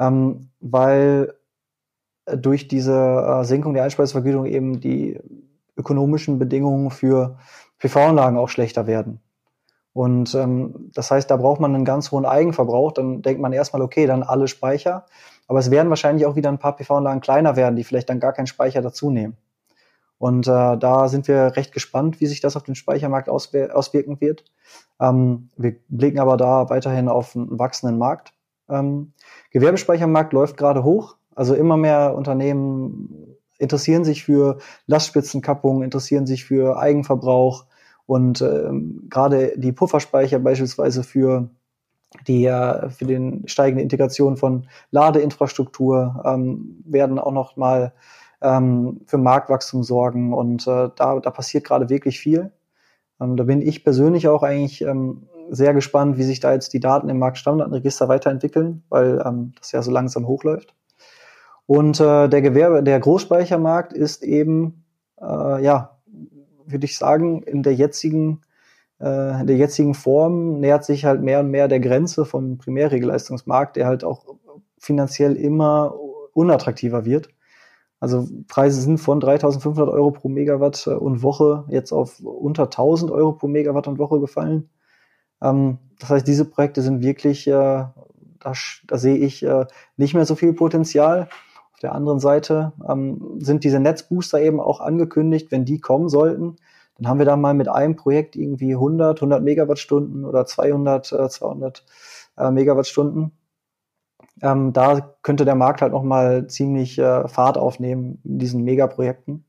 Ähm, 0.00 0.48
weil 0.60 1.34
äh, 2.24 2.38
durch 2.38 2.68
diese 2.68 2.94
äh, 2.94 3.44
Senkung 3.44 3.74
der 3.74 3.84
Einspeisevergütung 3.84 4.46
eben 4.46 4.80
die 4.80 5.20
ökonomischen 5.76 6.38
Bedingungen 6.38 6.90
für 6.90 7.38
PV-Anlagen 7.78 8.38
auch 8.38 8.48
schlechter 8.48 8.86
werden. 8.86 9.20
Und 9.92 10.34
ähm, 10.34 10.90
das 10.94 11.10
heißt, 11.10 11.30
da 11.30 11.36
braucht 11.36 11.60
man 11.60 11.74
einen 11.74 11.84
ganz 11.84 12.10
hohen 12.12 12.24
Eigenverbrauch. 12.24 12.92
Dann 12.92 13.20
denkt 13.20 13.42
man 13.42 13.52
erstmal, 13.52 13.82
okay, 13.82 14.06
dann 14.06 14.22
alle 14.22 14.48
Speicher. 14.48 15.04
Aber 15.48 15.58
es 15.58 15.70
werden 15.70 15.90
wahrscheinlich 15.90 16.24
auch 16.24 16.34
wieder 16.34 16.48
ein 16.48 16.58
paar 16.58 16.76
PV-Anlagen 16.76 17.20
kleiner 17.20 17.56
werden, 17.56 17.76
die 17.76 17.84
vielleicht 17.84 18.08
dann 18.08 18.20
gar 18.20 18.32
keinen 18.32 18.46
Speicher 18.46 18.80
dazu 18.80 19.10
nehmen. 19.10 19.36
Und 20.22 20.46
äh, 20.46 20.78
da 20.78 21.08
sind 21.08 21.26
wir 21.26 21.56
recht 21.56 21.72
gespannt, 21.72 22.20
wie 22.20 22.26
sich 22.26 22.40
das 22.40 22.54
auf 22.54 22.62
den 22.62 22.76
Speichermarkt 22.76 23.28
auswir 23.28 23.76
auswirken 23.76 24.20
wird. 24.20 24.44
Ähm, 25.00 25.50
wir 25.56 25.74
blicken 25.88 26.20
aber 26.20 26.36
da 26.36 26.70
weiterhin 26.70 27.08
auf 27.08 27.34
einen 27.34 27.58
wachsenden 27.58 27.98
Markt. 27.98 28.32
Ähm, 28.68 29.14
Gewerbespeichermarkt 29.50 30.32
läuft 30.32 30.56
gerade 30.56 30.84
hoch. 30.84 31.16
Also 31.34 31.56
immer 31.56 31.76
mehr 31.76 32.14
Unternehmen 32.14 33.36
interessieren 33.58 34.04
sich 34.04 34.22
für 34.22 34.58
Lastspitzenkappung, 34.86 35.82
interessieren 35.82 36.28
sich 36.28 36.44
für 36.44 36.78
Eigenverbrauch 36.78 37.64
und 38.06 38.42
ähm, 38.42 39.08
gerade 39.10 39.54
die 39.56 39.72
Pufferspeicher 39.72 40.38
beispielsweise 40.38 41.02
für 41.02 41.50
die 42.28 42.46
äh, 42.46 42.90
für 42.90 43.06
den 43.06 43.48
steigende 43.48 43.82
Integration 43.82 44.36
von 44.36 44.68
Ladeinfrastruktur 44.92 46.22
ähm, 46.24 46.80
werden 46.84 47.18
auch 47.18 47.32
noch 47.32 47.56
mal 47.56 47.92
ähm, 48.42 49.00
für 49.06 49.18
Marktwachstum 49.18 49.82
sorgen. 49.82 50.32
Und 50.32 50.66
äh, 50.66 50.90
da, 50.94 51.20
da 51.20 51.30
passiert 51.30 51.64
gerade 51.64 51.88
wirklich 51.88 52.18
viel. 52.18 52.52
Ähm, 53.20 53.36
da 53.36 53.44
bin 53.44 53.62
ich 53.62 53.84
persönlich 53.84 54.28
auch 54.28 54.42
eigentlich 54.42 54.82
ähm, 54.82 55.28
sehr 55.50 55.74
gespannt, 55.74 56.18
wie 56.18 56.24
sich 56.24 56.40
da 56.40 56.52
jetzt 56.52 56.72
die 56.72 56.80
Daten 56.80 57.08
im 57.08 57.18
Marktstammdatenregister 57.18 58.08
weiterentwickeln, 58.08 58.82
weil 58.88 59.22
ähm, 59.24 59.52
das 59.58 59.72
ja 59.72 59.82
so 59.82 59.90
langsam 59.90 60.26
hochläuft. 60.26 60.74
Und 61.66 62.00
äh, 62.00 62.28
der 62.28 62.42
Gewerbe, 62.42 62.82
der 62.82 62.98
Großspeichermarkt 63.00 63.92
ist 63.92 64.22
eben, 64.24 64.84
äh, 65.20 65.62
ja, 65.62 65.98
würde 66.66 66.84
ich 66.84 66.98
sagen, 66.98 67.42
in 67.42 67.62
der 67.62 67.74
jetzigen 67.74 68.42
äh, 69.02 69.40
in 69.40 69.46
der 69.46 69.56
jetzigen 69.56 69.94
Form 69.94 70.60
nähert 70.60 70.84
sich 70.84 71.04
halt 71.04 71.22
mehr 71.22 71.40
und 71.40 71.50
mehr 71.50 71.68
der 71.68 71.80
Grenze 71.80 72.24
vom 72.24 72.58
Primärregelleistungsmarkt, 72.58 73.76
der 73.76 73.86
halt 73.86 74.04
auch 74.04 74.24
finanziell 74.78 75.36
immer 75.36 75.94
unattraktiver 76.32 77.04
wird. 77.04 77.28
Also 78.02 78.26
Preise 78.48 78.80
sind 78.80 78.98
von 78.98 79.20
3.500 79.22 79.88
Euro 79.88 80.10
pro 80.10 80.28
Megawatt 80.28 80.88
äh, 80.88 80.90
und 80.90 81.22
Woche 81.22 81.66
jetzt 81.68 81.92
auf 81.92 82.18
unter 82.18 82.64
1.000 82.64 83.12
Euro 83.12 83.30
pro 83.30 83.46
Megawatt 83.46 83.86
und 83.86 84.00
Woche 84.00 84.18
gefallen. 84.18 84.70
Ähm, 85.40 85.78
das 86.00 86.10
heißt, 86.10 86.26
diese 86.26 86.44
Projekte 86.44 86.82
sind 86.82 87.00
wirklich, 87.00 87.46
äh, 87.46 87.52
da, 87.52 87.92
da 88.88 88.98
sehe 88.98 89.18
ich 89.18 89.44
äh, 89.44 89.66
nicht 89.96 90.14
mehr 90.14 90.26
so 90.26 90.34
viel 90.34 90.52
Potenzial. 90.52 91.28
Auf 91.74 91.78
der 91.78 91.94
anderen 91.94 92.18
Seite 92.18 92.72
ähm, 92.88 93.36
sind 93.38 93.62
diese 93.62 93.78
Netzbooster 93.78 94.40
eben 94.40 94.58
auch 94.58 94.80
angekündigt, 94.80 95.52
wenn 95.52 95.64
die 95.64 95.78
kommen 95.78 96.08
sollten, 96.08 96.56
dann 96.98 97.08
haben 97.08 97.18
wir 97.18 97.26
da 97.26 97.36
mal 97.36 97.54
mit 97.54 97.68
einem 97.68 97.94
Projekt 97.94 98.34
irgendwie 98.34 98.74
100, 98.74 99.18
100 99.18 99.44
Megawattstunden 99.44 100.24
oder 100.24 100.44
200, 100.44 101.12
äh, 101.12 101.28
200 101.28 101.84
äh, 102.36 102.50
Megawattstunden. 102.50 103.30
Ähm, 104.40 104.72
da 104.72 105.14
könnte 105.22 105.44
der 105.44 105.54
Markt 105.54 105.82
halt 105.82 105.92
noch 105.92 106.02
mal 106.02 106.46
ziemlich 106.46 106.98
äh, 106.98 107.28
Fahrt 107.28 107.58
aufnehmen 107.58 108.20
in 108.24 108.38
diesen 108.38 108.64
Megaprojekten. 108.64 109.44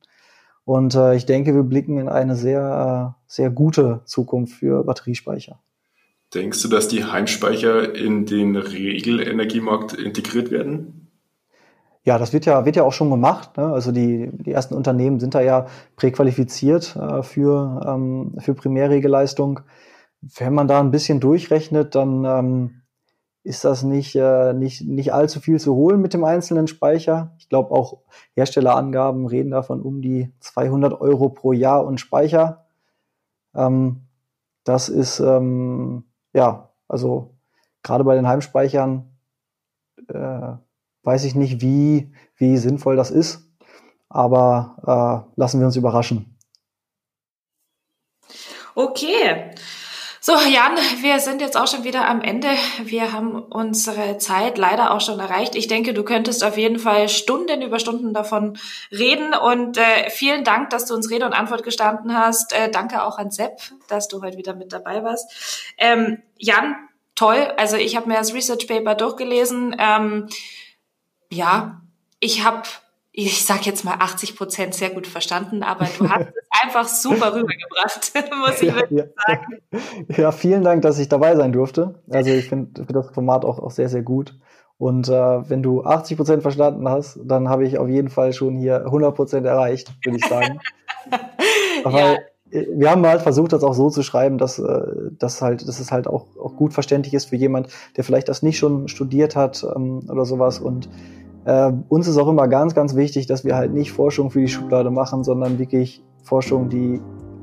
Und 0.65 0.95
äh, 0.95 1.15
ich 1.15 1.25
denke, 1.25 1.53
wir 1.53 1.63
blicken 1.63 1.97
in 1.97 2.09
eine 2.09 2.35
sehr, 2.35 3.15
äh, 3.15 3.21
sehr 3.27 3.49
gute 3.49 4.01
Zukunft 4.05 4.53
für 4.53 4.83
Batteriespeicher. 4.83 5.59
Denkst 6.33 6.61
du, 6.63 6.67
dass 6.67 6.87
die 6.87 7.03
Heimspeicher 7.03 7.95
in 7.95 8.25
den 8.25 8.55
Regelenergiemarkt 8.55 9.93
integriert 9.93 10.51
werden? 10.51 11.11
Ja, 12.05 12.17
das 12.17 12.33
wird 12.33 12.45
ja, 12.45 12.65
wird 12.65 12.75
ja 12.75 12.83
auch 12.83 12.91
schon 12.91 13.09
gemacht. 13.09 13.55
Ne? 13.55 13.65
Also 13.65 13.91
die, 13.91 14.29
die 14.33 14.51
ersten 14.51 14.73
Unternehmen 14.73 15.19
sind 15.19 15.35
da 15.35 15.41
ja 15.41 15.67
präqualifiziert 15.95 16.95
äh, 16.95 17.23
für, 17.23 17.81
ähm, 17.87 18.35
für 18.39 18.53
Primärregelleistung. 18.53 19.61
Wenn 20.21 20.53
man 20.53 20.67
da 20.67 20.79
ein 20.79 20.91
bisschen 20.91 21.19
durchrechnet, 21.19 21.95
dann 21.95 22.25
ähm, 22.25 22.81
ist 23.43 23.65
das 23.65 23.83
nicht, 23.83 24.15
äh, 24.15 24.53
nicht, 24.53 24.81
nicht 24.87 25.13
allzu 25.13 25.39
viel 25.39 25.59
zu 25.59 25.75
holen 25.75 26.01
mit 26.01 26.13
dem 26.13 26.23
einzelnen 26.23 26.67
Speicher. 26.67 27.35
Ich 27.37 27.49
glaube, 27.49 27.71
auch 27.71 27.99
Herstellerangaben 28.35 29.25
reden 29.27 29.51
davon 29.51 29.81
um 29.81 30.01
die 30.01 30.33
200 30.39 30.99
Euro 31.01 31.29
pro 31.29 31.51
Jahr 31.51 31.85
und 31.85 31.99
Speicher. 31.99 32.65
Ähm, 33.53 34.01
das 34.63 34.87
ist, 34.87 35.19
ähm, 35.19 36.05
ja, 36.31 36.69
also 36.87 37.35
gerade 37.83 38.05
bei 38.05 38.15
den 38.15 38.27
Heimspeichern 38.27 39.09
äh, 40.07 40.53
weiß 41.03 41.25
ich 41.25 41.35
nicht, 41.35 41.61
wie, 41.61 42.13
wie 42.37 42.57
sinnvoll 42.57 42.95
das 42.95 43.11
ist, 43.11 43.45
aber 44.07 45.25
äh, 45.35 45.39
lassen 45.39 45.59
wir 45.59 45.67
uns 45.67 45.75
überraschen. 45.75 46.37
Okay. 48.75 49.51
So, 50.25 50.31
Jan, 50.37 50.77
wir 51.01 51.19
sind 51.19 51.41
jetzt 51.41 51.57
auch 51.57 51.67
schon 51.67 51.83
wieder 51.83 52.07
am 52.07 52.21
Ende. 52.21 52.47
Wir 52.81 53.11
haben 53.11 53.43
unsere 53.43 54.17
Zeit 54.19 54.57
leider 54.57 54.93
auch 54.93 55.01
schon 55.01 55.19
erreicht. 55.19 55.53
Ich 55.53 55.67
denke, 55.67 55.93
du 55.93 56.03
könntest 56.03 56.45
auf 56.45 56.55
jeden 56.55 56.79
Fall 56.79 57.09
Stunden 57.09 57.61
über 57.61 57.77
Stunden 57.77 58.13
davon 58.13 58.57
reden. 58.89 59.33
Und 59.33 59.77
äh, 59.77 60.09
vielen 60.11 60.45
Dank, 60.45 60.69
dass 60.69 60.85
du 60.85 60.93
uns 60.93 61.09
Rede 61.09 61.25
und 61.25 61.33
Antwort 61.33 61.63
gestanden 61.63 62.17
hast. 62.17 62.53
Äh, 62.53 62.71
danke 62.71 63.03
auch 63.03 63.17
an 63.17 63.31
Sepp, 63.31 63.59
dass 63.89 64.07
du 64.07 64.21
heute 64.21 64.37
wieder 64.37 64.55
mit 64.55 64.71
dabei 64.71 65.03
warst. 65.03 65.29
Ähm, 65.77 66.23
Jan, 66.37 66.77
toll. 67.15 67.51
Also 67.57 67.75
ich 67.75 67.97
habe 67.97 68.07
mir 68.07 68.15
das 68.15 68.33
Research 68.33 68.65
Paper 68.65 68.95
durchgelesen. 68.95 69.75
Ähm, 69.77 70.29
ja, 71.29 71.81
ich 72.21 72.45
habe 72.45 72.63
ich 73.15 73.45
sag 73.45 73.67
jetzt 73.67 73.85
mal 73.85 73.93
80 73.99 74.35
Prozent 74.35 74.73
sehr 74.73 74.89
gut 74.89 75.05
verstanden, 75.05 75.61
aber 75.61 75.85
du 75.99 76.09
hast 76.09 76.29
es 76.29 76.47
einfach 76.63 76.87
super 76.87 77.35
rübergebracht, 77.35 78.11
muss 78.39 78.61
ich 78.61 78.73
wirklich 78.73 79.01
ja, 79.01 79.05
sagen. 79.27 79.61
Ja, 80.17 80.31
vielen 80.31 80.63
Dank, 80.63 80.81
dass 80.81 80.97
ich 80.97 81.09
dabei 81.09 81.35
sein 81.35 81.53
durfte. 81.53 82.01
Also 82.09 82.31
ich 82.31 82.49
finde 82.49 82.83
find 82.83 82.95
das 82.95 83.11
Format 83.11 83.45
auch, 83.45 83.59
auch 83.59 83.69
sehr, 83.69 83.87
sehr 83.87 84.01
gut. 84.01 84.35
Und 84.79 85.09
äh, 85.09 85.49
wenn 85.49 85.61
du 85.61 85.83
80 85.83 86.17
Prozent 86.17 86.41
verstanden 86.41 86.89
hast, 86.89 87.19
dann 87.23 87.49
habe 87.49 87.65
ich 87.65 87.77
auf 87.77 87.87
jeden 87.87 88.09
Fall 88.09 88.33
schon 88.33 88.57
hier 88.57 88.83
100 88.83 89.15
Prozent 89.15 89.45
erreicht, 89.45 89.93
würde 90.03 90.17
ich 90.17 90.25
sagen. 90.25 90.59
aber 91.83 92.13
ja. 92.13 92.17
wir 92.49 92.89
haben 92.89 93.05
halt 93.05 93.21
versucht, 93.21 93.53
das 93.53 93.63
auch 93.63 93.75
so 93.75 93.91
zu 93.91 94.01
schreiben, 94.01 94.39
dass, 94.39 94.57
äh, 94.57 94.81
dass, 95.19 95.43
halt, 95.43 95.67
dass 95.67 95.79
es 95.79 95.91
halt 95.91 96.07
auch, 96.07 96.25
auch 96.41 96.55
gut 96.55 96.73
verständlich 96.73 97.13
ist 97.13 97.25
für 97.25 97.35
jemand, 97.35 97.67
der 97.95 98.03
vielleicht 98.03 98.27
das 98.27 98.41
nicht 98.41 98.57
schon 98.57 98.87
studiert 98.87 99.35
hat 99.35 99.63
ähm, 99.75 100.09
oder 100.09 100.25
sowas 100.25 100.57
und 100.59 100.89
äh, 101.45 101.71
uns 101.89 102.07
ist 102.07 102.17
auch 102.17 102.27
immer 102.27 102.47
ganz, 102.47 102.73
ganz 102.73 102.95
wichtig, 102.95 103.27
dass 103.27 103.43
wir 103.43 103.55
halt 103.55 103.73
nicht 103.73 103.91
Forschung 103.91 104.31
für 104.31 104.39
die 104.39 104.47
Schublade 104.47 104.91
machen, 104.91 105.23
sondern 105.23 105.59
wirklich 105.59 106.03
Forschung, 106.23 106.69
die 106.69 107.01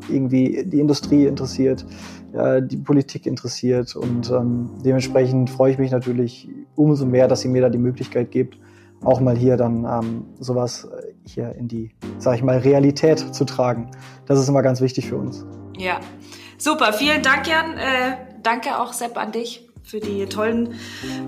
irgendwie 0.09 0.65
die 0.65 0.81
Industrie 0.81 1.27
interessiert, 1.27 1.85
äh, 2.33 2.63
die 2.63 2.79
Politik 2.79 3.27
interessiert. 3.27 3.95
Und 3.97 4.31
ähm, 4.31 4.71
dementsprechend 4.85 5.51
freue 5.51 5.73
ich 5.73 5.79
mich 5.79 5.91
natürlich 5.91 6.49
umso 6.77 7.05
mehr, 7.05 7.29
dass 7.29 7.43
sie 7.43 7.49
mir 7.49 7.63
da 7.63 7.69
die 7.69 7.79
Möglichkeit 7.79 8.31
gibt, 8.31 8.59
auch 9.03 9.21
mal 9.21 9.37
hier 9.37 9.57
dann 9.57 9.85
ähm, 9.85 10.25
sowas 10.39 10.85
äh, 10.85 11.13
hier 11.25 11.55
in 11.55 11.69
die, 11.69 11.91
sag 12.19 12.37
ich 12.37 12.43
mal, 12.43 12.59
Realität 12.59 13.19
zu 13.35 13.45
tragen. 13.45 13.91
Das 14.27 14.39
ist 14.39 14.49
immer 14.49 14.63
ganz 14.63 14.81
wichtig 14.81 15.09
für 15.09 15.17
uns. 15.17 15.45
Ja, 15.79 16.01
super. 16.59 16.93
Vielen 16.93 17.23
Dank, 17.23 17.47
Jan. 17.47 17.77
Äh, 17.77 18.17
danke 18.43 18.79
auch, 18.79 18.93
Sepp, 18.93 19.17
an 19.17 19.33
dich 19.33 19.70
für 19.85 20.01
die 20.01 20.27
tollen, 20.27 20.75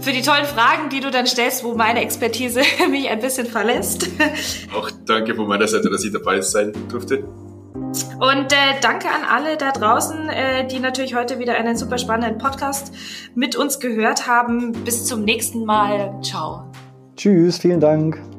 für 0.01 0.13
die 0.13 0.23
tollen 0.23 0.45
Fragen, 0.45 0.89
die 0.91 1.01
du 1.01 1.11
dann 1.11 1.27
stellst, 1.27 1.65
wo 1.65 1.75
meine 1.75 2.01
Expertise 2.01 2.61
mich 2.91 3.09
ein 3.09 3.21
bisschen 3.21 3.47
verlässt. 3.47 4.09
Auch 4.75 4.91
danke 5.07 5.35
von 5.35 5.49
meiner 5.49 5.69
Seite, 5.69 5.91
dass 5.91 6.05
ich 6.05 6.13
dabei 6.13 6.41
sein 6.41 6.73
durfte. 6.89 7.25
Und 8.21 8.53
äh, 8.53 8.81
danke 8.81 9.09
an 9.09 9.25
alle 9.29 9.57
da 9.57 9.73
draußen, 9.73 10.29
äh, 10.29 10.67
die 10.67 10.79
natürlich 10.79 11.15
heute 11.15 11.39
wieder 11.39 11.55
einen 11.55 11.77
super 11.77 11.99
spannenden 11.99 12.39
Podcast 12.39 12.95
mit 13.35 13.57
uns 13.57 13.81
gehört 13.81 14.27
haben. 14.27 14.73
Bis 14.85 15.05
zum 15.05 15.25
nächsten 15.25 15.65
Mal. 15.65 16.19
Ciao. 16.23 16.71
Tschüss, 17.17 17.59
vielen 17.59 17.81
Dank. 17.81 18.32